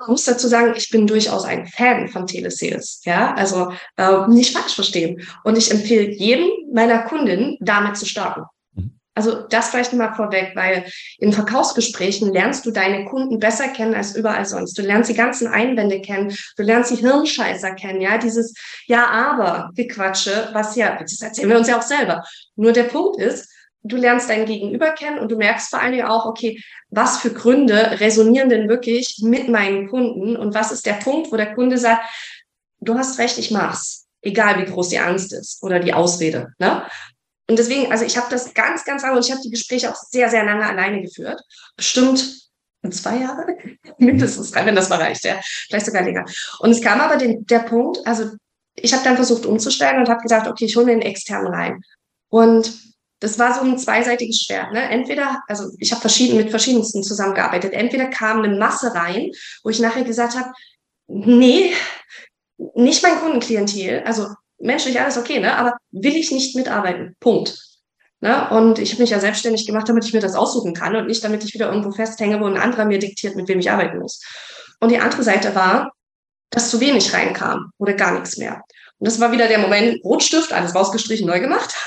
Ich 0.00 0.06
muss 0.06 0.24
dazu 0.24 0.46
sagen, 0.46 0.74
ich 0.76 0.90
bin 0.90 1.06
durchaus 1.08 1.44
ein 1.44 1.66
Fan 1.66 2.08
von 2.08 2.26
Telesales. 2.26 3.02
Ja, 3.04 3.34
also 3.34 3.72
äh, 3.96 4.28
nicht 4.28 4.56
falsch 4.56 4.74
verstehen. 4.74 5.20
Und 5.42 5.58
ich 5.58 5.70
empfehle 5.72 6.10
jedem 6.10 6.48
meiner 6.72 7.00
Kundinnen, 7.00 7.56
damit 7.60 7.96
zu 7.96 8.06
starten. 8.06 8.42
Also 9.18 9.42
das 9.48 9.70
vielleicht 9.70 9.92
mal 9.94 10.14
vorweg, 10.14 10.52
weil 10.54 10.84
in 11.18 11.32
Verkaufsgesprächen 11.32 12.32
lernst 12.32 12.64
du 12.64 12.70
deine 12.70 13.04
Kunden 13.04 13.40
besser 13.40 13.66
kennen 13.66 13.96
als 13.96 14.14
überall 14.14 14.44
sonst. 14.44 14.78
Du 14.78 14.82
lernst 14.82 15.10
die 15.10 15.14
ganzen 15.14 15.48
Einwände 15.48 16.00
kennen, 16.00 16.32
du 16.56 16.62
lernst 16.62 16.92
die 16.92 17.00
Hirnscheißer 17.00 17.72
kennen, 17.72 18.00
ja, 18.00 18.16
dieses 18.18 18.54
Ja, 18.86 19.06
aber 19.06 19.72
Gequatsche, 19.74 20.50
was 20.52 20.76
ja, 20.76 20.96
das 21.00 21.20
erzählen 21.20 21.50
wir 21.50 21.58
uns 21.58 21.66
ja 21.66 21.78
auch 21.78 21.82
selber. 21.82 22.22
Nur 22.54 22.70
der 22.70 22.84
Punkt 22.84 23.20
ist, 23.20 23.50
du 23.82 23.96
lernst 23.96 24.30
dein 24.30 24.46
Gegenüber 24.46 24.92
kennen 24.92 25.18
und 25.18 25.32
du 25.32 25.36
merkst 25.36 25.70
vor 25.70 25.80
allen 25.80 25.92
Dingen 25.92 26.06
auch, 26.06 26.24
okay, 26.24 26.62
was 26.90 27.18
für 27.18 27.32
Gründe 27.32 27.98
resonieren 27.98 28.50
denn 28.50 28.68
wirklich 28.68 29.18
mit 29.24 29.48
meinen 29.48 29.88
Kunden 29.88 30.36
und 30.36 30.54
was 30.54 30.70
ist 30.70 30.86
der 30.86 30.92
Punkt, 30.92 31.32
wo 31.32 31.36
der 31.36 31.56
Kunde 31.56 31.76
sagt, 31.76 32.04
du 32.78 32.96
hast 32.96 33.18
recht, 33.18 33.36
ich 33.38 33.50
mach's 33.50 34.08
egal 34.22 34.58
wie 34.60 34.70
groß 34.70 34.88
die 34.88 34.98
Angst 34.98 35.32
ist 35.32 35.62
oder 35.62 35.80
die 35.80 35.94
Ausrede. 35.94 36.52
Ne? 36.58 36.82
Und 37.48 37.58
deswegen, 37.58 37.90
also 37.90 38.04
ich 38.04 38.16
habe 38.16 38.28
das 38.30 38.52
ganz, 38.52 38.84
ganz 38.84 39.02
lange 39.02 39.16
und 39.16 39.24
ich 39.24 39.32
habe 39.32 39.40
die 39.42 39.50
Gespräche 39.50 39.90
auch 39.90 39.96
sehr, 39.96 40.28
sehr 40.28 40.44
lange 40.44 40.66
alleine 40.66 41.02
geführt. 41.02 41.40
Bestimmt 41.76 42.48
zwei 42.90 43.18
Jahre, 43.18 43.56
mindestens 43.98 44.50
drei, 44.50 44.66
wenn 44.66 44.76
das 44.76 44.88
mal 44.88 45.00
reicht, 45.00 45.24
ja, 45.24 45.40
vielleicht 45.68 45.86
sogar 45.86 46.02
länger. 46.02 46.24
Und 46.60 46.70
es 46.70 46.80
kam 46.80 47.00
aber 47.00 47.16
den, 47.16 47.44
der 47.46 47.60
Punkt, 47.60 48.06
also 48.06 48.30
ich 48.74 48.92
habe 48.92 49.02
dann 49.02 49.16
versucht 49.16 49.46
umzustellen 49.46 49.98
und 49.98 50.08
habe 50.08 50.22
gesagt, 50.22 50.46
okay, 50.46 50.66
ich 50.66 50.76
hole 50.76 50.86
mir 50.86 50.92
einen 50.92 51.02
externen 51.02 51.52
rein. 51.52 51.82
Und 52.28 52.72
das 53.20 53.38
war 53.38 53.54
so 53.54 53.62
ein 53.62 53.78
zweiseitiges 53.78 54.42
Schwert. 54.42 54.72
Ne? 54.72 54.82
Entweder, 54.90 55.42
also 55.48 55.70
ich 55.78 55.90
habe 55.90 56.00
verschieden, 56.00 56.36
mit 56.36 56.50
verschiedensten 56.50 57.02
zusammengearbeitet. 57.02 57.72
Entweder 57.72 58.06
kam 58.06 58.42
eine 58.42 58.56
Masse 58.56 58.94
rein, 58.94 59.32
wo 59.64 59.70
ich 59.70 59.80
nachher 59.80 60.04
gesagt 60.04 60.36
habe, 60.36 60.52
nee, 61.08 61.72
nicht 62.74 63.02
mein 63.02 63.18
Kundenklientel. 63.18 64.04
Also 64.04 64.28
menschlich 64.58 65.00
alles 65.00 65.18
okay, 65.18 65.40
ne? 65.40 65.56
aber 65.56 65.74
will 65.90 66.16
ich 66.16 66.30
nicht 66.30 66.56
mitarbeiten. 66.56 67.16
Punkt. 67.20 67.58
Ne? 68.20 68.50
Und 68.50 68.78
ich 68.78 68.92
habe 68.92 69.02
mich 69.02 69.10
ja 69.10 69.20
selbstständig 69.20 69.66
gemacht, 69.66 69.88
damit 69.88 70.04
ich 70.04 70.12
mir 70.12 70.20
das 70.20 70.34
aussuchen 70.34 70.74
kann 70.74 70.96
und 70.96 71.06
nicht, 71.06 71.22
damit 71.22 71.44
ich 71.44 71.54
wieder 71.54 71.68
irgendwo 71.68 71.92
festhänge, 71.92 72.40
wo 72.40 72.46
ein 72.46 72.56
anderer 72.56 72.84
mir 72.84 72.98
diktiert, 72.98 73.36
mit 73.36 73.48
wem 73.48 73.60
ich 73.60 73.70
arbeiten 73.70 73.98
muss. 73.98 74.20
Und 74.80 74.90
die 74.90 74.98
andere 74.98 75.22
Seite 75.22 75.54
war, 75.54 75.92
dass 76.50 76.70
zu 76.70 76.80
wenig 76.80 77.12
reinkam 77.12 77.72
oder 77.78 77.92
gar 77.92 78.12
nichts 78.12 78.36
mehr. 78.36 78.62
Und 79.00 79.06
das 79.06 79.20
war 79.20 79.30
wieder 79.30 79.46
der 79.46 79.60
Moment, 79.60 80.04
Rotstift, 80.04 80.52
alles 80.52 80.74
rausgestrichen, 80.74 81.26
neu 81.26 81.40
gemacht. 81.40 81.74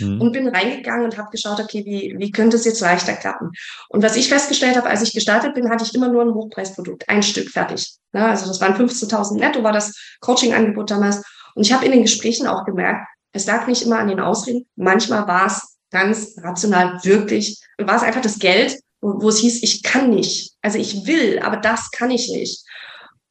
Mhm. 0.00 0.20
und 0.20 0.32
bin 0.32 0.48
reingegangen 0.48 1.04
und 1.04 1.16
habe 1.16 1.30
geschaut, 1.30 1.60
okay, 1.60 1.84
wie, 1.84 2.14
wie 2.18 2.32
könnte 2.32 2.56
es 2.56 2.64
jetzt 2.64 2.80
leichter 2.80 3.12
klappen? 3.12 3.50
Und 3.88 4.02
was 4.02 4.16
ich 4.16 4.28
festgestellt 4.28 4.76
habe, 4.76 4.88
als 4.88 5.02
ich 5.02 5.12
gestartet 5.12 5.54
bin, 5.54 5.70
hatte 5.70 5.84
ich 5.84 5.94
immer 5.94 6.08
nur 6.08 6.22
ein 6.22 6.34
Hochpreisprodukt, 6.34 7.08
ein 7.08 7.22
Stück 7.22 7.50
fertig. 7.50 7.94
Ja, 8.12 8.30
also 8.30 8.46
das 8.46 8.60
waren 8.60 8.74
15.000 8.74 9.38
netto, 9.38 9.62
war 9.62 9.72
das 9.72 9.94
Coaching-Angebot 10.20 10.90
damals. 10.90 11.22
Und 11.54 11.66
ich 11.66 11.72
habe 11.72 11.84
in 11.84 11.92
den 11.92 12.02
Gesprächen 12.02 12.46
auch 12.46 12.64
gemerkt, 12.64 13.06
es 13.32 13.46
lag 13.46 13.66
nicht 13.66 13.82
immer 13.82 13.98
an 13.98 14.08
den 14.08 14.20
Ausreden. 14.20 14.66
Manchmal 14.76 15.26
war 15.26 15.46
es 15.46 15.76
ganz 15.90 16.36
rational 16.42 16.98
wirklich, 17.04 17.60
war 17.78 17.96
es 17.96 18.02
einfach 18.02 18.20
das 18.20 18.38
Geld, 18.38 18.78
wo, 19.00 19.22
wo 19.22 19.28
es 19.28 19.38
hieß, 19.38 19.62
ich 19.62 19.82
kann 19.82 20.10
nicht. 20.10 20.54
Also 20.62 20.78
ich 20.78 21.06
will, 21.06 21.40
aber 21.40 21.56
das 21.56 21.90
kann 21.90 22.10
ich 22.10 22.28
nicht. 22.30 22.64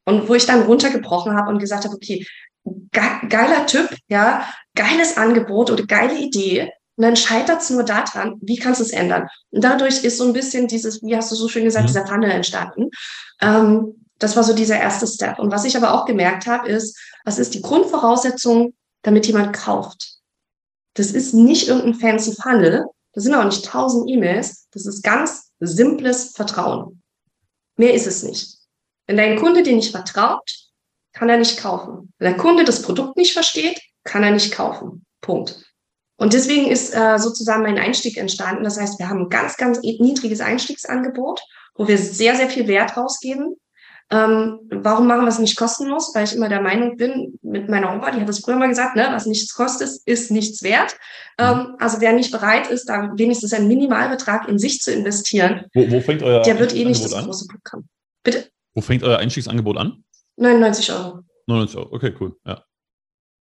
Und 0.05 0.27
wo 0.27 0.36
ich 0.36 0.45
dann 0.45 0.63
runtergebrochen 0.63 1.36
habe 1.36 1.49
und 1.49 1.59
gesagt 1.59 1.86
habe, 1.86 1.95
okay, 1.95 2.25
ge 2.63 3.03
geiler 3.29 3.65
Typ, 3.65 3.89
ja, 4.07 4.47
geiles 4.75 5.17
Angebot 5.17 5.71
oder 5.71 5.86
geile 5.86 6.17
Idee. 6.17 6.69
Und 6.95 7.05
dann 7.05 7.15
scheitert 7.15 7.62
es 7.62 7.69
nur 7.69 7.83
daran, 7.83 8.36
wie 8.41 8.57
kannst 8.57 8.79
du 8.79 8.86
es 8.86 8.91
ändern? 8.91 9.27
Und 9.49 9.63
dadurch 9.63 10.03
ist 10.03 10.17
so 10.17 10.25
ein 10.25 10.33
bisschen 10.33 10.67
dieses, 10.67 11.01
wie 11.01 11.15
hast 11.15 11.31
du 11.31 11.36
so 11.36 11.47
schön 11.47 11.63
gesagt, 11.63 11.86
mhm. 11.86 11.88
dieser 11.88 12.05
Funnel 12.05 12.29
entstanden. 12.29 12.89
Ähm, 13.41 14.02
das 14.23 14.38
war 14.38 14.43
so 14.43 14.53
dieser 14.53 14.79
erste 14.79 15.05
Step. 15.05 15.38
Und 15.38 15.51
was 15.51 15.65
ich 15.65 15.75
aber 15.75 15.93
auch 15.93 16.05
gemerkt 16.05 16.47
habe, 16.47 16.69
ist, 16.69 16.97
was 17.25 17.39
ist 17.39 17.53
die 17.53 17.62
Grundvoraussetzung, 17.62 18.73
damit 19.01 19.27
jemand 19.27 19.53
kauft? 19.53 20.13
Das 20.93 21.12
ist 21.12 21.33
nicht 21.33 21.67
irgendein 21.67 21.95
fancy 21.95 22.33
Funnel, 22.41 22.86
Das 23.12 23.25
sind 23.25 23.36
auch 23.36 23.43
nicht 23.43 23.65
tausend 23.65 24.09
E-Mails. 24.09 24.67
Das 24.71 24.86
ist 24.86 25.03
ganz 25.03 25.51
simples 25.59 26.31
Vertrauen. 26.31 27.01
Mehr 27.75 27.93
ist 27.93 28.07
es 28.07 28.23
nicht. 28.23 28.57
Wenn 29.07 29.17
dein 29.17 29.38
Kunde 29.38 29.62
dir 29.62 29.75
nicht 29.75 29.91
vertraut, 29.91 30.49
kann 31.12 31.29
er 31.29 31.38
nicht 31.38 31.59
kaufen. 31.59 32.13
Wenn 32.17 32.31
der 32.31 32.41
Kunde 32.41 32.63
das 32.63 32.81
Produkt 32.81 33.17
nicht 33.17 33.33
versteht, 33.33 33.81
kann 34.03 34.23
er 34.23 34.31
nicht 34.31 34.53
kaufen. 34.53 35.05
Punkt. 35.21 35.63
Und 36.15 36.33
deswegen 36.33 36.67
ist 36.67 36.95
äh, 36.95 37.19
sozusagen 37.19 37.63
mein 37.63 37.77
Einstieg 37.77 38.17
entstanden. 38.17 38.63
Das 38.63 38.79
heißt, 38.79 38.99
wir 38.99 39.09
haben 39.09 39.23
ein 39.23 39.29
ganz, 39.29 39.57
ganz 39.57 39.81
niedriges 39.81 40.39
Einstiegsangebot, 40.39 41.41
wo 41.75 41.88
wir 41.88 41.97
sehr, 41.97 42.36
sehr 42.36 42.49
viel 42.49 42.67
Wert 42.67 42.95
rausgeben. 42.95 43.57
Ähm, 44.13 44.60
warum 44.69 45.08
machen 45.08 45.21
wir 45.21 45.30
es 45.30 45.39
nicht 45.39 45.58
kostenlos? 45.58 46.12
Weil 46.13 46.26
ich 46.26 46.36
immer 46.36 46.47
der 46.47 46.62
Meinung 46.62 46.97
bin, 46.97 47.39
mit 47.41 47.67
meiner 47.67 47.91
Oma, 47.91 48.12
die 48.12 48.21
hat 48.21 48.30
das 48.30 48.41
früher 48.41 48.58
mal 48.58 48.69
gesagt, 48.69 48.95
ne, 48.95 49.08
was 49.10 49.26
nichts 49.26 49.56
kostet, 49.56 49.89
ist 50.06 50.30
nichts 50.30 50.62
wert. 50.62 50.95
Ähm, 51.39 51.76
also 51.80 51.99
wer 51.99 52.13
nicht 52.13 52.32
bereit 52.32 52.67
ist, 52.67 52.89
da 52.89 53.12
wenigstens 53.15 53.54
einen 53.54 53.67
Minimalbetrag 53.67 54.47
in 54.47 54.60
sich 54.60 54.82
zu 54.82 54.93
investieren, 54.93 55.65
wo, 55.73 55.89
wo 55.89 55.99
fängt 55.99 56.21
euer 56.21 56.43
der 56.43 56.60
wird 56.60 56.76
eh 56.76 56.86
nicht 56.86 57.04
das 57.04 57.13
an? 57.13 57.26
große 57.26 57.47
Programm. 57.47 57.88
Bitte? 58.21 58.49
Wo 58.76 58.82
fängt 58.82 59.02
euer 59.02 59.17
Einstiegsangebot 59.17 59.78
an? 59.78 60.04
99 60.38 60.91
Euro. 60.91 61.19
99 61.47 61.78
Euro, 61.78 61.95
okay, 61.95 62.13
cool. 62.19 62.36
Ja. 62.45 62.63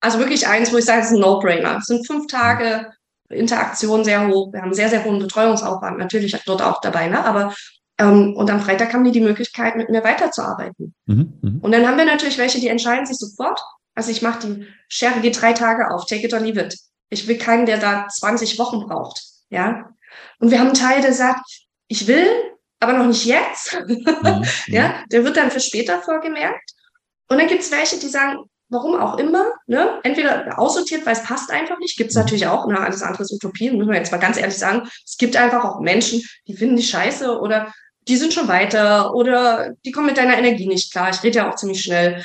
Also 0.00 0.18
wirklich 0.18 0.46
eins, 0.46 0.70
wo 0.70 0.76
ich 0.76 0.84
sage, 0.84 1.00
es 1.00 1.06
ist 1.06 1.14
ein 1.14 1.20
No-Brainer. 1.20 1.78
Es 1.78 1.86
sind 1.86 2.06
fünf 2.06 2.26
Tage 2.26 2.92
Interaktion 3.30 4.04
sehr 4.04 4.28
hoch. 4.28 4.52
Wir 4.52 4.60
haben 4.60 4.74
sehr, 4.74 4.90
sehr 4.90 5.04
hohen 5.04 5.18
Betreuungsaufwand 5.18 5.98
natürlich 5.98 6.36
dort 6.44 6.60
auch 6.60 6.80
dabei, 6.82 7.08
ne? 7.08 7.24
aber 7.24 7.54
ähm, 7.98 8.36
und 8.36 8.50
am 8.50 8.60
Freitag 8.60 8.94
haben 8.94 9.04
die 9.04 9.12
die 9.12 9.20
Möglichkeit, 9.20 9.76
mit 9.76 9.90
mir 9.90 10.04
weiterzuarbeiten. 10.04 10.94
Mhm, 11.06 11.38
mh. 11.42 11.58
Und 11.62 11.72
dann 11.72 11.86
haben 11.86 11.98
wir 11.98 12.04
natürlich 12.04 12.38
welche, 12.38 12.60
die 12.60 12.68
entscheiden 12.68 13.06
sich 13.06 13.18
sofort. 13.18 13.60
Also 13.94 14.10
ich 14.10 14.22
mache 14.22 14.46
die 14.46 14.66
Schere 14.88 15.20
geht 15.20 15.40
drei 15.40 15.52
Tage 15.52 15.90
auf, 15.90 16.06
take 16.06 16.24
it 16.24 16.32
or 16.32 16.40
leave 16.40 16.60
it. 16.60 16.78
Ich 17.10 17.26
will 17.26 17.36
keinen, 17.36 17.66
der 17.66 17.78
da 17.78 18.06
20 18.08 18.58
Wochen 18.58 18.86
braucht. 18.86 19.22
Ja. 19.50 19.90
Und 20.38 20.50
wir 20.50 20.60
haben 20.60 20.68
einen 20.68 20.76
Teil, 20.76 21.02
der 21.02 21.12
sagt, 21.12 21.40
ich 21.88 22.06
will, 22.06 22.26
aber 22.80 22.92
noch 22.92 23.06
nicht 23.06 23.24
jetzt. 23.24 23.76
Mhm, 23.88 24.44
ja, 24.66 25.04
der 25.10 25.24
wird 25.24 25.36
dann 25.36 25.50
für 25.50 25.60
später 25.60 26.00
vorgemerkt. 26.00 26.72
Und 27.28 27.38
dann 27.38 27.46
gibt 27.46 27.62
es 27.62 27.70
welche, 27.70 27.98
die 27.98 28.08
sagen, 28.08 28.38
warum 28.68 28.96
auch 28.96 29.18
immer, 29.18 29.46
ne? 29.66 30.00
entweder 30.02 30.58
aussortiert, 30.58 31.06
weil 31.06 31.14
es 31.14 31.22
passt 31.22 31.50
einfach 31.50 31.78
nicht, 31.78 31.96
gibt 31.96 32.10
es 32.10 32.16
mhm. 32.16 32.22
natürlich 32.22 32.46
auch, 32.46 32.66
ne? 32.66 32.78
alles 32.78 33.02
andere 33.02 33.22
ist 33.22 33.32
Utopie, 33.32 33.70
müssen 33.70 33.90
wir 33.90 33.96
jetzt 33.96 34.12
mal 34.12 34.18
ganz 34.18 34.36
ehrlich 34.36 34.58
sagen, 34.58 34.88
es 35.04 35.16
gibt 35.16 35.36
einfach 35.36 35.64
auch 35.64 35.80
Menschen, 35.80 36.22
die 36.46 36.56
finden 36.56 36.76
die 36.76 36.82
scheiße 36.82 37.38
oder 37.40 37.72
die 38.08 38.16
sind 38.16 38.32
schon 38.32 38.48
weiter 38.48 39.14
oder 39.14 39.74
die 39.84 39.92
kommen 39.92 40.06
mit 40.06 40.16
deiner 40.16 40.38
Energie 40.38 40.66
nicht 40.66 40.92
klar. 40.92 41.10
Ich 41.10 41.22
rede 41.22 41.38
ja 41.38 41.50
auch 41.50 41.56
ziemlich 41.56 41.82
schnell. 41.82 42.22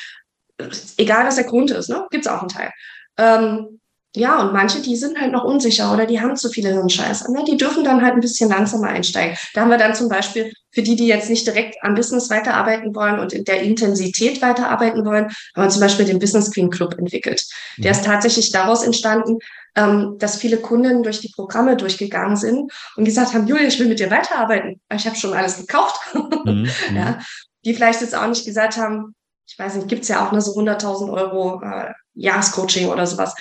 Egal, 0.97 1.25
was 1.25 1.35
der 1.35 1.45
Grund 1.45 1.71
ist, 1.71 1.89
ne? 1.89 2.05
gibt 2.09 2.25
es 2.25 2.31
auch 2.31 2.39
einen 2.39 2.49
Teil. 2.49 2.71
Ähm, 3.17 3.79
ja, 4.15 4.41
und 4.41 4.53
manche, 4.53 4.79
die 4.79 4.95
sind 4.95 5.19
halt 5.19 5.31
noch 5.31 5.43
unsicher 5.43 5.91
oder 5.91 6.05
die 6.05 6.21
haben 6.21 6.35
zu 6.35 6.49
viele 6.49 6.69
Hirnscheiße. 6.69 7.31
Ne? 7.33 7.43
Die 7.47 7.57
dürfen 7.57 7.83
dann 7.83 8.03
halt 8.03 8.13
ein 8.13 8.19
bisschen 8.19 8.49
langsamer 8.49 8.87
einsteigen. 8.87 9.35
Da 9.55 9.61
haben 9.61 9.71
wir 9.71 9.79
dann 9.79 9.95
zum 9.95 10.07
Beispiel 10.07 10.53
für 10.71 10.83
die, 10.83 10.95
die 10.95 11.07
jetzt 11.07 11.29
nicht 11.29 11.47
direkt 11.47 11.77
am 11.81 11.95
Business 11.95 12.29
weiterarbeiten 12.29 12.93
wollen 12.93 13.19
und 13.19 13.33
in 13.33 13.43
der 13.43 13.61
Intensität 13.61 14.41
weiterarbeiten 14.41 15.03
wollen, 15.03 15.25
haben 15.55 15.63
wir 15.63 15.69
zum 15.69 15.81
Beispiel 15.81 16.05
den 16.05 16.19
Business 16.19 16.51
Queen 16.51 16.69
Club 16.69 16.95
entwickelt. 16.99 17.43
Der 17.77 17.91
ist 17.91 18.05
tatsächlich 18.05 18.51
daraus 18.51 18.83
entstanden, 18.83 19.39
ähm, 19.75 20.15
dass 20.19 20.37
viele 20.37 20.57
Kunden 20.57 21.01
durch 21.01 21.19
die 21.19 21.31
Programme 21.35 21.75
durchgegangen 21.75 22.35
sind 22.35 22.71
und 22.95 23.05
gesagt 23.05 23.33
haben, 23.33 23.47
Julia, 23.47 23.67
ich 23.67 23.79
will 23.79 23.87
mit 23.87 23.99
dir 23.99 24.11
weiterarbeiten. 24.11 24.79
Ich 24.93 25.07
habe 25.07 25.15
schon 25.15 25.33
alles 25.33 25.57
gekauft. 25.57 25.99
Mhm, 26.13 26.43
mhm, 26.45 26.95
ja, 26.95 27.19
die 27.65 27.73
vielleicht 27.73 28.01
jetzt 28.01 28.15
auch 28.15 28.27
nicht 28.27 28.45
gesagt 28.45 28.77
haben, 28.77 29.15
ich 29.47 29.57
weiß 29.57 29.75
nicht, 29.75 29.87
gibt's 29.87 30.07
ja 30.07 30.25
auch 30.25 30.31
nur 30.31 30.41
so 30.41 30.53
100.000 30.53 31.11
Euro 31.11 31.61
äh, 31.63 31.91
Jahrescoaching 32.13 32.89
oder 32.89 33.07
sowas. 33.07 33.35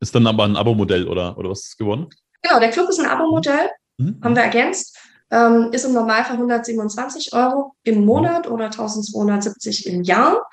Ist 0.00 0.14
dann 0.14 0.26
aber 0.26 0.44
ein 0.44 0.56
Abo-Modell 0.56 1.06
oder, 1.06 1.36
oder 1.36 1.50
was 1.50 1.60
ist 1.60 1.78
geworden? 1.78 2.08
Genau, 2.42 2.58
der 2.58 2.70
Club 2.70 2.88
ist 2.88 2.98
ein 2.98 3.06
Abo-Modell, 3.06 3.70
mhm. 3.98 4.20
haben 4.22 4.34
wir 4.34 4.42
ergänzt. 4.42 4.96
Ähm, 5.32 5.68
ist 5.70 5.84
im 5.84 5.92
Normalfall 5.92 6.36
127 6.36 7.32
Euro 7.34 7.74
im 7.84 8.04
Monat 8.04 8.48
oder 8.48 8.64
1270 8.64 9.86
im 9.86 10.02
Jahr. 10.02 10.44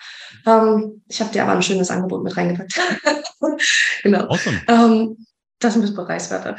Ähm, 0.46 1.02
ich 1.08 1.20
habe 1.20 1.32
dir 1.32 1.44
aber 1.44 1.54
ein 1.54 1.64
schönes 1.64 1.90
Angebot 1.90 2.24
mit 2.24 2.38
reingepackt. 2.38 2.80
genau. 4.04 4.28
Awesome. 4.28 4.62
Ähm, 4.68 5.26
das 5.60 5.76
ist 5.76 5.96
Bereichswerte. 5.96 6.58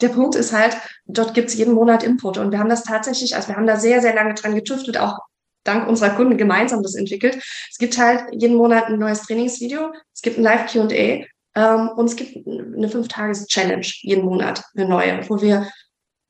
Der 0.00 0.08
Punkt 0.08 0.34
ist 0.34 0.54
halt, 0.54 0.76
dort 1.04 1.34
gibt 1.34 1.48
es 1.48 1.56
jeden 1.56 1.74
Monat 1.74 2.02
Input 2.02 2.38
und 2.38 2.52
wir 2.52 2.58
haben 2.58 2.70
das 2.70 2.84
tatsächlich, 2.84 3.36
also 3.36 3.48
wir 3.48 3.56
haben 3.56 3.66
da 3.66 3.76
sehr, 3.76 4.00
sehr 4.00 4.14
lange 4.14 4.32
dran 4.32 4.54
getüftelt, 4.54 4.96
auch 4.96 5.18
dank 5.64 5.86
unserer 5.86 6.10
Kunden 6.10 6.38
gemeinsam 6.38 6.82
das 6.82 6.94
entwickelt. 6.94 7.36
Es 7.70 7.76
gibt 7.76 7.98
halt 7.98 8.24
jeden 8.32 8.56
Monat 8.56 8.86
ein 8.86 8.98
neues 8.98 9.22
Trainingsvideo, 9.22 9.92
es 10.14 10.22
gibt 10.22 10.38
ein 10.38 10.44
Live-Q&A 10.44 11.26
ähm, 11.58 11.88
und 11.96 12.06
es 12.06 12.14
gibt 12.14 12.46
eine 12.46 12.88
Fünf-Tages-Challenge 12.88 13.86
jeden 14.02 14.24
Monat, 14.24 14.62
eine 14.76 14.88
neue, 14.88 15.28
wo 15.28 15.40
wir 15.42 15.68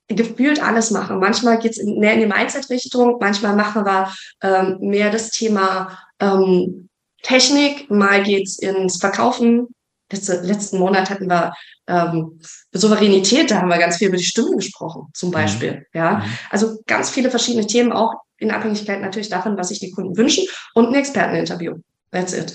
gefühlt 0.09 0.63
alles 0.63 0.91
machen. 0.91 1.19
Manchmal 1.19 1.59
geht 1.59 1.73
es 1.73 1.85
mehr 1.85 2.15
in 2.15 2.21
die 2.21 2.27
Mindset-Richtung, 2.27 3.19
manchmal 3.21 3.55
machen 3.55 3.85
wir 3.85 4.11
ähm, 4.43 4.79
mehr 4.81 5.11
das 5.11 5.29
Thema 5.31 5.99
ähm, 6.19 6.89
Technik, 7.23 7.91
mal 7.91 8.23
geht's 8.23 8.59
ins 8.59 8.97
Verkaufen. 8.97 9.67
Letzte, 10.11 10.41
letzten 10.41 10.79
Monat 10.79 11.11
hatten 11.11 11.29
wir 11.29 11.53
ähm, 11.87 12.41
Souveränität, 12.73 13.51
da 13.51 13.57
haben 13.57 13.69
wir 13.69 13.77
ganz 13.77 13.99
viel 13.99 14.09
über 14.09 14.17
die 14.17 14.25
Stimmen 14.25 14.57
gesprochen, 14.57 15.09
zum 15.13 15.29
mhm. 15.29 15.35
Beispiel. 15.35 15.73
Mhm. 15.73 15.85
Ja, 15.93 16.25
also 16.49 16.79
ganz 16.87 17.11
viele 17.11 17.29
verschiedene 17.29 17.67
Themen, 17.67 17.93
auch 17.93 18.15
in 18.39 18.51
Abhängigkeit 18.51 19.03
natürlich 19.03 19.29
davon, 19.29 19.59
was 19.59 19.69
sich 19.69 19.81
die 19.81 19.91
Kunden 19.91 20.17
wünschen 20.17 20.47
und 20.73 20.87
ein 20.87 20.95
Experteninterview. 20.95 21.75
That's 22.11 22.33
it. 22.33 22.55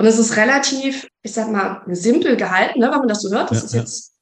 Und 0.00 0.06
es 0.06 0.18
ist 0.18 0.38
relativ, 0.38 1.06
ich 1.22 1.34
sag 1.34 1.50
mal, 1.50 1.82
simpel 1.88 2.34
gehalten, 2.34 2.80
ne, 2.80 2.90
wenn 2.90 3.00
man 3.00 3.08
das 3.08 3.20
so 3.20 3.30
hört. 3.30 3.50
Das 3.50 3.58
ja, 3.58 3.64
ist 3.66 3.74
jetzt 3.74 4.14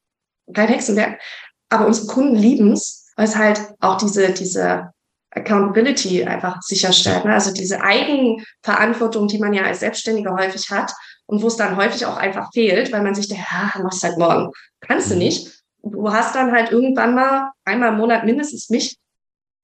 kein 0.52 0.66
Hexenwerk. 0.66 1.20
Aber 1.68 1.86
unsere 1.86 2.08
Kunden 2.08 2.34
lieben 2.34 2.72
es, 2.72 3.12
weil 3.14 3.26
es 3.26 3.36
halt 3.36 3.60
auch 3.78 3.96
diese, 3.96 4.32
diese 4.32 4.90
Accountability 5.30 6.24
einfach 6.24 6.60
sicherstellt. 6.62 7.24
Ne? 7.24 7.32
Also 7.32 7.52
diese 7.52 7.80
Eigenverantwortung, 7.80 9.28
die 9.28 9.38
man 9.38 9.52
ja 9.52 9.62
als 9.62 9.78
Selbstständiger 9.78 10.34
häufig 10.34 10.68
hat 10.68 10.92
und 11.26 11.42
wo 11.42 11.46
es 11.46 11.54
dann 11.54 11.76
häufig 11.76 12.04
auch 12.06 12.16
einfach 12.16 12.50
fehlt, 12.52 12.90
weil 12.90 13.04
man 13.04 13.14
sich 13.14 13.28
denkt, 13.28 13.44
ja, 13.48 13.80
machst 13.80 14.02
halt 14.02 14.18
morgen. 14.18 14.50
Kannst 14.80 15.10
du 15.10 15.14
mhm. 15.14 15.20
nicht. 15.20 15.62
Du 15.84 16.10
hast 16.12 16.34
dann 16.34 16.50
halt 16.50 16.72
irgendwann 16.72 17.14
mal 17.14 17.52
einmal 17.64 17.90
im 17.90 17.98
Monat 17.98 18.24
mindestens 18.24 18.68
mich 18.68 18.96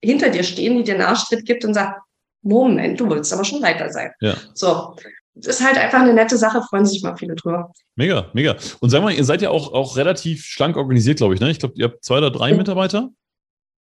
hinter 0.01 0.29
dir 0.29 0.43
stehen, 0.43 0.77
die 0.77 0.83
dir 0.83 0.93
einen 0.93 1.03
Arschtritt 1.03 1.45
gibt 1.45 1.65
und 1.65 1.73
sagt, 1.73 1.99
Moment, 2.41 3.01
du 3.01 3.09
willst 3.09 3.33
aber 3.33 3.43
schon 3.43 3.61
weiter 3.61 3.91
sein. 3.91 4.13
Ja. 4.21 4.35
So 4.53 4.95
ist 5.35 5.63
halt 5.63 5.77
einfach 5.77 5.99
eine 5.99 6.13
nette 6.13 6.37
Sache, 6.37 6.61
freuen 6.61 6.85
sich 6.85 7.03
mal 7.03 7.15
viele 7.17 7.35
drüber. 7.35 7.71
Mega, 7.95 8.29
mega. 8.33 8.55
Und 8.79 8.89
sag 8.89 9.01
mal, 9.03 9.13
ihr 9.13 9.25
seid 9.25 9.41
ja 9.41 9.49
auch, 9.49 9.73
auch 9.73 9.97
relativ 9.97 10.45
schlank 10.45 10.77
organisiert, 10.77 11.17
glaube 11.17 11.33
ich, 11.33 11.41
ne? 11.41 11.51
Ich 11.51 11.59
glaube, 11.59 11.75
ihr 11.77 11.85
habt 11.85 12.03
zwei 12.03 12.17
oder 12.17 12.31
drei. 12.31 12.53
Mitarbeiter? 12.53 13.09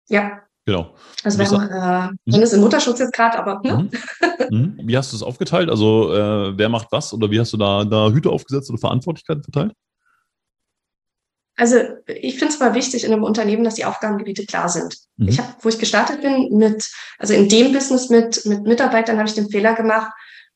Ja. 0.08 0.41
Genau. 0.65 0.93
Also 1.23 1.39
wir 1.39 1.49
haben, 1.49 2.19
äh, 2.27 2.38
mhm. 2.38 2.43
ist 2.43 2.54
im 2.54 2.62
Mutterschutz 2.62 2.99
jetzt 2.99 3.13
gerade, 3.13 3.39
aber. 3.39 3.60
Ne? 3.63 3.89
Mhm. 4.49 4.58
mhm. 4.77 4.80
Wie 4.84 4.95
hast 4.95 5.12
du 5.12 5.15
es 5.15 5.23
aufgeteilt? 5.23 5.69
Also 5.69 6.13
äh, 6.13 6.58
wer 6.58 6.69
macht 6.69 6.88
was 6.91 7.13
oder 7.13 7.32
wie 7.32 7.39
hast 7.39 7.54
du 7.54 7.58
da, 7.58 7.84
da 7.84 8.12
Hüte 8.12 8.30
aufgesetzt 8.30 8.69
oder 8.69 8.77
Verantwortlichkeiten 8.77 9.43
verteilt? 9.43 9.73
Also 11.58 11.77
ich 12.08 12.39
finde 12.39 12.54
es 12.54 12.60
mal 12.60 12.73
wichtig 12.73 13.04
in 13.04 13.13
einem 13.13 13.23
Unternehmen, 13.23 13.63
dass 13.63 13.75
die 13.75 13.86
Aufgabengebiete 13.86 14.45
klar 14.45 14.69
sind. 14.69 14.97
Mhm. 15.17 15.27
Ich 15.27 15.39
habe, 15.39 15.49
wo 15.62 15.69
ich 15.69 15.80
gestartet 15.80 16.21
bin, 16.21 16.58
mit, 16.58 16.89
also 17.19 17.34
in 17.34 17.49
dem 17.49 17.71
Business 17.73 18.10
mit, 18.10 18.45
mit 18.45 18.63
Mitarbeitern 18.63 19.17
habe 19.17 19.27
ich 19.27 19.36
den 19.36 19.49
Fehler 19.49 19.73
gemacht, 19.73 20.12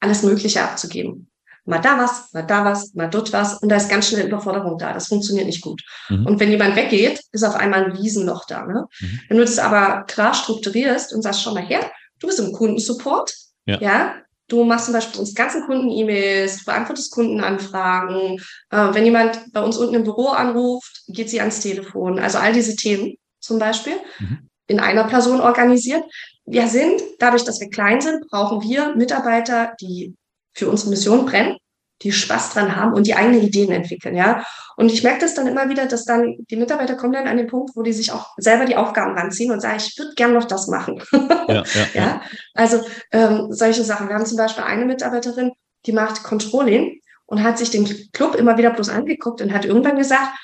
alles 0.06 0.24
Mögliche 0.24 0.62
abzugeben. 0.62 1.30
Mal 1.68 1.80
da 1.80 1.98
was, 1.98 2.32
mal 2.32 2.44
da 2.44 2.64
was, 2.64 2.94
mal 2.94 3.10
dort 3.10 3.34
was. 3.34 3.56
Und 3.56 3.70
da 3.70 3.78
ist 3.78 3.90
ganz 3.90 4.08
schnell 4.08 4.28
Überforderung 4.28 4.78
da. 4.78 4.94
Das 4.94 5.08
funktioniert 5.08 5.48
nicht 5.48 5.62
gut. 5.62 5.82
Mhm. 6.10 6.28
Und 6.28 6.40
wenn 6.40 6.52
jemand 6.52 6.76
weggeht, 6.76 7.20
ist 7.32 7.44
auf 7.44 7.56
einmal 7.56 7.86
ein 7.86 7.92
Riesenloch 7.94 8.46
da. 8.46 8.66
Ne? 8.66 8.86
Mhm. 9.00 9.20
Wenn 9.28 9.38
du 9.38 9.44
das 9.44 9.58
aber 9.58 10.04
klar 10.04 10.36
strukturierst 10.36 11.12
und 11.14 11.24
sagst, 11.24 11.42
schau 11.42 11.56
mal 11.56 11.66
her, 11.66 11.92
du 12.20 12.28
bist 12.28 12.40
im 12.40 12.52
Kundensupport. 12.52 13.34
Ja. 13.66 13.80
ja? 13.82 14.16
Du 14.48 14.64
machst 14.64 14.86
zum 14.86 14.94
Beispiel 14.94 15.20
uns 15.20 15.34
ganzen 15.34 15.66
Kunden-E-Mails, 15.66 16.60
du 16.60 16.66
beantwortest 16.66 17.12
Kundenanfragen. 17.12 18.40
Äh, 18.70 18.94
wenn 18.94 19.06
jemand 19.06 19.52
bei 19.52 19.64
uns 19.64 19.76
unten 19.76 19.96
im 19.96 20.04
Büro 20.04 20.28
anruft, 20.28 21.02
geht 21.08 21.32
sie 21.32 21.40
ans 21.40 21.62
Telefon. 21.62 22.20
Also 22.20 22.38
all 22.38 22.54
diese 22.54 22.76
Themen 22.76 23.16
zum 23.40 23.58
Beispiel 23.58 23.96
mhm. 24.20 24.50
in 24.68 24.80
einer 24.80 25.06
Person 25.06 25.42
organisiert 25.42 26.04
wir 26.46 26.68
sind, 26.68 27.02
dadurch, 27.20 27.44
dass 27.44 27.60
wir 27.60 27.70
klein 27.70 28.02
sind, 28.02 28.28
brauchen 28.30 28.62
wir 28.62 28.96
Mitarbeiter, 28.96 29.76
die 29.82 30.16
für 30.54 30.70
unsere 30.70 30.92
Mission 30.92 31.26
brennen, 31.26 31.58
die 32.02 32.12
Spaß 32.12 32.52
dran 32.52 32.76
haben 32.76 32.94
und 32.94 33.08
die 33.08 33.16
eigene 33.16 33.40
Ideen 33.40 33.72
entwickeln, 33.72 34.16
ja. 34.16 34.46
Und 34.76 34.92
ich 34.92 35.04
merke 35.04 35.22
das 35.22 35.34
dann 35.34 35.48
immer 35.48 35.70
wieder, 35.70 35.86
dass 35.86 36.04
dann 36.04 36.36
die 36.50 36.58
Mitarbeiter 36.58 36.96
kommen 36.96 37.14
dann 37.14 37.28
an 37.28 37.38
den 37.38 37.48
Punkt, 37.48 37.76
wo 37.76 37.84
die 37.84 37.94
sich 37.94 38.12
auch 38.12 38.34
selber 38.38 38.66
die 38.66 38.76
Aufgaben 38.76 39.18
ranziehen 39.18 39.52
und 39.52 39.62
sagen, 39.62 39.78
ich 39.78 39.98
würde 39.98 40.14
gern 40.16 40.34
noch 40.34 40.46
das 40.46 40.68
machen. 40.68 41.02
Ja, 41.48 41.64
ja, 41.76 41.88
ja. 41.94 42.22
Also 42.56 42.84
ähm, 43.12 43.48
solche 43.52 43.84
Sachen. 43.84 44.08
Wir 44.08 44.16
haben 44.16 44.26
zum 44.26 44.38
Beispiel 44.38 44.64
eine 44.64 44.86
Mitarbeiterin, 44.86 45.52
die 45.86 45.92
macht 45.92 46.24
Controlling 46.24 47.00
und 47.28 47.44
hat 47.44 47.60
sich 47.60 47.70
den 47.70 47.86
Club 48.14 48.34
immer 48.34 48.58
wieder 48.58 48.72
bloß 48.72 48.90
angeguckt 48.90 49.42
und 49.42 49.54
hat 49.54 49.64
irgendwann 49.64 49.98
gesagt, 49.98 50.36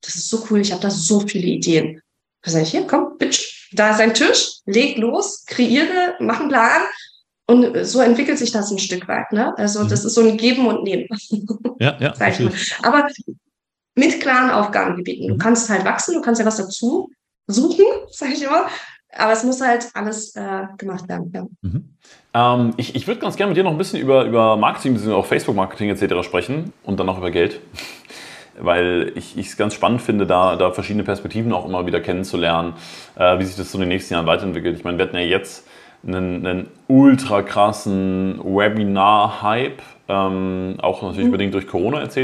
das 0.00 0.14
ist 0.14 0.30
so 0.30 0.46
cool, 0.48 0.60
ich 0.60 0.72
habe 0.72 0.80
da 0.80 0.88
so 0.88 1.20
viele 1.20 1.46
Ideen. 1.46 2.00
Da 2.42 2.50
sage 2.50 2.64
ich, 2.64 2.70
hier, 2.70 2.86
komm, 2.86 3.18
bitch, 3.18 3.57
da 3.72 3.90
ist 3.90 4.00
ein 4.00 4.14
Tisch, 4.14 4.58
leg 4.66 4.96
los, 4.98 5.44
kreiere, 5.46 6.14
mach 6.20 6.40
einen 6.40 6.48
Plan. 6.48 6.82
Und 7.46 7.86
so 7.86 8.00
entwickelt 8.00 8.38
sich 8.38 8.52
das 8.52 8.70
ein 8.70 8.78
Stück 8.78 9.08
weit. 9.08 9.32
Ne? 9.32 9.56
Also 9.56 9.84
das 9.84 10.02
mhm. 10.02 10.06
ist 10.06 10.14
so 10.14 10.20
ein 10.20 10.36
Geben 10.36 10.66
und 10.66 10.84
Nehmen. 10.84 11.08
Ja, 11.80 11.96
ja. 12.00 12.12
Aber 12.82 13.06
mit 13.94 14.20
klaren 14.20 14.50
Aufgabengebieten. 14.50 15.28
Du 15.28 15.34
mhm. 15.34 15.38
kannst 15.38 15.70
halt 15.70 15.84
wachsen, 15.84 16.14
du 16.14 16.20
kannst 16.20 16.40
ja 16.40 16.46
was 16.46 16.56
dazu 16.56 17.10
suchen, 17.46 17.84
sage 18.10 18.32
ich 18.32 18.42
immer. 18.42 18.66
Aber 19.12 19.32
es 19.32 19.42
muss 19.42 19.60
halt 19.60 19.88
alles 19.94 20.34
äh, 20.36 20.66
gemacht 20.76 21.08
werden. 21.08 21.32
Ja. 21.34 21.46
Mhm. 21.62 21.94
Ähm, 22.34 22.74
ich 22.76 22.94
ich 22.94 23.06
würde 23.06 23.20
ganz 23.20 23.36
gerne 23.36 23.50
mit 23.50 23.56
dir 23.56 23.64
noch 23.64 23.70
ein 23.70 23.78
bisschen 23.78 24.00
über, 24.00 24.24
über 24.24 24.56
Marketing, 24.56 25.10
auch 25.10 25.24
Facebook-Marketing 25.24 25.88
etc. 25.88 26.24
sprechen 26.24 26.72
und 26.82 27.00
dann 27.00 27.08
auch 27.08 27.18
über 27.18 27.30
Geld. 27.30 27.60
Weil 28.60 29.12
ich 29.14 29.36
es 29.36 29.56
ganz 29.56 29.74
spannend 29.74 30.02
finde, 30.02 30.26
da, 30.26 30.56
da 30.56 30.72
verschiedene 30.72 31.04
Perspektiven 31.04 31.52
auch 31.52 31.66
immer 31.66 31.86
wieder 31.86 32.00
kennenzulernen, 32.00 32.74
äh, 33.16 33.38
wie 33.38 33.44
sich 33.44 33.56
das 33.56 33.70
so 33.70 33.78
in 33.78 33.82
den 33.82 33.88
nächsten 33.90 34.14
Jahren 34.14 34.26
weiterentwickelt. 34.26 34.76
Ich 34.76 34.84
meine, 34.84 34.98
wir 34.98 35.06
hatten 35.06 35.16
ja 35.16 35.22
jetzt 35.22 35.66
einen, 36.06 36.46
einen 36.46 36.68
ultra 36.86 37.42
krassen 37.42 38.40
Webinar-Hype, 38.42 39.82
ähm, 40.08 40.76
auch 40.80 41.02
natürlich 41.02 41.28
mhm. 41.28 41.32
bedingt 41.32 41.54
durch 41.54 41.66
Corona 41.66 42.02
etc. 42.02 42.16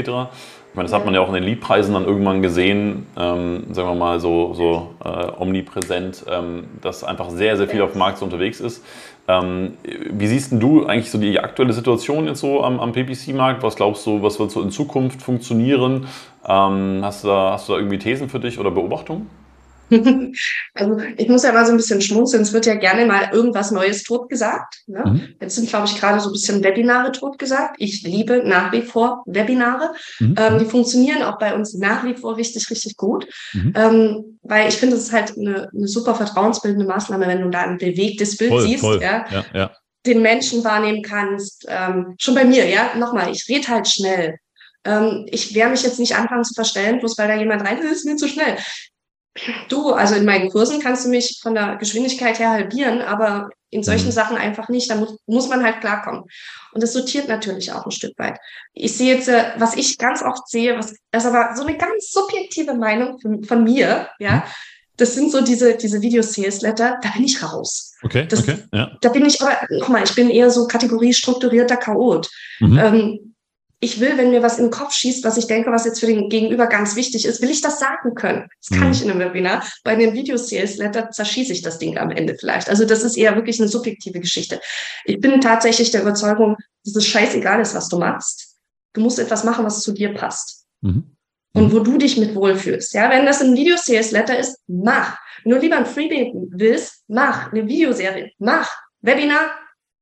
Ich 0.75 0.77
meine, 0.77 0.89
das 0.89 0.93
hat 0.93 1.05
man 1.05 1.13
ja 1.13 1.21
auch 1.21 1.29
in 1.29 1.35
den 1.35 1.43
Liedpreisen 1.43 1.93
dann 1.93 2.03
irgendwann 2.03 2.41
gesehen, 2.41 3.05
ähm, 3.17 3.63
sagen 3.71 3.87
wir 3.87 3.95
mal 3.95 4.19
so, 4.19 4.53
so 4.53 4.95
äh, 5.05 5.27
omnipräsent, 5.39 6.25
ähm, 6.29 6.65
dass 6.81 7.03
einfach 7.05 7.29
sehr, 7.29 7.55
sehr 7.55 7.69
viel 7.69 7.81
auf 7.81 7.93
dem 7.93 7.99
Markt 7.99 8.17
so 8.17 8.25
unterwegs 8.25 8.59
ist. 8.59 8.83
Ähm, 9.27 9.73
wie 9.83 10.27
siehst 10.27 10.51
du 10.51 10.85
eigentlich 10.85 11.09
so 11.09 11.17
die 11.17 11.39
aktuelle 11.39 11.73
Situation 11.73 12.27
jetzt 12.27 12.41
so 12.41 12.63
am, 12.63 12.79
am 12.79 12.91
PPC-Markt? 12.91 13.63
Was 13.63 13.75
glaubst 13.75 14.05
du, 14.05 14.21
was 14.21 14.39
wird 14.39 14.51
so 14.51 14.61
in 14.61 14.69
Zukunft 14.69 15.21
funktionieren? 15.21 16.07
Ähm, 16.47 16.99
hast, 17.01 17.23
du 17.23 17.29
da, 17.29 17.53
hast 17.53 17.67
du 17.67 17.73
da 17.73 17.79
irgendwie 17.79 17.97
Thesen 17.97 18.29
für 18.29 18.39
dich 18.39 18.59
oder 18.59 18.69
Beobachtungen? 18.69 19.27
Also 20.73 20.97
ich 21.17 21.29
muss 21.29 21.43
ja 21.43 21.53
mal 21.53 21.65
so 21.65 21.71
ein 21.71 21.77
bisschen 21.77 22.01
schmunzeln. 22.01 22.43
Es 22.43 22.51
wird 22.51 22.65
ja 22.65 22.75
gerne 22.75 23.05
mal 23.05 23.29
irgendwas 23.31 23.71
Neues 23.71 24.03
totgesagt. 24.03 24.83
Ne? 24.87 25.03
Mhm. 25.05 25.35
Jetzt 25.39 25.55
sind, 25.55 25.69
glaube 25.69 25.87
ich, 25.87 25.99
gerade 25.99 26.19
so 26.19 26.29
ein 26.29 26.33
bisschen 26.33 26.63
Webinare 26.63 27.11
totgesagt. 27.11 27.75
Ich 27.79 28.03
liebe 28.03 28.43
nach 28.45 28.71
wie 28.73 28.81
vor 28.81 29.23
Webinare. 29.25 29.93
Mhm. 30.19 30.35
Ähm, 30.37 30.59
die 30.59 30.65
funktionieren 30.65 31.23
auch 31.23 31.37
bei 31.37 31.55
uns 31.55 31.73
nach 31.75 32.03
wie 32.03 32.15
vor 32.15 32.35
richtig, 32.35 32.69
richtig 32.69 32.97
gut. 32.97 33.25
Mhm. 33.53 33.73
Ähm, 33.75 34.39
weil 34.43 34.67
ich 34.67 34.75
finde, 34.75 34.97
es 34.97 35.03
ist 35.03 35.13
halt 35.13 35.37
eine, 35.37 35.69
eine, 35.73 35.87
super 35.87 36.15
vertrauensbildende 36.15 36.85
Maßnahme, 36.85 37.27
wenn 37.27 37.41
du 37.41 37.49
da 37.49 37.61
ein 37.61 37.77
bewegtes 37.77 38.37
Bild 38.37 38.51
voll, 38.51 38.61
siehst. 38.63 38.81
Voll. 38.81 39.01
Ja? 39.01 39.25
Ja, 39.31 39.45
ja. 39.53 39.71
Den 40.05 40.21
Menschen 40.21 40.63
wahrnehmen 40.63 41.03
kannst. 41.03 41.65
Ähm, 41.69 42.15
schon 42.19 42.35
bei 42.35 42.43
mir, 42.43 42.67
ja, 42.67 42.91
nochmal, 42.97 43.31
ich 43.31 43.45
rede 43.47 43.67
halt 43.67 43.87
schnell 43.87 44.35
ähm, 44.85 45.25
ich 45.31 45.55
werde 45.55 45.71
mich 45.71 45.83
jetzt 45.83 45.99
nicht 45.99 46.15
anfangen 46.15 46.43
zu 46.43 46.53
verstellen, 46.53 46.99
bloß 46.99 47.17
weil 47.17 47.27
da 47.27 47.35
jemand 47.35 47.63
rein 47.63 47.79
ist, 47.79 47.91
ist 47.91 48.05
mir 48.05 48.15
zu 48.15 48.27
schnell. 48.27 48.55
Du, 49.67 49.91
also 49.91 50.15
in 50.15 50.25
meinen 50.25 50.49
Kursen 50.49 50.81
kannst 50.81 51.05
du 51.05 51.09
mich 51.09 51.39
von 51.41 51.55
der 51.55 51.75
Geschwindigkeit 51.75 52.39
her 52.39 52.51
halbieren, 52.51 53.01
aber 53.01 53.49
in 53.69 53.83
solchen 53.83 54.07
mhm. 54.07 54.11
Sachen 54.11 54.37
einfach 54.37 54.69
nicht. 54.69 54.89
Da 54.89 54.95
muss, 54.95 55.17
muss 55.25 55.49
man 55.49 55.63
halt 55.63 55.81
klarkommen. 55.81 56.23
Und 56.71 56.81
das 56.81 56.93
sortiert 56.93 57.27
natürlich 57.27 57.71
auch 57.71 57.85
ein 57.85 57.91
Stück 57.91 58.17
weit. 58.17 58.39
Ich 58.73 58.95
sehe 58.95 59.13
jetzt, 59.13 59.27
äh, 59.27 59.51
was 59.57 59.75
ich 59.75 59.97
ganz 59.97 60.21
oft 60.23 60.47
sehe, 60.47 60.77
was, 60.77 60.95
das 61.11 61.25
ist 61.25 61.29
aber 61.29 61.55
so 61.55 61.65
eine 61.65 61.77
ganz 61.77 62.11
subjektive 62.11 62.73
Meinung 62.73 63.19
von, 63.19 63.43
von 63.43 63.63
mir, 63.63 64.09
ja. 64.19 64.37
Mhm. 64.37 64.43
Das 64.97 65.13
sind 65.13 65.29
so 65.29 65.41
diese, 65.41 65.75
diese 65.75 66.01
Video-Sales-Letter, 66.01 66.99
da 67.01 67.09
bin 67.09 67.25
ich 67.25 67.43
raus. 67.43 67.95
Okay, 68.01 68.25
das, 68.29 68.43
okay, 68.43 68.59
ja. 68.71 68.95
Da 69.01 69.09
bin 69.09 69.25
ich 69.25 69.41
aber, 69.41 69.57
nochmal, 69.69 70.03
ich 70.05 70.15
bin 70.15 70.29
eher 70.29 70.49
so 70.49 70.67
Kategorie 70.67 71.13
strukturierter 71.13 71.75
Chaot. 71.75 72.29
Mhm. 72.61 72.77
Ähm, 72.77 73.34
ich 73.79 73.99
will, 73.99 74.17
wenn 74.17 74.31
mir 74.31 74.41
was 74.41 74.57
in 74.57 74.65
den 74.65 74.71
Kopf 74.71 74.93
schießt, 74.93 75.23
was 75.23 75.37
ich 75.37 75.47
denke, 75.47 75.71
was 75.71 75.85
jetzt 75.85 75.99
für 75.99 76.07
den 76.07 76.29
Gegenüber 76.29 76.67
ganz 76.67 76.95
wichtig 76.95 77.25
ist, 77.25 77.41
will 77.41 77.49
ich 77.49 77.61
das 77.61 77.79
sagen 77.79 78.15
können. 78.15 78.47
Das 78.61 78.77
kann 78.77 78.87
mhm. 78.87 78.93
ich 78.93 79.03
in 79.03 79.11
einem 79.11 79.19
Webinar. 79.19 79.63
Bei 79.83 79.91
einem 79.91 80.13
Video-Sales-Letter 80.13 81.11
zerschieße 81.11 81.51
ich 81.51 81.61
das 81.61 81.77
Ding 81.77 81.97
am 81.97 82.11
Ende 82.11 82.35
vielleicht. 82.39 82.69
Also 82.69 82.85
das 82.85 83.03
ist 83.03 83.17
eher 83.17 83.35
wirklich 83.35 83.59
eine 83.59 83.67
subjektive 83.67 84.19
Geschichte. 84.19 84.61
Ich 85.03 85.19
bin 85.19 85.41
tatsächlich 85.41 85.91
der 85.91 86.01
Überzeugung, 86.01 86.57
dass 86.83 86.95
es 86.95 87.05
scheißegal 87.05 87.61
ist, 87.61 87.75
was 87.75 87.89
du 87.89 87.97
machst. 87.99 88.55
Du 88.93 89.01
musst 89.01 89.19
etwas 89.19 89.43
machen, 89.43 89.65
was 89.65 89.81
zu 89.81 89.91
dir 89.91 90.13
passt. 90.13 90.65
Mhm. 90.81 91.15
Und 91.53 91.73
wo 91.73 91.79
du 91.79 91.97
dich 91.97 92.17
mit 92.17 92.35
wohlfühlst. 92.35 92.93
Ja, 92.93 93.09
wenn 93.09 93.25
das 93.25 93.41
ein 93.41 93.55
Video-Sales-Letter 93.55 94.37
ist, 94.37 94.57
mach. 94.67 95.17
Wenn 95.43 95.51
du 95.51 95.59
lieber 95.59 95.77
ein 95.77 95.85
Freebie 95.85 96.33
willst, 96.49 97.03
mach. 97.07 97.51
Eine 97.51 97.67
Videoserie, 97.67 98.31
mach. 98.39 98.69
Webinar, 99.01 99.51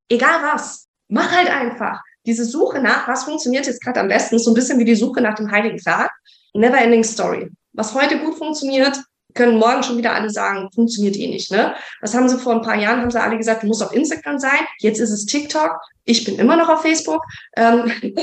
egal 0.10 0.42
was. 0.42 0.88
Mach 1.10 1.32
halt 1.32 1.50
einfach 1.50 2.02
diese 2.26 2.46
Suche 2.46 2.80
nach, 2.80 3.08
was 3.08 3.26
funktioniert 3.26 3.66
jetzt 3.66 3.84
gerade 3.84 4.00
am 4.00 4.08
besten, 4.08 4.36
ist 4.36 4.46
so 4.46 4.52
ein 4.52 4.56
bisschen 4.56 4.80
wie 4.80 4.86
die 4.86 4.96
Suche 4.96 5.22
nach 5.22 5.36
dem 5.36 5.52
Heiligen 5.52 5.78
Gral. 5.78 6.10
Never 6.54 6.78
ending 6.78 7.04
story. 7.04 7.50
Was 7.74 7.94
heute 7.94 8.20
gut 8.20 8.38
funktioniert, 8.38 8.98
können 9.34 9.58
morgen 9.58 9.84
schon 9.84 9.98
wieder 9.98 10.14
alle 10.14 10.30
sagen, 10.30 10.70
funktioniert 10.74 11.18
eh 11.18 11.28
nicht. 11.28 11.52
Ne? 11.52 11.74
Was 12.02 12.14
haben 12.14 12.30
sie 12.30 12.38
vor 12.38 12.54
ein 12.54 12.62
paar 12.62 12.76
Jahren, 12.76 13.02
haben 13.02 13.12
sie 13.12 13.22
alle 13.22 13.38
gesagt, 13.38 13.64
du 13.64 13.68
musst 13.68 13.84
auf 13.84 13.94
Instagram 13.94 14.38
sein. 14.40 14.60
Jetzt 14.80 15.00
ist 15.00 15.10
es 15.10 15.26
TikTok. 15.26 15.80
Ich 16.06 16.24
bin 16.24 16.38
immer 16.38 16.56
noch 16.56 16.70
auf 16.70 16.82
Facebook. 16.82 17.22
Ähm, 17.56 17.92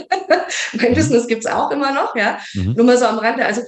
mein 0.74 0.94
Business 0.94 1.26
gibt's 1.26 1.46
auch 1.46 1.70
immer 1.70 1.92
noch, 1.92 2.14
ja. 2.14 2.38
Mhm. 2.54 2.74
Nur 2.74 2.86
mal 2.86 2.98
so 2.98 3.06
am 3.06 3.18
Rande. 3.18 3.44
Also 3.44 3.62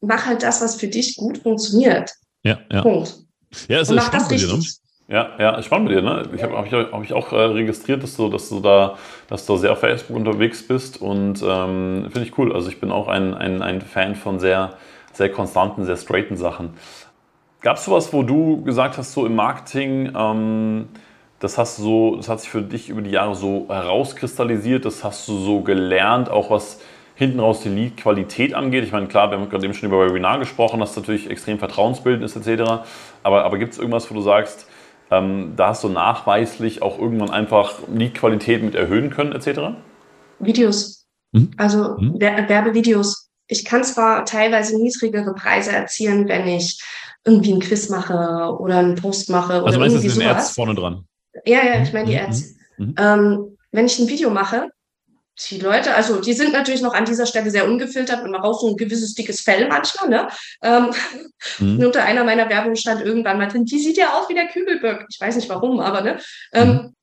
mach 0.00 0.26
halt 0.26 0.42
das, 0.42 0.60
was 0.60 0.76
für 0.76 0.88
dich 0.88 1.16
gut 1.16 1.38
funktioniert. 1.38 2.12
Ja, 2.44 2.60
ja. 2.70 2.82
Punkt. 2.82 3.16
Ja, 3.68 3.80
es 3.80 3.90
ist 3.90 4.02
spannend 4.02 4.14
das 4.14 4.30
richtig. 4.30 4.50
Dir, 4.50 4.56
ne? 4.56 4.64
Ja, 5.10 5.30
ja, 5.38 5.62
spannend 5.62 5.88
bei 5.88 5.94
dir, 5.94 6.02
ne? 6.02 6.28
Ich 6.34 6.42
habe 6.42 6.54
hab 6.58 6.66
ich, 6.66 6.72
hab 6.74 7.02
ich 7.02 7.14
auch 7.14 7.32
äh, 7.32 7.36
registriert, 7.36 8.02
dass 8.02 8.14
du, 8.16 8.28
dass 8.28 8.50
du 8.50 8.60
da, 8.60 8.98
dass 9.28 9.46
du 9.46 9.56
sehr 9.56 9.72
auf 9.72 9.80
Facebook 9.80 10.14
unterwegs 10.14 10.66
bist 10.68 11.00
und 11.00 11.42
ähm, 11.42 12.08
finde 12.12 12.24
ich 12.24 12.36
cool. 12.36 12.54
Also 12.54 12.68
ich 12.68 12.78
bin 12.78 12.92
auch 12.92 13.08
ein, 13.08 13.32
ein, 13.32 13.62
ein 13.62 13.80
Fan 13.80 14.16
von 14.16 14.38
sehr, 14.38 14.74
sehr 15.14 15.32
konstanten, 15.32 15.86
sehr 15.86 15.96
straighten 15.96 16.36
Sachen. 16.36 16.74
Gab 17.62 17.78
es 17.78 17.86
sowas, 17.86 18.12
wo 18.12 18.22
du 18.22 18.62
gesagt 18.64 18.98
hast, 18.98 19.14
so 19.14 19.24
im 19.24 19.34
Marketing, 19.34 20.12
ähm, 20.14 20.88
das 21.38 21.56
hast 21.56 21.78
du 21.78 21.82
so, 21.84 22.16
das 22.16 22.28
hat 22.28 22.40
sich 22.40 22.50
für 22.50 22.60
dich 22.60 22.90
über 22.90 23.00
die 23.00 23.10
Jahre 23.10 23.34
so 23.34 23.64
herauskristallisiert, 23.70 24.84
das 24.84 25.04
hast 25.04 25.26
du 25.26 25.38
so 25.38 25.62
gelernt, 25.62 26.28
auch 26.28 26.50
was 26.50 26.82
hinten 27.14 27.40
raus 27.40 27.62
die 27.62 27.70
Lead-Qualität 27.70 28.52
angeht. 28.52 28.84
Ich 28.84 28.92
meine, 28.92 29.06
klar, 29.06 29.30
wir 29.30 29.38
haben 29.38 29.48
gerade 29.48 29.64
eben 29.64 29.74
schon 29.74 29.88
über 29.88 30.06
Webinar 30.06 30.38
gesprochen, 30.38 30.80
das 30.80 30.94
natürlich 30.94 31.30
extrem 31.30 31.58
vertrauensbildend 31.58 32.24
ist, 32.24 32.36
etc. 32.36 32.82
Aber, 33.22 33.44
aber 33.44 33.56
gibt 33.58 33.72
es 33.72 33.78
irgendwas, 33.78 34.10
wo 34.10 34.14
du 34.14 34.20
sagst, 34.20 34.67
ähm, 35.10 35.54
da 35.56 35.68
hast 35.68 35.84
du 35.84 35.88
nachweislich 35.88 36.82
auch 36.82 36.98
irgendwann 36.98 37.30
einfach 37.30 37.74
die 37.88 38.12
Qualität 38.12 38.62
mit 38.62 38.74
erhöhen 38.74 39.10
können, 39.10 39.32
etc.? 39.32 39.76
Videos. 40.38 41.06
Mhm. 41.32 41.50
Also 41.56 41.96
mhm. 41.98 42.20
Werbevideos. 42.20 43.30
Ich 43.46 43.64
kann 43.64 43.84
zwar 43.84 44.24
teilweise 44.24 44.76
niedrigere 44.80 45.34
Preise 45.34 45.72
erzielen, 45.72 46.28
wenn 46.28 46.46
ich 46.46 46.82
irgendwie 47.24 47.54
ein 47.54 47.60
Quiz 47.60 47.88
mache 47.88 48.56
oder 48.58 48.78
einen 48.78 48.94
Post 48.94 49.30
mache. 49.30 49.54
Also 49.54 49.66
oder 49.66 49.78
meinst 49.78 49.96
irgendwie 49.96 50.14
du 50.14 50.20
den 50.20 50.28
Ads 50.28 50.50
vorne 50.50 50.74
dran? 50.74 51.04
Ja, 51.44 51.64
ja, 51.64 51.82
ich 51.82 51.92
meine 51.92 52.06
die 52.06 52.16
mhm. 52.16 52.24
Ads. 52.26 52.54
Mhm. 52.76 52.94
Ähm, 52.98 53.56
wenn 53.72 53.86
ich 53.86 53.98
ein 53.98 54.08
Video 54.08 54.30
mache, 54.30 54.68
die 55.40 55.58
Leute, 55.58 55.94
also 55.94 56.20
die 56.20 56.32
sind 56.32 56.52
natürlich 56.52 56.82
noch 56.82 56.94
an 56.94 57.04
dieser 57.04 57.26
Stelle 57.26 57.50
sehr 57.50 57.66
ungefiltert 57.66 58.22
und 58.22 58.30
man 58.30 58.40
braucht 58.40 58.60
so 58.60 58.68
ein 58.68 58.76
gewisses 58.76 59.14
dickes 59.14 59.40
Fell 59.40 59.68
manchmal. 59.68 60.08
Ne? 60.08 60.28
Ähm, 60.62 60.90
mhm. 61.58 61.80
Unter 61.86 62.02
einer 62.04 62.24
meiner 62.24 62.48
Werbungen 62.48 62.76
stand 62.76 63.04
irgendwann 63.04 63.38
mal 63.38 63.46
drin, 63.46 63.64
die 63.64 63.78
sieht 63.78 63.96
ja 63.96 64.18
aus 64.18 64.28
wie 64.28 64.34
der 64.34 64.48
Kübelböck. 64.48 65.06
Ich 65.08 65.20
weiß 65.20 65.36
nicht 65.36 65.48
warum, 65.48 65.80
aber 65.80 66.00
ne, 66.00 66.18
ähm, 66.52 66.68
mhm. 66.68 66.94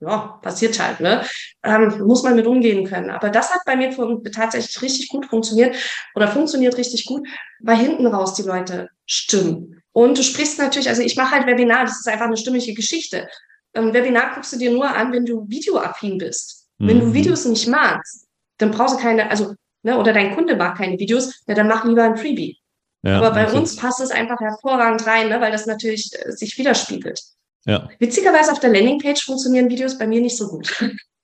ja, 0.00 0.38
passiert 0.42 0.80
halt. 0.80 1.00
Ne? 1.00 1.24
Ähm, 1.62 2.02
muss 2.06 2.22
man 2.22 2.34
mit 2.34 2.46
umgehen 2.46 2.86
können. 2.86 3.10
Aber 3.10 3.28
das 3.28 3.52
hat 3.52 3.60
bei 3.66 3.76
mir 3.76 3.94
tatsächlich 4.32 4.80
richtig 4.80 5.08
gut 5.08 5.26
funktioniert 5.26 5.76
oder 6.14 6.28
funktioniert 6.28 6.76
richtig 6.78 7.04
gut, 7.04 7.26
weil 7.60 7.76
hinten 7.76 8.06
raus 8.06 8.34
die 8.34 8.42
Leute 8.42 8.88
stimmen. 9.06 9.82
Und 9.92 10.16
du 10.16 10.22
sprichst 10.22 10.58
natürlich, 10.58 10.88
also 10.88 11.02
ich 11.02 11.16
mache 11.16 11.32
halt 11.32 11.46
Webinar, 11.46 11.84
das 11.84 12.00
ist 12.00 12.08
einfach 12.08 12.26
eine 12.26 12.38
stimmige 12.38 12.72
Geschichte. 12.72 13.28
Ähm, 13.74 13.92
Webinar 13.92 14.34
guckst 14.34 14.54
du 14.54 14.56
dir 14.56 14.70
nur 14.70 14.88
an, 14.88 15.12
wenn 15.12 15.26
du 15.26 15.46
videoaffin 15.48 16.16
bist. 16.16 16.61
Wenn 16.88 17.00
du 17.00 17.06
mhm. 17.06 17.14
Videos 17.14 17.44
nicht 17.44 17.68
magst, 17.68 18.26
dann 18.58 18.70
brauchst 18.70 18.96
du 18.96 18.98
keine, 19.02 19.30
also, 19.30 19.54
ne, 19.82 19.98
oder 19.98 20.12
dein 20.12 20.34
Kunde 20.34 20.56
mag 20.56 20.76
keine 20.76 20.98
Videos, 20.98 21.42
ja, 21.46 21.54
dann 21.54 21.68
mach 21.68 21.84
lieber 21.84 22.02
ein 22.02 22.16
Freebie. 22.16 22.58
Ja, 23.04 23.18
Aber 23.18 23.32
bei 23.32 23.50
uns 23.52 23.76
passt 23.76 24.00
es 24.00 24.10
einfach 24.10 24.38
hervorragend 24.40 25.06
rein, 25.06 25.28
ne, 25.28 25.40
weil 25.40 25.52
das 25.52 25.66
natürlich 25.66 26.10
äh, 26.14 26.32
sich 26.32 26.56
widerspiegelt. 26.58 27.20
Ja. 27.64 27.88
Witzigerweise 27.98 28.52
auf 28.52 28.60
der 28.60 28.70
Landingpage 28.70 29.24
funktionieren 29.24 29.68
Videos 29.68 29.98
bei 29.98 30.06
mir 30.06 30.20
nicht 30.20 30.36
so 30.36 30.48
gut. 30.48 30.72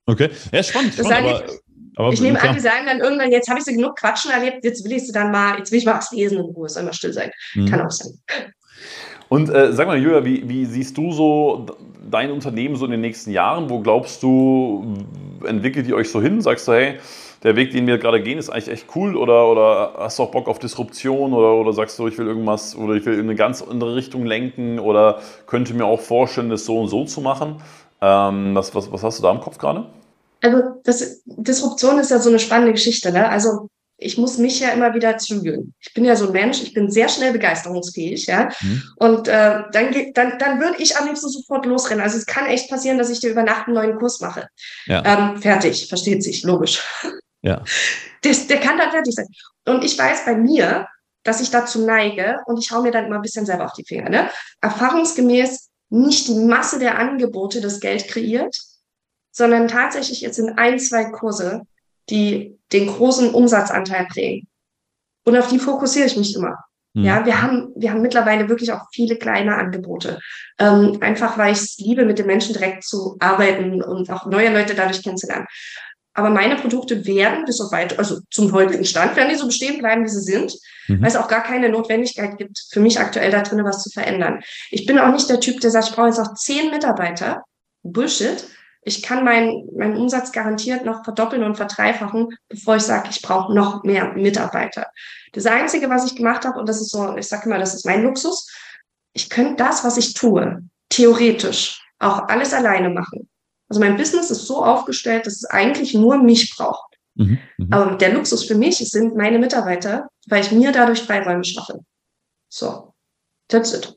Okay, 0.06 0.30
ja, 0.52 0.62
spannend. 0.62 0.94
spannend 0.94 1.12
aber, 1.12 1.44
aber, 1.96 2.12
ich 2.14 2.20
nehme 2.22 2.40
an, 2.40 2.54
die 2.54 2.60
sagen 2.60 2.86
dann 2.86 3.00
irgendwann, 3.00 3.30
jetzt 3.30 3.46
habe 3.50 3.58
ich 3.58 3.66
so 3.66 3.72
genug 3.72 3.96
Quatschen 3.96 4.30
erlebt, 4.30 4.64
jetzt 4.64 4.82
will 4.82 4.92
ich 4.92 5.06
sie 5.06 5.12
dann 5.12 5.30
mal, 5.30 5.58
jetzt 5.58 5.70
will 5.70 5.78
ich 5.78 5.84
mal 5.84 5.98
was 5.98 6.10
lesen 6.12 6.38
in 6.38 6.44
Ruhe, 6.46 6.66
soll 6.66 6.84
mal 6.84 6.94
still 6.94 7.12
sein. 7.12 7.30
Mhm. 7.54 7.68
Kann 7.68 7.82
auch 7.82 7.90
sein. 7.90 8.18
Und 9.28 9.50
äh, 9.50 9.72
sag 9.74 9.86
mal, 9.86 9.98
Julia, 9.98 10.24
wie, 10.24 10.48
wie, 10.48 10.64
siehst 10.64 10.96
du 10.96 11.12
so 11.12 11.66
dein 12.10 12.30
Unternehmen 12.30 12.76
so 12.76 12.84
in 12.84 12.90
den 12.90 13.00
nächsten 13.00 13.30
Jahren? 13.30 13.70
Wo 13.70 13.80
glaubst 13.80 14.22
du, 14.22 14.94
entwickelt 15.44 15.86
ihr 15.86 15.96
euch 15.96 16.10
so 16.10 16.20
hin? 16.20 16.40
Sagst 16.40 16.68
du, 16.68 16.72
hey, 16.72 16.98
der 17.42 17.54
Weg, 17.56 17.70
den 17.70 17.86
wir 17.86 17.98
gerade 17.98 18.22
gehen, 18.22 18.38
ist 18.38 18.50
eigentlich 18.50 18.68
echt 18.68 18.86
cool? 18.96 19.16
Oder, 19.16 19.48
oder 19.48 19.92
hast 19.98 20.18
du 20.18 20.24
auch 20.24 20.30
Bock 20.30 20.48
auf 20.48 20.58
Disruption? 20.58 21.32
Oder, 21.32 21.54
oder 21.54 21.72
sagst 21.72 21.98
du, 21.98 22.08
ich 22.08 22.18
will 22.18 22.26
irgendwas 22.26 22.74
oder 22.74 22.94
ich 22.94 23.06
will 23.06 23.14
in 23.14 23.20
eine 23.20 23.34
ganz 23.34 23.62
andere 23.62 23.94
Richtung 23.94 24.26
lenken? 24.26 24.78
Oder 24.78 25.20
könnte 25.46 25.74
mir 25.74 25.84
auch 25.84 26.00
vorstellen, 26.00 26.50
das 26.50 26.64
so 26.64 26.80
und 26.80 26.88
so 26.88 27.04
zu 27.04 27.20
machen? 27.20 27.62
Ähm, 28.00 28.54
was, 28.54 28.74
was, 28.74 28.90
was 28.90 29.02
hast 29.02 29.18
du 29.18 29.22
da 29.22 29.30
im 29.30 29.40
Kopf 29.40 29.58
gerade? 29.58 29.86
Also 30.40 30.62
das, 30.84 31.22
Disruption 31.24 31.98
ist 31.98 32.10
ja 32.10 32.18
so 32.18 32.28
eine 32.28 32.38
spannende 32.38 32.72
Geschichte. 32.72 33.12
Ne? 33.12 33.28
Also 33.28 33.68
ich 34.00 34.16
muss 34.16 34.38
mich 34.38 34.60
ja 34.60 34.70
immer 34.70 34.94
wieder 34.94 35.18
zügeln. 35.18 35.74
Ich 35.80 35.92
bin 35.92 36.04
ja 36.04 36.14
so 36.14 36.28
ein 36.28 36.32
Mensch, 36.32 36.62
ich 36.62 36.72
bin 36.72 36.88
sehr 36.90 37.08
schnell 37.08 37.32
begeisterungsfähig, 37.32 38.26
ja. 38.26 38.48
Mhm. 38.60 38.82
Und 38.96 39.28
äh, 39.28 39.64
dann, 39.72 39.94
dann, 40.14 40.38
dann 40.38 40.60
würde 40.60 40.80
ich 40.80 40.96
am 40.96 41.06
liebsten 41.06 41.28
sofort 41.28 41.66
losrennen. 41.66 42.02
Also 42.02 42.16
es 42.16 42.24
kann 42.24 42.46
echt 42.46 42.70
passieren, 42.70 42.96
dass 42.96 43.10
ich 43.10 43.18
dir 43.20 43.30
über 43.30 43.42
Nacht 43.42 43.66
einen 43.66 43.74
neuen 43.74 43.98
Kurs 43.98 44.20
mache. 44.20 44.48
Ja. 44.86 45.02
Ähm, 45.04 45.42
fertig, 45.42 45.88
versteht 45.88 46.22
sich, 46.22 46.42
logisch. 46.44 46.82
Ja. 47.40 47.62
Der, 48.24 48.34
der 48.34 48.58
kann 48.58 48.78
da 48.78 48.90
fertig 48.90 49.14
sein. 49.14 49.28
Und 49.64 49.84
ich 49.84 49.96
weiß 49.96 50.24
bei 50.24 50.34
mir, 50.34 50.88
dass 51.22 51.40
ich 51.40 51.50
dazu 51.50 51.86
neige 51.86 52.38
und 52.46 52.58
ich 52.58 52.72
hau 52.72 52.82
mir 52.82 52.90
dann 52.90 53.04
immer 53.04 53.14
ein 53.14 53.22
bisschen 53.22 53.46
selber 53.46 53.66
auf 53.66 53.74
die 53.74 53.84
Finger. 53.84 54.08
Ne? 54.10 54.28
Erfahrungsgemäß 54.60 55.68
nicht 55.90 56.26
die 56.26 56.34
Masse 56.34 56.80
der 56.80 56.98
Angebote 56.98 57.60
das 57.60 57.78
Geld 57.78 58.08
kreiert, 58.08 58.56
sondern 59.30 59.68
tatsächlich 59.68 60.20
jetzt 60.20 60.40
in 60.40 60.58
ein, 60.58 60.80
zwei 60.80 61.04
Kurse, 61.04 61.62
die 62.10 62.58
den 62.72 62.86
großen 62.86 63.30
Umsatzanteil 63.30 64.06
prägen. 64.06 64.46
Und 65.24 65.36
auf 65.36 65.48
die 65.48 65.58
fokussiere 65.58 66.06
ich 66.06 66.16
mich 66.16 66.34
immer. 66.34 66.56
Mhm. 66.94 67.04
Ja, 67.04 67.26
wir 67.26 67.42
haben, 67.42 67.72
wir 67.76 67.90
haben 67.90 68.02
mittlerweile 68.02 68.48
wirklich 68.48 68.72
auch 68.72 68.86
viele 68.92 69.16
kleine 69.16 69.56
Angebote. 69.56 70.20
Ähm, 70.58 70.98
einfach 71.00 71.38
weil 71.38 71.52
ich 71.52 71.58
es 71.58 71.78
liebe, 71.78 72.04
mit 72.04 72.18
den 72.18 72.26
Menschen 72.26 72.54
direkt 72.54 72.84
zu 72.84 73.16
arbeiten 73.20 73.82
und 73.82 74.10
auch 74.10 74.26
neue 74.26 74.52
Leute 74.52 74.74
dadurch 74.74 75.02
kennenzulernen. 75.02 75.46
Aber 76.14 76.30
meine 76.30 76.56
Produkte 76.56 77.06
werden 77.06 77.44
bis 77.44 77.60
auf 77.60 77.70
weit, 77.70 77.96
also 77.96 78.18
zum 78.30 78.52
heutigen 78.52 78.84
Stand, 78.84 79.14
werden 79.14 79.28
die 79.28 79.36
so 79.36 79.46
bestehen 79.46 79.78
bleiben, 79.78 80.04
wie 80.04 80.08
sie 80.08 80.20
sind, 80.20 80.52
mhm. 80.88 81.00
weil 81.00 81.08
es 81.08 81.16
auch 81.16 81.28
gar 81.28 81.44
keine 81.44 81.68
Notwendigkeit 81.68 82.36
gibt, 82.38 82.58
für 82.72 82.80
mich 82.80 82.98
aktuell 82.98 83.30
da 83.30 83.42
drin 83.42 83.64
was 83.64 83.84
zu 83.84 83.90
verändern. 83.90 84.40
Ich 84.70 84.84
bin 84.84 84.98
auch 84.98 85.12
nicht 85.12 85.30
der 85.30 85.38
Typ, 85.38 85.60
der 85.60 85.70
sagt, 85.70 85.90
ich 85.90 85.94
brauche 85.94 86.08
jetzt 86.08 86.18
noch 86.18 86.34
zehn 86.34 86.70
Mitarbeiter. 86.70 87.44
Bullshit. 87.84 88.44
Ich 88.88 89.02
kann 89.02 89.22
meinen 89.22 89.68
meinen 89.76 89.98
Umsatz 89.98 90.32
garantiert 90.32 90.86
noch 90.86 91.04
verdoppeln 91.04 91.44
und 91.44 91.56
verdreifachen, 91.56 92.34
bevor 92.48 92.76
ich 92.76 92.84
sage, 92.84 93.10
ich 93.10 93.20
brauche 93.20 93.54
noch 93.54 93.84
mehr 93.84 94.14
Mitarbeiter. 94.14 94.86
Das 95.32 95.44
Einzige, 95.44 95.90
was 95.90 96.06
ich 96.06 96.16
gemacht 96.16 96.46
habe, 96.46 96.58
und 96.58 96.66
das 96.66 96.80
ist 96.80 96.90
so, 96.90 97.14
ich 97.14 97.28
sage 97.28 97.44
immer, 97.44 97.58
das 97.58 97.74
ist 97.74 97.84
mein 97.84 98.02
Luxus, 98.02 98.50
ich 99.12 99.28
könnte 99.28 99.56
das, 99.56 99.84
was 99.84 99.98
ich 99.98 100.14
tue, 100.14 100.62
theoretisch 100.88 101.82
auch 101.98 102.28
alles 102.28 102.54
alleine 102.54 102.88
machen. 102.88 103.28
Also 103.68 103.78
mein 103.78 103.98
Business 103.98 104.30
ist 104.30 104.46
so 104.46 104.64
aufgestellt, 104.64 105.26
dass 105.26 105.34
es 105.34 105.44
eigentlich 105.44 105.92
nur 105.92 106.16
mich 106.16 106.56
braucht. 106.56 106.96
Mhm, 107.16 107.38
mh. 107.58 107.76
Aber 107.76 107.96
der 107.96 108.14
Luxus 108.14 108.44
für 108.44 108.54
mich 108.54 108.78
sind 108.78 109.16
meine 109.16 109.38
Mitarbeiter, 109.38 110.08
weil 110.28 110.40
ich 110.40 110.50
mir 110.50 110.72
dadurch 110.72 111.02
Freiräume 111.02 111.44
schaffe. 111.44 111.80
So, 112.48 112.94
that's 113.48 113.74
it. 113.74 113.94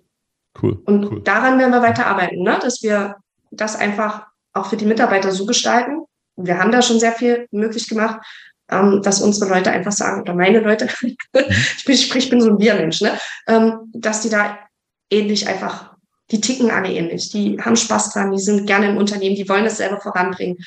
Cool. 0.61 0.81
Und 0.85 1.05
cool. 1.05 1.21
daran 1.23 1.57
werden 1.59 1.71
wir 1.71 1.81
weiter 1.81 2.07
arbeiten, 2.07 2.43
ne? 2.43 2.59
dass 2.61 2.83
wir 2.83 3.15
das 3.51 3.77
einfach 3.77 4.30
auch 4.53 4.67
für 4.67 4.77
die 4.77 4.85
Mitarbeiter 4.85 5.31
so 5.31 5.45
gestalten. 5.45 6.01
Wir 6.35 6.57
haben 6.57 6.71
da 6.71 6.81
schon 6.81 6.99
sehr 6.99 7.13
viel 7.13 7.47
möglich 7.51 7.87
gemacht, 7.87 8.19
ähm, 8.69 9.01
dass 9.03 9.21
unsere 9.21 9.49
Leute 9.49 9.71
einfach 9.71 9.91
sagen, 9.91 10.21
oder 10.21 10.33
meine 10.33 10.59
Leute, 10.59 10.87
mhm. 11.01 11.15
ich, 11.77 11.85
bin, 11.85 11.95
ich 11.95 12.29
bin 12.29 12.41
so 12.41 12.49
ein 12.49 12.57
Biermensch, 12.57 13.01
ne? 13.01 13.17
Ähm, 13.47 13.91
dass 13.93 14.21
die 14.21 14.29
da 14.29 14.57
ähnlich 15.09 15.47
einfach 15.47 15.91
die 16.31 16.41
ticken 16.41 16.71
alle 16.71 16.91
ähnlich. 16.91 17.29
Die 17.29 17.57
haben 17.61 17.75
Spaß 17.75 18.13
dran, 18.13 18.31
die 18.31 18.39
sind 18.39 18.65
gerne 18.65 18.89
im 18.89 18.97
Unternehmen, 18.97 19.35
die 19.35 19.47
wollen 19.49 19.65
es 19.65 19.77
selber 19.77 19.99
voranbringen. 19.99 20.57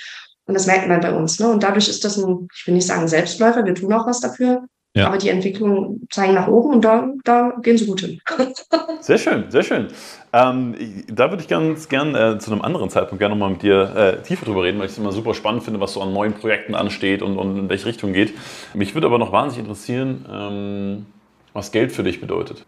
Und 0.47 0.55
das 0.55 0.67
merkt 0.67 0.89
man 0.89 1.01
bei 1.01 1.13
uns. 1.13 1.41
Ne? 1.41 1.49
Und 1.49 1.63
dadurch 1.63 1.89
ist 1.89 2.05
das 2.05 2.19
ein, 2.19 2.49
ich 2.55 2.67
will 2.67 2.75
nicht 2.75 2.87
sagen 2.87 3.09
Selbstläufer, 3.09 3.65
wir 3.65 3.75
tun 3.75 3.93
auch 3.93 4.07
was 4.07 4.21
dafür. 4.21 4.67
Ja. 4.97 5.09
Aber 5.09 5.19
die 5.19 5.29
Entwicklungen 5.29 6.07
zeigen 6.09 6.35
nach 6.35 6.47
oben 6.47 6.75
und 6.75 6.85
da, 6.85 7.09
da 7.25 7.55
gehen 7.63 7.77
sie 7.77 7.87
gut 7.87 8.01
hin. 8.01 8.21
sehr 9.01 9.19
schön, 9.19 9.51
sehr 9.51 9.65
schön. 9.65 9.89
Ähm, 10.33 10.77
da 11.09 11.31
würde 11.31 11.43
ich 11.43 11.49
ganz 11.49 11.89
gern 11.89 12.15
äh, 12.15 12.39
zu 12.39 12.53
einem 12.53 12.63
anderen 12.63 12.91
Zeitpunkt 12.91 13.19
gerne 13.19 13.35
nochmal 13.35 13.51
mit 13.51 13.63
dir 13.63 13.95
äh, 13.97 14.23
tiefer 14.23 14.47
drüber 14.47 14.63
reden, 14.63 14.79
weil 14.79 14.87
ich 14.87 14.93
es 14.93 14.99
immer 14.99 15.11
super 15.11 15.35
spannend 15.35 15.65
finde, 15.65 15.81
was 15.81 15.95
so 15.95 16.01
an 16.01 16.13
neuen 16.13 16.35
Projekten 16.35 16.77
ansteht 16.77 17.23
und, 17.23 17.39
und 17.39 17.59
in 17.59 17.69
welche 17.69 17.87
Richtung 17.87 18.13
geht. 18.13 18.35
Mich 18.73 18.95
würde 18.95 19.09
aber 19.09 19.19
noch 19.19 19.33
wahnsinnig 19.33 19.67
interessieren, 19.67 20.27
ähm, 20.31 21.07
was 21.53 21.73
Geld 21.73 21.91
für 21.91 22.05
dich 22.05 22.21
bedeutet. 22.21 22.65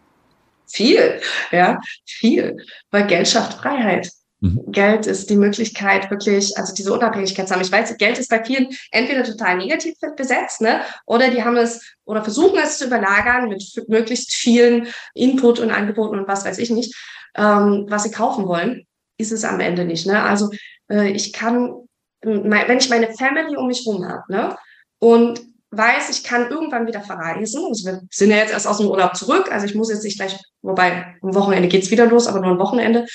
Viel, 0.65 1.21
ja, 1.51 1.79
viel. 2.05 2.57
Weil 2.91 3.07
Geld 3.07 3.29
schafft 3.29 3.53
Freiheit. 3.53 4.11
Mhm. 4.39 4.71
Geld 4.71 5.07
ist 5.07 5.29
die 5.29 5.35
Möglichkeit, 5.35 6.11
wirklich, 6.11 6.55
also 6.57 6.73
diese 6.73 6.93
Unabhängigkeit 6.93 7.47
zu 7.47 7.53
haben. 7.53 7.61
Ich 7.61 7.71
weiß, 7.71 7.97
Geld 7.97 8.19
ist 8.19 8.29
bei 8.29 8.43
vielen 8.43 8.67
entweder 8.91 9.23
total 9.23 9.57
negativ 9.57 9.95
besetzt, 10.15 10.61
ne? 10.61 10.81
Oder 11.05 11.31
die 11.31 11.43
haben 11.43 11.57
es 11.57 11.95
oder 12.05 12.23
versuchen 12.23 12.59
es 12.59 12.77
zu 12.77 12.85
überlagern 12.85 13.49
mit 13.49 13.63
möglichst 13.87 14.33
vielen 14.33 14.87
Input 15.15 15.59
und 15.59 15.71
Angeboten 15.71 16.19
und 16.19 16.27
was 16.27 16.45
weiß 16.45 16.59
ich 16.59 16.69
nicht, 16.69 16.95
ähm, 17.35 17.85
was 17.89 18.03
sie 18.03 18.11
kaufen 18.11 18.47
wollen, 18.47 18.85
ist 19.17 19.31
es 19.31 19.43
am 19.43 19.59
Ende 19.59 19.85
nicht. 19.85 20.05
Ne? 20.05 20.21
Also 20.21 20.51
äh, 20.89 21.09
ich 21.11 21.33
kann, 21.33 21.73
wenn 22.21 22.77
ich 22.77 22.89
meine 22.89 23.13
Family 23.13 23.57
um 23.57 23.67
mich 23.67 23.85
rum 23.85 24.07
habe, 24.07 24.23
ne? 24.29 24.55
Und 24.99 25.41
weiß, 25.71 26.09
ich 26.09 26.23
kann 26.23 26.49
irgendwann 26.49 26.87
wieder 26.87 27.01
verreisen. 27.01 27.65
Also 27.67 27.85
wir 27.85 28.01
sind 28.11 28.31
ja 28.31 28.37
jetzt 28.37 28.53
erst 28.53 28.67
aus 28.67 28.77
dem 28.77 28.87
Urlaub 28.87 29.15
zurück. 29.15 29.51
Also 29.51 29.65
ich 29.65 29.75
muss 29.75 29.89
jetzt 29.89 30.03
nicht 30.03 30.17
gleich, 30.17 30.37
wobei 30.61 31.15
am 31.21 31.35
Wochenende 31.35 31.67
geht's 31.67 31.91
wieder 31.91 32.05
los, 32.05 32.27
aber 32.27 32.39
nur 32.39 32.51
am 32.51 32.59
Wochenende. 32.59 33.05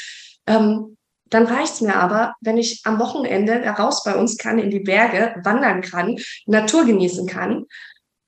Ähm, 0.46 0.96
dann 1.32 1.46
reicht's 1.46 1.80
mir 1.80 1.96
aber, 1.96 2.34
wenn 2.40 2.58
ich 2.58 2.82
am 2.84 2.98
Wochenende 2.98 3.64
raus 3.64 4.04
bei 4.04 4.14
uns 4.14 4.36
kann, 4.36 4.58
in 4.58 4.70
die 4.70 4.80
Berge 4.80 5.34
wandern 5.44 5.80
kann, 5.80 6.16
Natur 6.46 6.84
genießen 6.84 7.26
kann. 7.26 7.64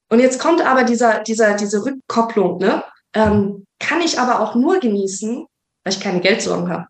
Und 0.08 0.20
jetzt 0.20 0.38
kommt 0.38 0.64
aber 0.64 0.84
dieser, 0.84 1.22
dieser, 1.22 1.54
diese 1.54 1.84
Rückkopplung, 1.84 2.58
ne? 2.58 2.82
Ähm, 3.14 3.66
kann 3.78 4.00
ich 4.00 4.18
aber 4.18 4.40
auch 4.40 4.54
nur 4.54 4.80
genießen, 4.80 5.46
weil 5.84 5.92
ich 5.92 6.00
keine 6.00 6.20
Geldsorgen 6.20 6.70
habe. 6.70 6.86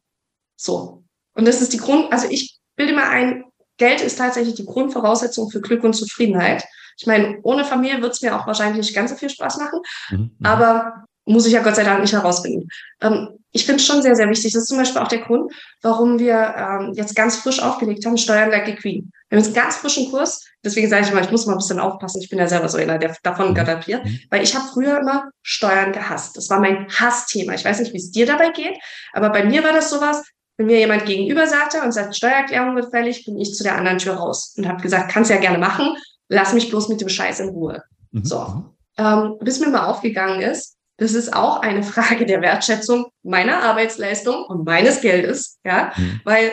So. 0.57 1.05
Und 1.35 1.47
das 1.47 1.61
ist 1.61 1.73
die 1.73 1.79
Grund, 1.79 2.13
also 2.13 2.29
ich 2.31 2.59
bilde 2.77 2.95
mir 2.95 3.09
ein, 3.09 3.45
Geld 3.77 4.01
ist 4.01 4.19
tatsächlich 4.19 4.55
die 4.55 4.67
Grundvoraussetzung 4.67 5.51
für 5.51 5.61
Glück 5.61 5.83
und 5.83 5.95
Zufriedenheit. 5.95 6.65
Ich 6.97 7.07
meine, 7.07 7.41
ohne 7.43 7.65
Familie 7.65 8.01
wird 8.01 8.13
es 8.13 8.23
mir 8.23 8.37
auch 8.37 8.47
wahrscheinlich 8.47 8.79
nicht 8.79 8.95
ganz 8.95 9.11
so 9.11 9.17
viel 9.17 9.31
Spaß 9.31 9.59
machen, 9.59 9.81
mhm. 10.11 10.19
mhm. 10.19 10.47
aber 10.47 11.05
muss 11.27 11.47
ich 11.47 11.53
ja 11.53 11.63
Gott 11.63 11.75
sei 11.75 11.85
Dank 11.85 12.01
nicht 12.01 12.13
herausfinden. 12.13 12.69
Ähm, 13.01 13.44
ich 13.55 13.65
finde 13.65 13.81
es 13.81 13.87
schon 13.87 14.03
sehr, 14.03 14.17
sehr 14.17 14.29
wichtig. 14.29 14.53
Das 14.53 14.63
ist 14.63 14.69
zum 14.69 14.79
Beispiel 14.79 15.01
auch 15.01 15.09
der 15.09 15.21
Grund, 15.21 15.53
warum 15.81 16.19
wir 16.19 16.55
ähm, 16.57 16.93
jetzt 16.95 17.15
ganz 17.15 17.37
frisch 17.37 17.63
aufgelegt 17.63 18.05
haben, 18.05 18.19
Steuern 18.19 18.51
like 18.51 18.69
a 18.69 18.73
Queen. 18.73 19.13
Wir 19.29 19.39
haben 19.39 19.45
jetzt 19.45 19.57
einen 19.57 19.65
ganz 19.65 19.77
frischen 19.77 20.11
Kurs. 20.11 20.45
Deswegen 20.65 20.89
sage 20.89 21.05
ich 21.05 21.13
immer, 21.13 21.21
ich 21.21 21.31
muss 21.31 21.47
mal 21.47 21.53
ein 21.53 21.59
bisschen 21.59 21.79
aufpassen. 21.79 22.21
Ich 22.21 22.29
bin 22.29 22.41
ja 22.41 22.49
selber 22.49 22.69
so 22.69 22.79
einer, 22.79 22.99
der 22.99 23.17
davon 23.23 23.51
mhm. 23.51 23.55
galoppiert. 23.55 24.05
Mhm. 24.05 24.21
Weil 24.31 24.43
ich 24.43 24.57
habe 24.57 24.67
früher 24.73 24.99
immer 24.99 25.31
Steuern 25.43 25.93
gehasst. 25.93 26.37
Das 26.37 26.51
war 26.51 26.59
mein 26.59 26.89
Hassthema. 26.89 27.55
Ich 27.55 27.65
weiß 27.65 27.79
nicht, 27.79 27.93
wie 27.93 27.99
es 27.99 28.11
dir 28.11 28.27
dabei 28.27 28.51
geht, 28.51 28.77
aber 29.13 29.31
bei 29.31 29.45
mir 29.45 29.63
war 29.63 29.73
das 29.73 29.89
sowas, 29.89 30.25
wenn 30.57 30.67
mir 30.67 30.81
jemand 30.81 31.07
gegenüber 31.07 31.47
sagte 31.47 31.81
und 31.81 31.93
sagt, 31.93 32.17
Steuererklärung 32.17 32.75
wird 32.75 32.91
fällig, 32.91 33.25
bin 33.25 33.39
ich 33.39 33.55
zu 33.55 33.63
der 33.63 33.77
anderen 33.77 33.99
Tür 33.99 34.15
raus 34.15 34.55
und 34.57 34.67
habe 34.67 34.83
gesagt, 34.83 35.13
kannst 35.13 35.31
ja 35.31 35.37
gerne 35.37 35.59
machen, 35.59 35.97
lass 36.29 36.53
mich 36.53 36.71
bloß 36.71 36.89
mit 36.89 37.01
dem 37.01 37.09
Scheiß 37.09 37.39
in 37.39 37.51
Ruhe. 37.51 37.85
Mhm. 38.11 38.25
So. 38.25 38.41
Mhm. 38.41 38.65
Ähm, 38.99 39.37
bis 39.41 39.61
mir 39.61 39.69
mal 39.69 39.87
aufgegangen 39.87 40.41
ist, 40.41 40.77
das 40.97 41.15
ist 41.15 41.33
auch 41.35 41.61
eine 41.61 41.83
Frage 41.83 42.27
der 42.27 42.41
Wertschätzung 42.41 43.07
meiner 43.23 43.63
Arbeitsleistung 43.63 44.45
und 44.45 44.65
meines 44.65 45.01
Geldes, 45.01 45.59
ja, 45.65 45.93
mhm. 45.97 46.21
weil 46.25 46.53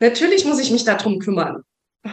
natürlich 0.00 0.44
muss 0.44 0.60
ich 0.60 0.70
mich 0.70 0.84
darum 0.84 1.18
kümmern. 1.18 1.62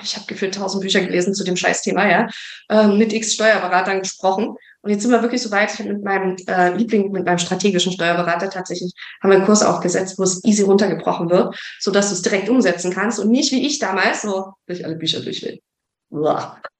Ich 0.01 0.15
habe 0.15 0.25
gefühlt 0.25 0.55
tausend 0.55 0.81
Bücher 0.81 1.01
gelesen 1.01 1.35
zu 1.35 1.43
dem 1.43 1.55
Scheißthema, 1.55 2.09
ja, 2.09 2.27
ähm, 2.69 2.97
mit 2.97 3.13
x 3.13 3.33
Steuerberatern 3.33 3.99
gesprochen. 3.99 4.55
Und 4.81 4.89
jetzt 4.89 5.03
sind 5.03 5.11
wir 5.11 5.21
wirklich 5.21 5.41
so 5.41 5.51
weit, 5.51 5.71
ich 5.71 5.79
habe 5.79 5.93
mit 5.93 6.03
meinem 6.03 6.35
äh, 6.47 6.75
Liebling, 6.75 7.11
mit 7.11 7.25
meinem 7.25 7.37
strategischen 7.37 7.93
Steuerberater 7.93 8.49
tatsächlich, 8.49 8.91
haben 9.21 9.29
wir 9.29 9.37
einen 9.37 9.45
Kurs 9.45 9.63
aufgesetzt, 9.63 10.17
wo 10.17 10.23
es 10.23 10.43
easy 10.43 10.63
runtergebrochen 10.63 11.29
wird, 11.29 11.55
so 11.79 11.91
dass 11.91 12.09
du 12.09 12.15
es 12.15 12.21
direkt 12.23 12.49
umsetzen 12.49 12.91
kannst 12.91 13.19
und 13.19 13.29
nicht 13.29 13.51
wie 13.51 13.65
ich 13.65 13.79
damals 13.79 14.23
so 14.23 14.53
durch 14.65 14.83
alle 14.83 14.95
Bücher 14.95 15.21
durch 15.21 15.43
will. 15.43 15.59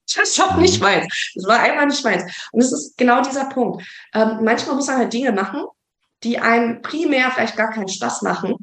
Das 0.05 0.29
ist 0.29 0.39
doch 0.39 0.57
nicht 0.57 0.81
meins. 0.81 1.31
Das 1.35 1.45
war 1.45 1.59
einfach 1.59 1.85
nicht 1.85 2.03
meins. 2.03 2.23
Und 2.51 2.61
es 2.61 2.71
ist 2.71 2.97
genau 2.97 3.21
dieser 3.21 3.45
Punkt. 3.45 3.85
Ähm, 4.13 4.39
manchmal 4.43 4.75
muss 4.75 4.87
man 4.87 4.97
halt 4.97 5.13
Dinge 5.13 5.31
machen, 5.31 5.65
die 6.23 6.39
einem 6.39 6.81
primär 6.81 7.31
vielleicht 7.31 7.55
gar 7.55 7.71
keinen 7.71 7.87
Spaß 7.87 8.21
machen, 8.21 8.55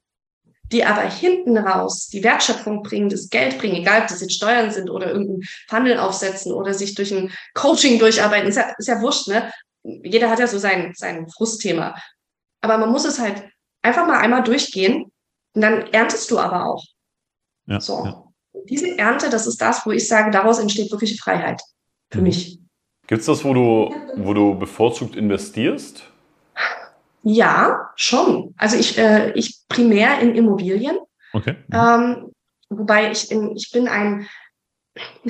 die 0.70 0.84
aber 0.84 1.02
hinten 1.02 1.58
raus 1.58 2.08
die 2.08 2.22
Wertschöpfung 2.22 2.82
bringen, 2.82 3.08
das 3.08 3.28
Geld 3.28 3.58
bringen, 3.58 3.76
egal 3.76 4.02
ob 4.02 4.08
das 4.08 4.20
jetzt 4.20 4.34
Steuern 4.34 4.70
sind 4.70 4.90
oder 4.90 5.10
irgendein 5.10 5.42
Funnel 5.68 5.98
aufsetzen 5.98 6.52
oder 6.52 6.74
sich 6.74 6.94
durch 6.94 7.12
ein 7.12 7.32
Coaching 7.54 7.98
durcharbeiten, 7.98 8.48
ist 8.48 8.56
ja, 8.56 8.72
ist 8.78 8.88
ja 8.88 9.00
wurscht, 9.00 9.28
ne? 9.28 9.50
Jeder 9.82 10.30
hat 10.30 10.38
ja 10.38 10.46
so 10.46 10.58
sein, 10.58 10.92
sein 10.94 11.28
Frustthema. 11.28 11.96
Aber 12.60 12.76
man 12.76 12.92
muss 12.92 13.06
es 13.06 13.18
halt 13.18 13.48
einfach 13.82 14.06
mal 14.06 14.18
einmal 14.18 14.42
durchgehen 14.42 15.10
und 15.54 15.60
dann 15.62 15.86
erntest 15.92 16.30
du 16.30 16.38
aber 16.38 16.66
auch. 16.66 16.84
Ja, 17.66 17.80
so. 17.80 18.04
Ja 18.04 18.29
diese 18.68 18.98
Ernte, 18.98 19.30
das 19.30 19.46
ist 19.46 19.60
das, 19.60 19.84
wo 19.86 19.90
ich 19.90 20.06
sage, 20.06 20.30
daraus 20.30 20.58
entsteht 20.58 20.90
wirkliche 20.90 21.16
Freiheit 21.16 21.60
für 22.10 22.18
mhm. 22.18 22.24
mich. 22.24 22.58
Gibt 23.06 23.20
es 23.20 23.26
das, 23.26 23.44
wo 23.44 23.52
du, 23.54 23.94
wo 24.16 24.34
du 24.34 24.54
bevorzugt 24.54 25.16
investierst? 25.16 26.04
Ja, 27.22 27.90
schon. 27.96 28.54
Also 28.56 28.76
ich, 28.76 28.96
äh, 28.98 29.32
ich 29.32 29.62
primär 29.68 30.20
in 30.20 30.34
Immobilien. 30.34 30.98
Okay. 31.32 31.56
Mhm. 31.68 31.74
Ähm, 31.74 32.32
wobei 32.68 33.10
ich, 33.10 33.30
in, 33.30 33.56
ich 33.56 33.70
bin 33.72 33.88
ein, 33.88 34.28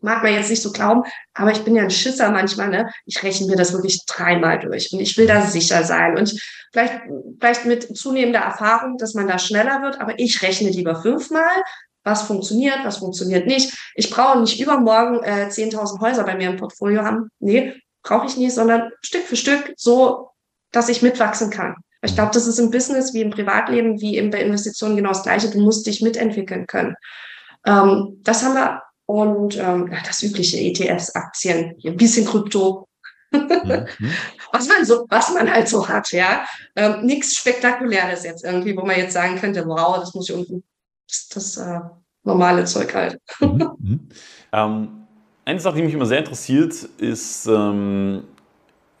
mag 0.00 0.22
man 0.22 0.32
jetzt 0.32 0.50
nicht 0.50 0.62
so 0.62 0.72
glauben, 0.72 1.02
aber 1.34 1.52
ich 1.52 1.62
bin 1.64 1.76
ja 1.76 1.82
ein 1.82 1.90
Schisser 1.90 2.30
manchmal, 2.30 2.68
ne? 2.68 2.90
Ich 3.04 3.22
rechne 3.22 3.46
mir 3.48 3.56
das 3.56 3.72
wirklich 3.72 4.04
dreimal 4.06 4.58
durch 4.58 4.92
und 4.92 5.00
ich 5.00 5.16
will 5.16 5.26
da 5.26 5.42
sicher 5.42 5.84
sein 5.84 6.16
und 6.16 6.34
vielleicht, 6.72 7.00
vielleicht 7.38 7.64
mit 7.64 7.96
zunehmender 7.96 8.40
Erfahrung, 8.40 8.96
dass 8.96 9.14
man 9.14 9.28
da 9.28 9.38
schneller 9.38 9.82
wird, 9.82 10.00
aber 10.00 10.18
ich 10.18 10.42
rechne 10.42 10.70
lieber 10.70 11.00
fünfmal, 11.00 11.62
was 12.04 12.22
funktioniert, 12.22 12.78
was 12.84 12.98
funktioniert 12.98 13.46
nicht. 13.46 13.72
Ich 13.94 14.10
brauche 14.10 14.40
nicht 14.40 14.60
übermorgen 14.60 15.22
äh, 15.22 15.48
10.000 15.48 16.00
Häuser 16.00 16.24
bei 16.24 16.36
mir 16.36 16.50
im 16.50 16.56
Portfolio 16.56 17.02
haben. 17.02 17.28
Nee, 17.38 17.74
brauche 18.02 18.26
ich 18.26 18.36
nicht, 18.36 18.54
sondern 18.54 18.90
Stück 19.02 19.24
für 19.24 19.36
Stück 19.36 19.72
so, 19.76 20.30
dass 20.72 20.88
ich 20.88 21.02
mitwachsen 21.02 21.50
kann. 21.50 21.76
Ich 22.02 22.14
glaube, 22.14 22.32
das 22.34 22.46
ist 22.46 22.58
im 22.58 22.70
Business 22.70 23.14
wie 23.14 23.20
im 23.20 23.30
Privatleben, 23.30 24.00
wie 24.00 24.16
eben 24.16 24.30
bei 24.30 24.42
Investitionen 24.42 24.96
genau 24.96 25.10
das 25.10 25.22
Gleiche. 25.22 25.50
Du 25.50 25.60
musst 25.60 25.86
dich 25.86 26.02
mitentwickeln 26.02 26.66
können. 26.66 26.96
Ähm, 27.64 28.20
das 28.22 28.42
haben 28.42 28.54
wir 28.54 28.82
und 29.06 29.56
ähm, 29.58 29.90
ja, 29.92 29.98
das 30.06 30.22
übliche 30.22 30.58
ETFs, 30.58 31.14
Aktien, 31.14 31.76
ein 31.84 31.96
bisschen 31.96 32.24
Krypto, 32.24 32.88
mhm. 33.30 33.88
was 34.52 34.68
man 34.68 34.84
so, 34.84 35.06
was 35.08 35.32
man 35.34 35.52
halt 35.52 35.68
so 35.68 35.88
hat, 35.88 36.12
ja. 36.12 36.46
Ähm, 36.76 37.04
Nichts 37.04 37.36
Spektakuläres 37.36 38.24
jetzt 38.24 38.44
irgendwie, 38.44 38.76
wo 38.76 38.84
man 38.84 38.96
jetzt 38.96 39.12
sagen 39.12 39.38
könnte, 39.38 39.66
wow, 39.66 39.98
das 39.98 40.14
muss 40.14 40.30
ich 40.30 40.34
unten, 40.34 40.64
das, 41.12 41.28
das 41.28 41.56
äh, 41.58 41.80
normale 42.24 42.64
Zeug 42.64 42.94
halt. 42.94 43.18
Mhm. 43.40 43.70
Mhm. 43.82 44.00
Ähm, 44.52 44.88
eine 45.44 45.60
Sache, 45.60 45.76
die 45.76 45.82
mich 45.82 45.94
immer 45.94 46.06
sehr 46.06 46.18
interessiert, 46.18 46.72
ist, 46.98 47.46
ähm, 47.46 48.22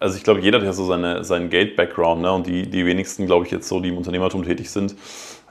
also 0.00 0.16
ich 0.16 0.24
glaube, 0.24 0.40
jeder 0.40 0.58
hat 0.58 0.64
ja 0.64 0.72
so 0.72 0.84
seine, 0.84 1.22
seinen 1.22 1.50
Gate-Background, 1.50 2.22
ne? 2.22 2.32
und 2.32 2.46
die, 2.46 2.68
die 2.68 2.84
wenigsten, 2.84 3.26
glaube 3.26 3.46
ich, 3.46 3.52
jetzt 3.52 3.68
so, 3.68 3.78
die 3.78 3.90
im 3.90 3.96
Unternehmertum 3.96 4.42
tätig 4.42 4.70
sind, 4.70 4.96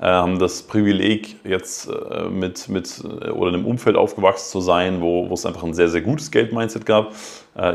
äh, 0.01 0.05
haben 0.05 0.37
das 0.37 0.63
Privileg, 0.63 1.37
jetzt 1.45 1.87
äh, 1.87 2.25
mit, 2.29 2.67
mit 2.67 3.01
äh, 3.03 3.29
oder 3.29 3.49
in 3.49 3.55
einem 3.55 3.65
Umfeld 3.65 3.95
aufgewachsen 3.95 4.51
zu 4.51 4.59
sein, 4.59 4.99
wo, 4.99 5.29
wo 5.29 5.33
es 5.33 5.45
einfach 5.45 5.63
ein 5.63 5.73
sehr, 5.73 5.87
sehr 5.87 6.01
gutes 6.01 6.29
Geld-Mindset 6.31 6.85
gab. 6.85 7.13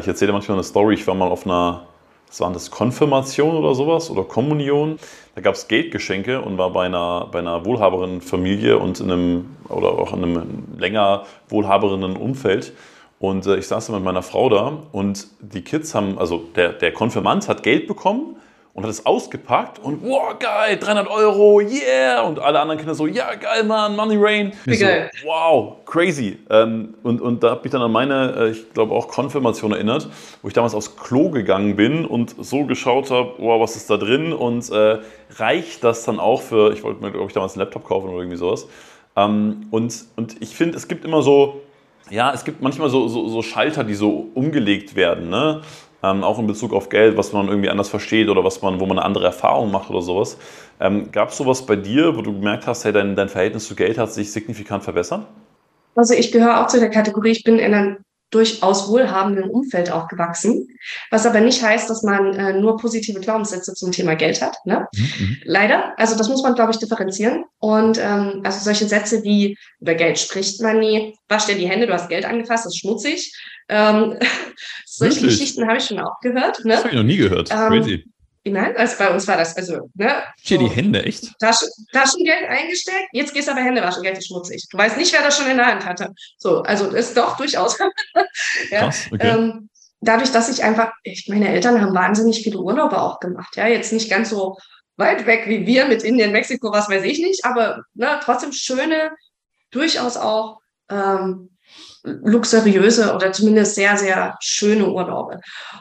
Ich 0.01 0.09
erzähle 0.09 0.32
manchmal 0.32 0.57
eine 0.57 0.64
Story, 0.64 0.95
ich 0.95 1.07
war 1.07 1.14
mal 1.14 1.28
auf 1.28 1.45
einer, 1.45 1.87
was 2.37 2.41
war 2.41 2.53
das, 2.53 2.70
Konfirmation 2.70 3.57
oder 3.57 3.74
sowas 3.74 4.11
oder 4.11 4.22
Kommunion. 4.22 4.99
Da 5.34 5.41
gab 5.41 5.55
es 5.55 5.68
Geldgeschenke 5.68 6.43
und 6.43 6.59
war 6.59 6.70
bei 6.70 6.84
einer, 6.84 7.28
bei 7.32 7.39
einer 7.39 7.64
wohlhaberen 7.64 8.20
Familie 8.20 8.78
und 8.78 9.01
in 9.01 9.11
einem, 9.11 9.57
oder 9.70 9.89
auch 9.93 10.12
in 10.12 10.22
einem 10.22 10.64
länger 10.76 11.24
wohlhaberen 11.49 12.16
Umfeld. 12.16 12.74
Und 13.18 13.47
äh, 13.47 13.57
ich 13.57 13.66
saß 13.66 13.89
mit 13.89 14.05
meiner 14.05 14.22
Frau 14.22 14.51
da 14.51 14.82
und 14.93 15.28
die 15.41 15.62
Kids 15.62 15.95
haben, 15.95 16.18
also 16.18 16.45
der, 16.55 16.74
der 16.74 16.93
Konfirmand 16.93 17.49
hat 17.49 17.62
Geld 17.62 17.87
bekommen 17.87 18.37
und 18.77 18.83
hat 18.83 18.91
es 18.91 19.07
ausgepackt 19.07 19.79
und 19.79 20.03
wow, 20.03 20.39
geil, 20.39 20.77
300 20.77 21.09
Euro, 21.09 21.61
yeah! 21.62 22.20
Und 22.20 22.39
alle 22.39 22.61
anderen 22.61 22.79
Kinder 22.79 22.95
so, 22.95 23.07
ja, 23.07 23.35
geil, 23.35 23.64
Mann, 23.64 23.97
Money 23.97 24.16
Rain. 24.18 24.53
Wie 24.66 24.77
geil. 24.77 25.11
So, 25.22 25.29
wow, 25.29 25.77
crazy. 25.87 26.39
Ähm, 26.51 26.93
und, 27.03 27.22
und 27.22 27.43
da 27.43 27.53
habe 27.53 27.62
ich 27.64 27.72
dann 27.72 27.81
an 27.81 27.91
meine, 27.91 28.35
äh, 28.37 28.51
ich 28.51 28.74
glaube 28.74 28.95
auch 28.95 29.09
Konfirmation 29.09 29.72
erinnert, 29.72 30.11
wo 30.43 30.49
ich 30.49 30.55
damals 30.55 30.74
aufs 30.74 30.95
Klo 30.95 31.31
gegangen 31.31 31.74
bin 31.74 32.05
und 32.05 32.37
so 32.39 32.64
geschaut 32.66 33.11
habe, 33.11 33.33
wow, 33.39 33.59
was 33.62 33.77
ist 33.77 33.89
da 33.89 33.97
drin? 33.97 34.35
Und 34.35 34.70
äh, 34.70 34.99
reicht 35.37 35.83
das 35.83 36.05
dann 36.05 36.20
auch 36.20 36.43
für, 36.43 36.74
ich 36.74 36.83
wollte 36.83 37.03
mir, 37.03 37.11
glaube 37.11 37.29
ich, 37.29 37.33
damals 37.33 37.55
einen 37.55 37.61
Laptop 37.61 37.85
kaufen 37.85 38.11
oder 38.11 38.18
irgendwie 38.18 38.37
sowas. 38.37 38.68
Ähm, 39.16 39.68
und, 39.70 40.05
und 40.16 40.37
ich 40.43 40.55
finde, 40.55 40.77
es 40.77 40.87
gibt 40.87 41.07
immer 41.07 41.22
so, 41.22 41.62
ja, 42.11 42.33
es 42.33 42.45
gibt 42.45 42.61
manchmal 42.61 42.91
so, 42.91 43.09
so, 43.09 43.27
so 43.29 43.43
Schalter, 43.43 43.85
die 43.85 43.95
so 43.95 44.29
umgelegt 44.35 44.95
werden, 44.95 45.29
ne? 45.29 45.62
Ähm, 46.03 46.22
auch 46.22 46.38
in 46.38 46.47
Bezug 46.47 46.72
auf 46.72 46.88
Geld, 46.88 47.16
was 47.16 47.32
man 47.32 47.49
irgendwie 47.49 47.70
anders 47.70 47.88
versteht 47.88 48.28
oder 48.28 48.44
was 48.44 48.62
man, 48.62 48.80
wo 48.80 48.86
man 48.86 48.99
eine 48.99 49.07
andere 49.07 49.24
Erfahrung 49.24 49.70
macht 49.70 49.90
oder 49.90 50.03
sowas. 50.03 50.36
Ähm, 50.78 51.11
Gab 51.11 51.30
es 51.30 51.36
sowas 51.36 51.64
bei 51.64 51.76
dir, 51.76 52.16
wo 52.16 52.22
du 52.22 52.32
gemerkt 52.32 52.66
hast, 52.66 52.84
hey, 52.84 52.92
dein, 52.92 53.16
dein 53.16 53.28
Verhältnis 53.28 53.66
zu 53.66 53.74
Geld 53.74 53.99
hat 53.99 54.12
sich 54.12 54.30
signifikant 54.30 54.84
verbessert? 54.84 55.26
Also 55.94 56.12
ich 56.12 56.30
gehöre 56.30 56.62
auch 56.62 56.66
zu 56.66 56.78
der 56.78 56.90
Kategorie, 56.90 57.30
ich 57.30 57.44
bin 57.44 57.59
in 57.59 57.72
einem 57.72 57.97
durchaus 58.31 58.89
wohlhabenden 58.89 59.51
Umfeld 59.51 59.91
aufgewachsen, 59.91 60.66
was 61.11 61.27
aber 61.27 61.41
nicht 61.41 61.62
heißt, 61.62 61.89
dass 61.89 62.03
man 62.03 62.35
äh, 62.35 62.59
nur 62.59 62.77
positive 62.77 63.20
Glaubenssätze 63.20 63.74
zum 63.74 63.93
Thema 63.93 64.14
Geld 64.14 64.43
hat. 64.43 64.57
Ne? 64.64 64.87
Mhm. 64.95 65.05
mhm. 65.18 65.37
Leider, 65.45 65.99
also 65.99 66.16
das 66.16 66.29
muss 66.29 66.43
man, 66.43 66.55
glaube 66.55 66.72
ich, 66.72 66.79
differenzieren. 66.79 67.45
Und 67.59 67.99
ähm, 67.99 68.43
also 68.45 68.59
solche 68.61 68.87
Sätze 68.87 69.22
wie 69.22 69.57
über 69.81 69.95
Geld 69.95 70.18
spricht 70.18 70.61
man 70.61 70.81
nie, 70.81 71.16
wasch 71.29 71.47
dir 71.47 71.57
die 71.57 71.68
Hände, 71.68 71.87
du 71.87 71.93
hast 71.93 72.09
Geld 72.09 72.24
angefasst, 72.24 72.66
das 72.66 72.74
ist 72.74 72.81
schmutzig. 72.81 73.33
Ähm, 73.68 74.18
solche? 74.87 75.20
Geschichten 75.27 75.66
habe 75.66 75.79
ich 75.79 75.85
schon 75.85 76.01
auch 76.01 76.20
gehört. 76.20 76.64
Ne? 76.64 76.72
Das 76.72 76.81
habe 76.81 76.91
ich 76.91 76.97
noch 76.97 77.03
nie 77.05 77.16
gehört. 77.16 77.51
Ähm, 77.51 77.68
Crazy. 77.68 78.05
Nein, 78.51 78.76
also 78.76 78.97
bei 78.99 79.11
uns 79.12 79.26
war 79.26 79.36
das, 79.36 79.57
also, 79.57 79.90
ne? 79.94 80.22
Hier 80.40 80.59
so 80.59 80.66
die 80.66 80.70
Hände, 80.70 81.05
echt? 81.05 81.36
Taschen, 81.40 81.68
Taschengeld 81.92 82.49
eingesteckt, 82.49 83.09
jetzt 83.12 83.34
gehst 83.34 83.49
du 83.49 83.53
aber 83.53 83.62
Hände 83.62 83.82
waschen, 83.82 84.03
Geld 84.03 84.18
ist 84.18 84.28
schmutzig. 84.28 84.66
Du 84.70 84.78
weißt 84.78 84.97
nicht, 84.97 85.12
wer 85.12 85.22
das 85.22 85.36
schon 85.36 85.51
in 85.51 85.57
der 85.57 85.66
Hand 85.66 85.84
hatte. 85.84 86.14
So, 86.38 86.62
also 86.62 86.90
ist 86.90 87.16
doch 87.16 87.36
durchaus. 87.36 87.76
ja, 88.70 88.80
Krass, 88.80 89.07
okay. 89.11 89.28
Ähm, 89.28 89.68
dadurch, 90.01 90.30
dass 90.30 90.49
ich 90.49 90.62
einfach, 90.62 90.92
ich, 91.03 91.26
meine 91.28 91.49
Eltern 91.49 91.80
haben 91.80 91.94
wahnsinnig 91.94 92.42
viele 92.42 92.59
Urlaube 92.59 93.01
auch 93.01 93.18
gemacht. 93.18 93.57
Ja, 93.57 93.66
jetzt 93.66 93.92
nicht 93.92 94.09
ganz 94.09 94.30
so 94.30 94.57
weit 94.97 95.26
weg 95.26 95.44
wie 95.47 95.66
wir 95.66 95.86
mit 95.86 96.03
Indien, 96.03 96.32
Mexiko, 96.32 96.72
was 96.72 96.88
weiß 96.88 97.05
ich 97.05 97.18
nicht, 97.18 97.44
aber 97.44 97.82
ne, 97.94 98.18
trotzdem 98.22 98.53
schöne, 98.53 99.11
durchaus 99.70 100.16
auch 100.16 100.61
ähm, 100.88 101.51
luxuriöse 102.05 103.14
oder 103.14 103.32
zumindest 103.32 103.74
sehr, 103.74 103.97
sehr 103.97 104.36
schöne 104.40 104.88
Urlaube. 104.88 105.40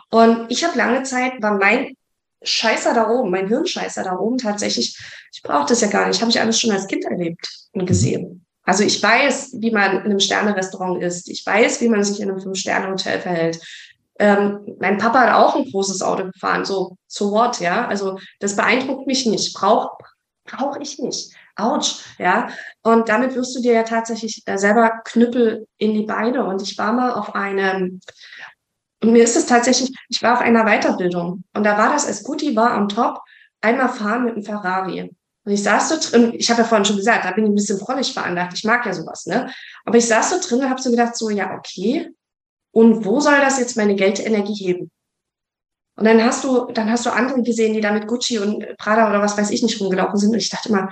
Und 0.10 0.48
ich 0.50 0.64
habe 0.64 0.78
lange 0.78 1.04
Zeit, 1.04 1.42
war 1.42 1.58
mein 1.58 1.96
Scheißer 2.44 2.94
da 2.94 3.10
oben, 3.10 3.32
mein 3.32 3.48
Hirnscheißer 3.48 4.04
da 4.04 4.18
oben 4.18 4.38
tatsächlich, 4.38 5.00
ich 5.34 5.42
brauche 5.42 5.68
das 5.68 5.82
ja 5.82 5.88
gar 5.88 6.08
nicht, 6.08 6.22
habe 6.22 6.32
ich 6.32 6.40
alles 6.40 6.60
schon 6.60 6.72
als 6.72 6.88
Kind 6.88 7.06
erlebt 7.06 7.48
und 7.74 7.84
mhm. 7.84 7.88
gesehen. 7.88 8.46
Also 8.64 8.84
ich 8.84 9.02
weiß, 9.02 9.56
wie 9.60 9.72
man 9.72 9.98
in 9.98 10.06
einem 10.06 10.20
Sterne-Restaurant 10.20 11.02
isst. 11.02 11.30
Ich 11.30 11.46
weiß, 11.46 11.82
wie 11.82 11.90
man 11.90 12.04
sich 12.04 12.20
in 12.20 12.30
einem 12.30 12.40
Fünf-Sterne-Hotel 12.40 13.20
verhält. 13.20 13.60
Ähm, 14.18 14.76
mein 14.80 14.98
Papa 14.98 15.20
hat 15.20 15.36
auch 15.36 15.56
ein 15.56 15.70
großes 15.70 16.02
Auto 16.02 16.26
gefahren. 16.26 16.66
So, 16.66 16.98
so 17.08 17.32
what, 17.32 17.60
ja? 17.60 17.88
Also 17.88 18.18
das 18.40 18.56
beeindruckt 18.56 19.06
mich 19.06 19.26
nicht. 19.26 19.54
Brauche 19.54 19.92
brauch 20.46 20.78
ich 20.80 21.00
nicht. 21.00 21.34
Autsch, 21.56 21.96
ja. 22.20 22.50
Und 22.82 23.10
damit 23.10 23.36
wirst 23.36 23.56
du 23.56 23.62
dir 23.62 23.74
ja 23.74 23.84
tatsächlich 23.84 24.44
äh, 24.46 24.58
selber 24.58 25.02
Knüppel 25.06 25.68
in 25.78 25.94
die 25.94 26.06
Beine. 26.06 26.46
Und 26.46 26.62
ich 26.62 26.78
war 26.78 26.94
mal 26.94 27.14
auf 27.14 27.34
einem 27.36 28.02
und 29.06 29.14
mir 29.14 29.24
ist 29.24 29.36
es 29.36 29.46
tatsächlich, 29.46 29.92
ich 30.10 30.22
war 30.24 30.34
auf 30.34 30.42
einer 30.42 30.66
Weiterbildung 30.66 31.44
und 31.54 31.64
da 31.64 31.78
war 31.78 31.94
das 31.94 32.08
als 32.08 32.24
Guti 32.24 32.56
war 32.56 32.72
am 32.72 32.90
Top, 32.90 33.22
einmal 33.62 33.90
fahren 33.90 34.26
mit 34.26 34.34
einem 34.34 34.44
Ferrari. 34.44 35.02
Und 35.02 35.52
ich 35.52 35.62
saß 35.62 35.90
so 35.90 35.96
drin, 36.10 36.34
ich 36.36 36.50
habe 36.50 36.64
ja 36.64 36.68
vorhin 36.68 36.86
schon 36.86 36.96
gesagt, 36.96 37.24
da 37.24 37.32
bin 37.32 37.46
ich 37.46 37.52
ein 37.52 37.56
bisschen 37.56 37.80
fröhlich 37.80 38.14
veranlagt, 38.14 38.54
ich 38.54 38.64
mag 38.64 38.84
ja 38.86 38.94
sowas, 38.94 39.28
ne? 39.28 39.52
Aber 39.86 39.98
ich 39.98 40.08
saß 40.08 40.32
so 40.32 40.48
drin 40.48 40.64
und 40.64 40.70
habe 40.72 40.82
so 40.82 40.90
gedacht, 40.90 41.16
so, 41.16 41.30
ja, 41.30 41.54
okay, 41.56 42.10
und 42.72 43.06
wo 43.06 43.20
soll 43.20 43.40
das 43.40 43.60
jetzt 43.60 43.78
meine 43.78 43.96
Geldenergie 43.96 44.56
heben? 44.56 44.92
Und 45.98 46.06
dann 46.06 46.24
hast 46.24 46.44
du, 46.44 46.66
dann 46.74 46.90
hast 46.90 47.06
du 47.06 47.12
andere 47.12 47.42
gesehen, 47.44 47.74
die 47.74 47.82
da 47.82 47.94
mit 47.94 48.08
Gucci 48.08 48.40
und 48.40 48.66
Prada 48.78 49.08
oder 49.08 49.22
was 49.22 49.38
weiß 49.38 49.52
ich 49.52 49.64
nicht 49.64 49.80
rumgelaufen 49.80 50.20
sind. 50.20 50.32
Und 50.32 50.40
ich 50.40 50.50
dachte 50.50 50.70
immer, 50.70 50.90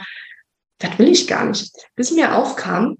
das 0.78 0.98
will 0.98 1.10
ich 1.10 1.28
gar 1.28 1.46
nicht. 1.46 1.76
Bis 1.96 2.12
mir 2.12 2.36
aufkam, 2.36 2.98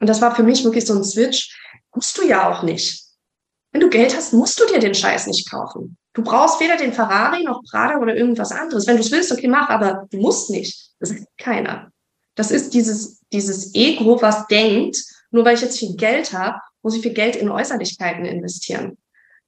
und 0.00 0.06
das 0.08 0.20
war 0.20 0.34
für 0.34 0.42
mich 0.42 0.64
wirklich 0.64 0.86
so 0.86 0.94
ein 0.94 1.04
Switch, 1.04 1.56
musst 1.94 2.16
du 2.18 2.26
ja 2.26 2.50
auch 2.50 2.62
nicht. 2.62 3.07
Wenn 3.72 3.80
du 3.80 3.90
Geld 3.90 4.16
hast, 4.16 4.32
musst 4.32 4.58
du 4.58 4.66
dir 4.66 4.78
den 4.78 4.94
Scheiß 4.94 5.26
nicht 5.26 5.50
kaufen. 5.50 5.96
Du 6.14 6.22
brauchst 6.22 6.60
weder 6.60 6.76
den 6.76 6.92
Ferrari 6.92 7.44
noch 7.44 7.62
Prada 7.70 7.98
oder 7.98 8.16
irgendwas 8.16 8.50
anderes. 8.50 8.86
Wenn 8.86 8.96
du 8.96 9.02
es 9.02 9.10
willst, 9.10 9.30
okay, 9.30 9.48
mach, 9.48 9.68
aber 9.68 10.06
du 10.10 10.18
musst 10.18 10.50
nicht. 10.50 10.90
Das 11.00 11.10
ist 11.10 11.26
keiner. 11.36 11.92
Das 12.34 12.50
ist 12.50 12.74
dieses, 12.74 13.20
dieses 13.32 13.74
Ego, 13.74 14.20
was 14.22 14.46
denkt, 14.46 14.96
nur 15.30 15.44
weil 15.44 15.54
ich 15.54 15.60
jetzt 15.60 15.78
viel 15.78 15.96
Geld 15.96 16.32
habe, 16.32 16.58
muss 16.82 16.96
ich 16.96 17.02
viel 17.02 17.12
Geld 17.12 17.36
in 17.36 17.50
Äußerlichkeiten 17.50 18.24
investieren. 18.24 18.96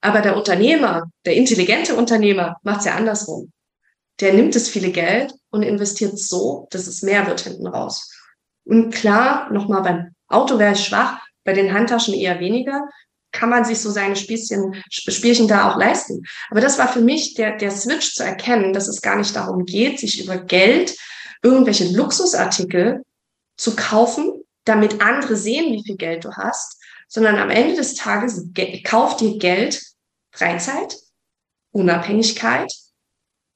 Aber 0.00 0.20
der 0.20 0.36
Unternehmer, 0.36 1.10
der 1.24 1.34
intelligente 1.34 1.94
Unternehmer, 1.94 2.56
macht 2.62 2.80
es 2.80 2.86
ja 2.86 2.94
andersrum. 2.94 3.52
Der 4.20 4.34
nimmt 4.34 4.54
das 4.54 4.68
viele 4.68 4.90
Geld 4.90 5.32
und 5.50 5.62
investiert 5.62 6.18
so, 6.18 6.68
dass 6.70 6.86
es 6.86 7.02
mehr 7.02 7.26
wird 7.26 7.40
hinten 7.40 7.66
raus. 7.66 8.10
Und 8.64 8.92
klar, 8.92 9.50
nochmal 9.50 9.82
beim 9.82 10.14
Auto 10.28 10.58
wäre 10.58 10.74
ich 10.74 10.84
schwach, 10.84 11.18
bei 11.44 11.52
den 11.52 11.72
Handtaschen 11.72 12.14
eher 12.14 12.38
weniger 12.38 12.88
kann 13.32 13.50
man 13.50 13.64
sich 13.64 13.80
so 13.80 13.90
seine 13.90 14.16
Spießchen, 14.16 14.82
Spielchen 14.90 15.48
da 15.48 15.70
auch 15.70 15.76
leisten. 15.76 16.22
Aber 16.50 16.60
das 16.60 16.78
war 16.78 16.88
für 16.88 17.00
mich 17.00 17.34
der, 17.34 17.56
der 17.56 17.70
Switch 17.70 18.14
zu 18.14 18.24
erkennen, 18.24 18.72
dass 18.72 18.88
es 18.88 19.02
gar 19.02 19.16
nicht 19.16 19.34
darum 19.34 19.64
geht, 19.64 20.00
sich 20.00 20.24
über 20.24 20.38
Geld 20.38 20.96
irgendwelche 21.42 21.88
Luxusartikel 21.88 23.04
zu 23.56 23.76
kaufen, 23.76 24.42
damit 24.64 25.00
andere 25.00 25.36
sehen, 25.36 25.72
wie 25.72 25.82
viel 25.84 25.96
Geld 25.96 26.24
du 26.24 26.32
hast, 26.32 26.80
sondern 27.08 27.38
am 27.38 27.50
Ende 27.50 27.76
des 27.76 27.94
Tages 27.94 28.46
kauft 28.84 29.20
dir 29.20 29.38
Geld 29.38 29.82
Freizeit, 30.32 30.96
Unabhängigkeit, 31.72 32.72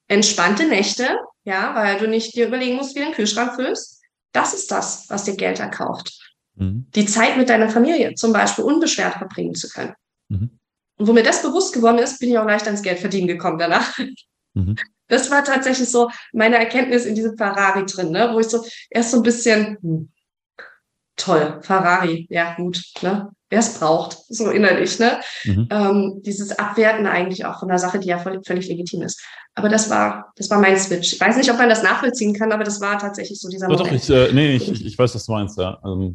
entspannte 0.09 0.67
Nächte, 0.67 1.19
ja, 1.45 1.75
weil 1.75 1.99
du 1.99 2.09
nicht 2.09 2.35
dir 2.35 2.47
überlegen 2.47 2.77
musst, 2.77 2.95
wie 2.95 3.01
du 3.01 3.07
den 3.07 3.15
Kühlschrank 3.15 3.55
füllst. 3.55 4.01
Das 4.33 4.55
ist 4.55 4.71
das, 4.71 5.07
was 5.09 5.25
dir 5.25 5.37
Geld 5.37 5.61
erkauft. 5.61 6.24
Mhm. 6.57 6.87
Die 6.95 7.07
Zeit 7.07 7.37
mit 7.37 7.49
deiner 7.49 7.69
Familie 7.69 8.15
zum 8.15 8.33
Beispiel 8.33 8.65
unbeschwert 8.65 9.15
verbringen 9.15 9.55
zu 9.55 9.69
können. 9.69 9.95
Mhm. 10.29 10.51
Und 10.97 11.09
wo 11.09 11.13
mir 11.13 11.23
das 11.23 11.43
bewusst 11.43 11.75
geworden 11.75 11.99
ist, 11.99 12.21
bin 12.21 12.31
ich 12.31 12.39
auch 12.39 12.47
leicht 12.47 12.67
ans 12.67 12.83
Geld 12.83 12.99
verdienen 12.99 13.27
gekommen 13.27 13.59
danach. 13.59 13.97
Mhm. 14.55 14.77
Das 15.09 15.31
war 15.31 15.45
tatsächlich 15.45 15.91
so 15.91 16.11
meine 16.33 16.57
Erkenntnis 16.57 17.05
in 17.05 17.15
diesem 17.15 17.37
Ferrari 17.37 17.85
drin, 17.87 18.11
ne? 18.11 18.31
wo 18.33 18.41
ich 18.41 18.47
so 18.47 18.65
erst 18.89 19.11
so 19.11 19.19
ein 19.19 19.23
bisschen, 19.23 19.77
hm, 19.83 20.13
toll, 21.17 21.61
Ferrari, 21.63 22.27
ja 22.31 22.55
gut, 22.55 22.81
ne? 23.03 23.31
wer 23.51 23.59
es 23.59 23.79
braucht, 23.79 24.17
so 24.29 24.51
innerlich. 24.51 24.99
Ne? 24.99 25.21
Mhm. 25.45 25.69
Ähm, 25.71 26.23
dieses 26.25 26.59
Abwerten 26.59 27.07
eigentlich 27.07 27.45
auch 27.45 27.61
von 27.61 27.69
einer 27.69 27.79
Sache, 27.79 27.99
die 27.99 28.09
ja 28.09 28.19
voll, 28.19 28.41
völlig 28.45 28.69
legitim 28.69 29.03
ist. 29.03 29.23
Aber 29.55 29.69
das 29.69 29.91
war, 29.91 30.33
das 30.37 30.51
war 30.51 30.61
mein 30.61 30.79
Switch. 30.79 31.13
Ich 31.13 31.21
weiß 31.21 31.37
nicht, 31.37 31.51
ob 31.51 31.59
man 31.59 31.69
das 31.69 31.83
nachvollziehen 31.83 32.35
kann, 32.35 32.51
aber 32.51 32.65
das 32.65 32.81
war 32.81 32.99
tatsächlich 32.99 33.41
so 33.41 33.49
dieser 33.49 33.69
Moment. 33.69 33.87
Doch, 33.87 33.93
ich, 33.93 34.11
äh, 34.11 34.33
nee, 34.33 34.57
ich, 34.57 34.85
ich 34.85 34.99
weiß, 34.99 35.15
was 35.15 35.27
du 35.27 35.33
meinst, 35.33 35.59
ja. 35.59 35.79
Also, 35.83 36.15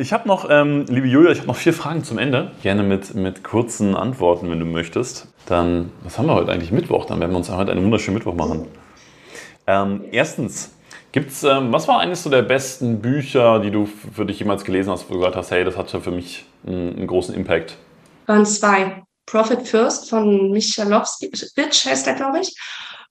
ich 0.00 0.12
habe 0.12 0.26
noch, 0.26 0.48
ähm, 0.50 0.86
liebe 0.88 1.06
Julia, 1.06 1.30
ich 1.30 1.38
habe 1.38 1.48
noch 1.48 1.56
vier 1.56 1.72
Fragen 1.72 2.02
zum 2.04 2.18
Ende. 2.18 2.50
Gerne 2.62 2.82
mit, 2.82 3.14
mit 3.14 3.44
kurzen 3.44 3.94
Antworten, 3.94 4.50
wenn 4.50 4.58
du 4.58 4.66
möchtest. 4.66 5.28
Dann, 5.46 5.92
was 6.02 6.18
haben 6.18 6.26
wir 6.26 6.34
heute 6.34 6.52
eigentlich? 6.52 6.72
Mittwoch. 6.72 7.04
Dann 7.04 7.20
werden 7.20 7.32
wir 7.32 7.38
uns 7.38 7.50
heute 7.50 7.72
einen 7.72 7.84
wunderschönen 7.84 8.16
Mittwoch 8.16 8.34
machen. 8.34 8.66
Ähm, 9.66 10.04
erstens, 10.10 10.72
Gibt's, 11.12 11.42
ähm, 11.42 11.72
was 11.72 11.88
war 11.88 11.98
eines 11.98 12.22
so 12.22 12.30
der 12.30 12.42
besten 12.42 13.00
Bücher, 13.00 13.58
die 13.58 13.72
du 13.72 13.86
für 13.86 14.24
dich 14.24 14.38
jemals 14.38 14.64
gelesen 14.64 14.92
hast, 14.92 15.08
wo 15.08 15.14
du 15.14 15.18
gesagt 15.18 15.34
hast, 15.34 15.50
hey, 15.50 15.64
das 15.64 15.76
hatte 15.76 16.00
für 16.00 16.12
mich 16.12 16.46
einen, 16.64 16.96
einen 16.96 17.06
großen 17.06 17.34
Impact? 17.34 17.76
Waren 18.26 18.46
zwei. 18.46 19.02
Profit 19.26 19.66
First 19.66 20.08
von 20.08 20.50
Michalowski, 20.50 21.30
heißt 21.30 22.06
der, 22.06 22.14
glaube 22.14 22.40
ich. 22.40 22.54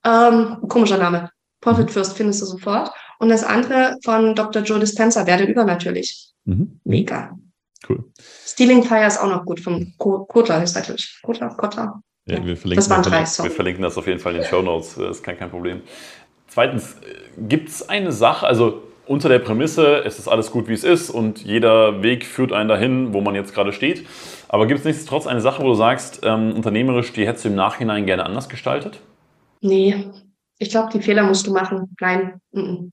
Ähm, 0.06 0.58
komischer 0.70 0.98
Name. 0.98 1.30
Profit 1.62 1.88
mhm. 1.88 1.90
First 1.90 2.16
findest 2.16 2.42
du 2.42 2.46
sofort. 2.46 2.92
Und 3.20 3.30
das 3.30 3.44
andere 3.44 3.98
von 4.06 4.34
Dr. 4.34 4.62
Joe 4.62 4.80
Dispenza, 4.80 5.26
Werde 5.28 5.44
übernatürlich. 5.44 6.32
Mhm. 6.50 6.80
Mega. 6.84 7.38
Cool. 7.88 8.04
Stealing 8.20 8.84
Fire 8.84 9.06
ist 9.06 9.20
auch 9.20 9.30
noch 9.30 9.46
gut, 9.46 9.60
vom 9.60 9.94
Kotler 9.98 10.60
heißt 10.60 10.76
er, 10.76 10.82
glaube 10.82 11.00
ich. 11.00 11.20
Kotler, 11.22 11.50
Kotler. 11.50 12.02
Ja, 12.26 12.46
wir 12.46 12.58
verlinken, 12.58 12.76
das 12.76 12.90
waren 12.90 13.02
drei, 13.02 13.22
wir 13.22 13.52
verlinken 13.52 13.82
das 13.82 13.98
auf 13.98 14.06
jeden 14.06 14.20
Fall 14.20 14.36
in 14.36 14.42
den 14.42 14.48
Show 14.48 14.62
Notes, 14.62 14.96
das 14.96 15.18
ist 15.18 15.24
kein, 15.24 15.38
kein 15.38 15.50
Problem. 15.50 15.82
Zweitens, 16.48 16.98
gibt 17.38 17.70
es 17.70 17.88
eine 17.88 18.12
Sache, 18.12 18.46
also 18.46 18.84
unter 19.08 19.30
der 19.30 19.40
Prämisse, 19.40 20.04
es 20.06 20.20
ist 20.20 20.28
alles 20.28 20.52
gut, 20.52 20.68
wie 20.68 20.74
es 20.74 20.84
ist 20.84 21.10
und 21.10 21.44
jeder 21.44 22.04
Weg 22.04 22.26
führt 22.26 22.54
einen 22.54 22.70
dahin, 22.70 23.14
wo 23.14 23.22
man 23.22 23.34
jetzt 23.34 23.54
gerade 23.56 23.74
steht. 23.74 24.06
Aber 24.48 24.68
gibt 24.68 24.80
es 24.80 24.86
nichtsdestotrotz 24.86 25.26
eine 25.26 25.42
Sache, 25.42 25.64
wo 25.64 25.68
du 25.68 25.74
sagst, 25.74 26.22
ähm, 26.24 26.54
unternehmerisch, 26.54 27.14
die 27.14 27.26
hättest 27.26 27.46
du 27.46 27.50
im 27.50 27.56
Nachhinein 27.56 28.06
gerne 28.06 28.26
anders 28.26 28.50
gestaltet? 28.50 29.00
Nee, 29.62 30.06
ich 30.60 30.70
glaube, 30.70 30.90
die 30.94 31.02
Fehler 31.02 31.24
musst 31.24 31.48
du 31.48 31.54
machen. 31.54 31.96
Nein. 32.00 32.40
Mm 32.52 32.60
-mm. 32.60 32.90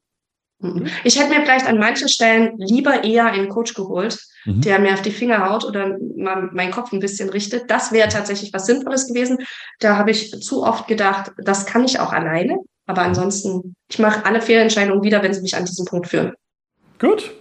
Ich 1.05 1.19
hätte 1.19 1.29
mir 1.29 1.43
vielleicht 1.43 1.67
an 1.67 1.79
manchen 1.79 2.09
Stellen 2.09 2.57
lieber 2.57 3.05
eher 3.05 3.27
einen 3.27 3.51
Coach 3.51 3.75
geholt, 3.75 4.19
mhm. 4.45 4.63
der 4.63 4.79
mir 4.79 4.95
auf 4.95 5.03
die 5.03 5.11
Finger 5.11 5.49
haut 5.51 5.65
oder 5.65 5.99
mal 6.17 6.49
meinen 6.53 6.73
Kopf 6.73 6.93
ein 6.93 7.01
bisschen 7.01 7.29
richtet. 7.29 7.71
Das 7.71 7.93
wäre 7.93 8.09
tatsächlich 8.09 8.53
was 8.55 8.67
Sinnvolles 8.67 9.07
gewesen. 9.07 9.39
Da 9.81 9.97
habe 9.97 10.11
ich 10.11 10.31
zu 10.41 10.65
oft 10.65 10.89
gedacht, 10.89 11.33
das 11.45 11.67
kann 11.67 11.85
ich 11.85 12.01
auch 12.01 12.13
alleine. 12.13 12.57
Aber 12.87 13.03
ansonsten, 13.03 13.75
ich 13.91 13.99
mache 13.99 14.25
alle 14.25 14.41
Fehlentscheidungen 14.41 15.03
wieder, 15.03 15.23
wenn 15.23 15.35
sie 15.35 15.43
mich 15.43 15.57
an 15.57 15.65
diesen 15.65 15.85
Punkt 15.85 16.09
führen. 16.09 16.33
Gut. 16.99 17.35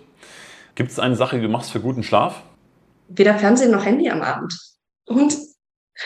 Gibt 0.73 0.91
es 0.91 0.99
eine 0.99 1.15
Sache, 1.15 1.37
die 1.37 1.43
du 1.43 1.49
machst 1.49 1.71
für 1.71 1.79
guten 1.79 2.03
Schlaf? 2.03 2.41
Weder 3.07 3.37
Fernsehen 3.37 3.71
noch 3.71 3.85
Handy 3.85 4.09
am 4.09 4.21
Abend. 4.21 4.53
Und 5.05 5.37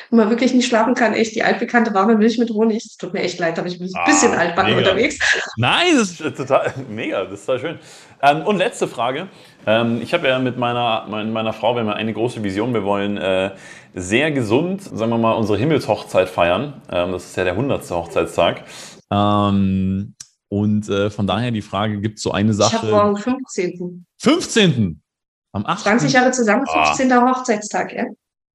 wenn 0.10 0.20
man 0.20 0.30
wirklich 0.30 0.54
nicht 0.54 0.68
schlafen 0.68 0.94
kann, 0.94 1.14
echt 1.14 1.36
die 1.36 1.44
altbekannte 1.44 1.94
warme 1.94 2.16
Milch 2.16 2.38
mit 2.38 2.50
Honig. 2.52 2.86
Es 2.86 2.98
tut 2.98 3.14
mir 3.14 3.22
echt 3.22 3.40
leid, 3.40 3.58
da 3.58 3.62
bin 3.62 3.72
ich 3.72 3.80
ein 3.80 3.90
ah, 3.94 4.06
bisschen 4.06 4.34
altbacken 4.34 4.78
unterwegs. 4.78 5.18
Nein, 5.58 5.96
das 5.98 6.12
ist 6.12 6.38
total 6.38 6.74
mega, 6.90 7.26
das 7.26 7.40
ist 7.40 7.46
total 7.46 7.60
schön. 7.60 7.80
Ähm, 8.22 8.46
und 8.46 8.58
letzte 8.58 8.88
Frage. 8.88 9.28
Ähm, 9.66 10.02
ich 10.02 10.14
habe 10.14 10.28
ja 10.28 10.40
mit 10.40 10.58
meiner, 10.58 11.06
meiner 11.08 11.54
Frau, 11.54 11.76
wir 11.76 11.82
haben 11.82 11.90
eine 11.90 12.14
große 12.14 12.44
Vision. 12.44 12.74
Wir 12.74 12.84
wollen 12.84 13.18
äh, 13.18 13.52
sehr 13.94 14.32
gesund, 14.32 14.82
sagen 14.84 15.12
wir 15.12 15.18
mal, 15.18 15.34
unsere 15.34 15.58
Himmelshochzeit 15.58 16.30
feiern. 16.30 16.82
Ähm, 16.92 17.12
das 17.12 17.26
ist 17.26 17.38
ja 17.38 17.44
der 17.44 17.54
100. 17.54 17.90
Hochzeitstag. 17.90 18.64
Ähm, 19.12 20.16
und 20.50 20.90
äh, 20.90 21.10
von 21.10 21.28
daher 21.28 21.52
die 21.52 21.62
Frage, 21.62 22.00
gibt 22.00 22.18
es 22.18 22.24
so 22.24 22.32
eine 22.32 22.54
Sache? 22.54 22.76
Ich 22.76 22.82
habe 22.82 22.92
morgen 22.92 23.18
15. 23.18 24.06
15. 24.20 25.02
Am 25.52 25.66
8. 25.66 25.84
20 25.84 26.14
Jahre 26.14 26.32
zusammen, 26.32 26.66
15. 26.68 27.12
Ah. 27.12 27.30
Hochzeitstag, 27.30 27.94
ja. 27.94 28.06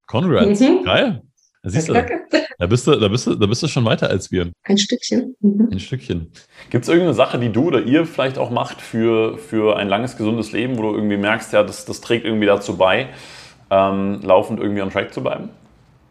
Congrats, 0.07 0.61
mhm. 0.61 0.85
geil. 0.85 1.23
Da 1.63 1.71
siehst 1.71 1.89
du, 1.89 1.95
da 1.95 2.67
bist 2.67 2.87
du, 2.87 2.97
da 2.97 3.09
bist 3.09 3.27
du, 3.27 3.35
da 3.37 3.47
bist 3.47 3.63
du 3.63 3.69
schon 3.69 3.87
weiter 3.87 4.11
als 4.11 4.31
wir. 4.31 4.53
Ein 4.65 4.77
Stückchen. 4.77 5.35
Mhm. 5.41 5.71
Ein 5.73 5.81
Stückchen. 5.81 6.31
Gibt 6.69 6.85
es 6.85 6.89
irgendeine 6.89 7.15
Sache, 7.15 7.39
die 7.39 7.51
du 7.51 7.69
oder 7.69 7.81
ihr 7.81 8.05
vielleicht 8.05 8.37
auch 8.37 8.51
macht 8.51 8.83
für, 8.83 9.39
für 9.39 9.77
ein 9.77 9.89
langes, 9.89 10.19
gesundes 10.19 10.53
Leben, 10.53 10.77
wo 10.77 10.83
du 10.83 10.95
irgendwie 10.95 11.17
merkst, 11.17 11.55
ja, 11.55 11.63
das, 11.63 11.87
das 11.87 12.03
trägt 12.03 12.27
irgendwie 12.27 12.47
dazu 12.47 12.77
bei, 12.77 13.09
ähm, 13.71 14.21
laufend 14.23 14.61
irgendwie 14.61 14.83
on 14.83 14.91
track 14.91 15.15
zu 15.15 15.23
bleiben? 15.23 15.49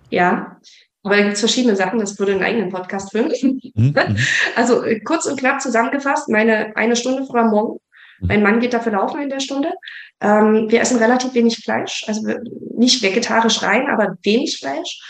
Ja, 0.09 0.57
aber 1.03 1.17
da 1.17 1.21
gibt 1.21 1.33
es 1.33 1.41
verschiedene 1.41 1.75
Sachen, 1.75 1.99
das 1.99 2.17
würde 2.17 2.31
einen 2.31 2.43
eigenen 2.43 2.69
Podcast 2.69 3.11
führen. 3.11 3.31
Mhm. 3.75 3.93
mhm. 3.93 4.17
Also 4.55 4.83
äh, 4.83 5.01
kurz 5.01 5.25
und 5.25 5.39
knapp 5.39 5.61
zusammengefasst, 5.61 6.29
meine 6.29 6.75
eine 6.75 6.95
Stunde 6.95 7.25
vor 7.25 7.43
Morgen. 7.43 7.79
Mhm. 8.20 8.28
Mein 8.28 8.43
Mann 8.43 8.59
geht 8.59 8.74
dafür 8.74 8.93
laufen 8.93 9.22
in 9.22 9.30
der 9.30 9.39
Stunde. 9.39 9.74
Ähm, 10.22 10.70
wir 10.70 10.82
essen 10.82 10.97
relativ 10.97 11.34
wenig 11.34 11.57
Fleisch, 11.57 12.03
also 12.07 12.28
nicht 12.76 13.01
vegetarisch 13.01 13.61
rein, 13.64 13.88
aber 13.89 14.16
wenig 14.24 14.57
Fleisch. 14.57 15.01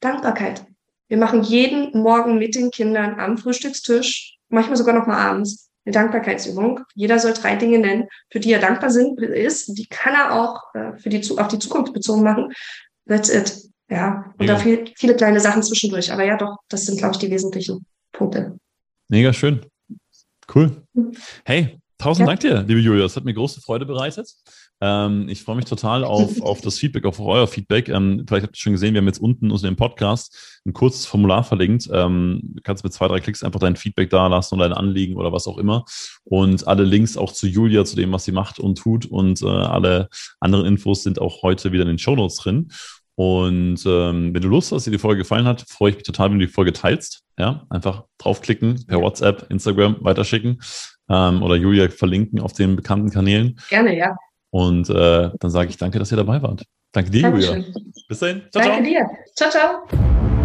Dankbarkeit. 0.00 0.64
Wir 1.08 1.18
machen 1.18 1.42
jeden 1.42 1.90
Morgen 2.00 2.38
mit 2.38 2.54
den 2.54 2.70
Kindern 2.70 3.20
am 3.20 3.38
Frühstückstisch, 3.38 4.36
manchmal 4.48 4.76
sogar 4.76 4.94
noch 4.94 5.06
mal 5.06 5.18
abends, 5.18 5.70
eine 5.84 5.92
Dankbarkeitsübung. 5.92 6.80
Jeder 6.94 7.18
soll 7.18 7.34
drei 7.34 7.56
Dinge 7.56 7.78
nennen, 7.78 8.08
für 8.30 8.40
die 8.40 8.52
er 8.52 8.60
dankbar 8.60 8.90
sind, 8.90 9.20
ist. 9.20 9.76
Die 9.76 9.86
kann 9.86 10.14
er 10.14 10.32
auch 10.32 10.62
äh, 10.74 10.96
für 10.98 11.08
die, 11.08 11.38
auf 11.38 11.48
die 11.48 11.58
Zukunft 11.58 11.92
bezogen 11.92 12.22
machen. 12.22 12.52
That's 13.06 13.28
it. 13.28 13.62
Ja, 13.90 14.32
und 14.38 14.46
ja. 14.46 14.54
da 14.54 14.58
viel, 14.58 14.90
viele 14.96 15.14
kleine 15.14 15.40
Sachen 15.40 15.62
zwischendurch. 15.62 16.10
Aber 16.12 16.24
ja, 16.24 16.36
doch, 16.36 16.56
das 16.68 16.86
sind, 16.86 16.98
glaube 16.98 17.12
ich, 17.12 17.18
die 17.18 17.30
wesentlichen 17.30 17.84
Punkte. 18.12 18.58
Mega 19.08 19.32
schön. 19.32 19.66
Cool. 20.54 20.82
Mhm. 20.94 21.12
Hey, 21.44 21.78
tausend 22.02 22.26
ja. 22.26 22.26
Dank 22.26 22.40
dir, 22.40 22.64
liebe 22.66 22.80
Julia. 22.80 23.02
Das 23.02 23.16
hat 23.16 23.24
mir 23.24 23.34
große 23.34 23.60
Freude 23.60 23.86
bereitet. 23.86 24.28
Ähm, 24.80 25.28
ich 25.28 25.42
freue 25.42 25.56
mich 25.56 25.64
total 25.64 26.04
auf, 26.04 26.40
auf 26.42 26.60
das 26.60 26.78
Feedback, 26.78 27.04
auf 27.04 27.20
euer 27.20 27.46
Feedback. 27.46 27.88
Ähm, 27.88 28.24
vielleicht 28.26 28.44
habt 28.46 28.56
ihr 28.56 28.60
schon 28.60 28.72
gesehen, 28.72 28.94
wir 28.94 29.00
haben 29.00 29.06
jetzt 29.06 29.20
unten 29.20 29.50
unter 29.50 29.66
dem 29.66 29.76
Podcast 29.76 30.60
ein 30.66 30.72
kurzes 30.72 31.06
Formular 31.06 31.44
verlinkt. 31.44 31.88
Ähm, 31.92 32.40
du 32.42 32.62
kannst 32.62 32.84
mit 32.84 32.92
zwei, 32.92 33.08
drei 33.08 33.20
Klicks 33.20 33.42
einfach 33.42 33.60
dein 33.60 33.76
Feedback 33.76 34.10
da 34.10 34.26
lassen 34.26 34.56
oder 34.56 34.68
dein 34.68 34.76
Anliegen 34.76 35.16
oder 35.16 35.32
was 35.32 35.46
auch 35.46 35.58
immer. 35.58 35.84
Und 36.24 36.66
alle 36.66 36.84
Links 36.84 37.16
auch 37.16 37.32
zu 37.32 37.46
Julia, 37.46 37.84
zu 37.84 37.96
dem, 37.96 38.12
was 38.12 38.24
sie 38.24 38.32
macht 38.32 38.58
und 38.58 38.78
tut. 38.78 39.06
Und 39.06 39.42
äh, 39.42 39.46
alle 39.46 40.08
anderen 40.40 40.66
Infos 40.66 41.02
sind 41.02 41.20
auch 41.20 41.42
heute 41.42 41.72
wieder 41.72 41.82
in 41.82 41.88
den 41.88 41.98
Show 41.98 42.16
Notes 42.16 42.36
drin. 42.36 42.70
Und 43.14 43.84
ähm, 43.86 44.34
wenn 44.34 44.42
du 44.42 44.48
Lust 44.48 44.72
hast, 44.72 44.86
dir 44.86 44.90
die 44.90 44.98
Folge 44.98 45.22
gefallen 45.22 45.46
hat, 45.46 45.64
freue 45.68 45.90
ich 45.90 45.96
mich 45.96 46.04
total, 46.04 46.30
wenn 46.30 46.38
du 46.38 46.46
die 46.46 46.52
Folge 46.52 46.72
teilst. 46.72 47.22
Ja, 47.38 47.66
einfach 47.70 48.04
draufklicken, 48.18 48.86
per 48.86 49.00
WhatsApp, 49.00 49.46
Instagram 49.50 49.96
weiterschicken 50.00 50.58
ähm, 51.08 51.42
oder 51.42 51.56
Julia 51.56 51.88
verlinken 51.88 52.40
auf 52.40 52.52
den 52.52 52.76
bekannten 52.76 53.10
Kanälen. 53.10 53.58
Gerne, 53.68 53.96
ja. 53.96 54.16
Und 54.50 54.90
äh, 54.90 55.30
dann 55.38 55.50
sage 55.50 55.70
ich 55.70 55.78
danke, 55.78 55.98
dass 55.98 56.12
ihr 56.12 56.16
dabei 56.16 56.42
wart. 56.42 56.64
Danke 56.92 57.10
dir, 57.10 57.22
Dankeschön. 57.22 57.62
Julia. 57.62 57.80
Bis 58.08 58.18
dahin. 58.18 58.42
Ciao, 58.50 58.62
danke 58.62 58.82
ciao. 58.82 58.84
dir. 58.84 59.10
Ciao, 59.34 59.50
ciao. 59.50 60.41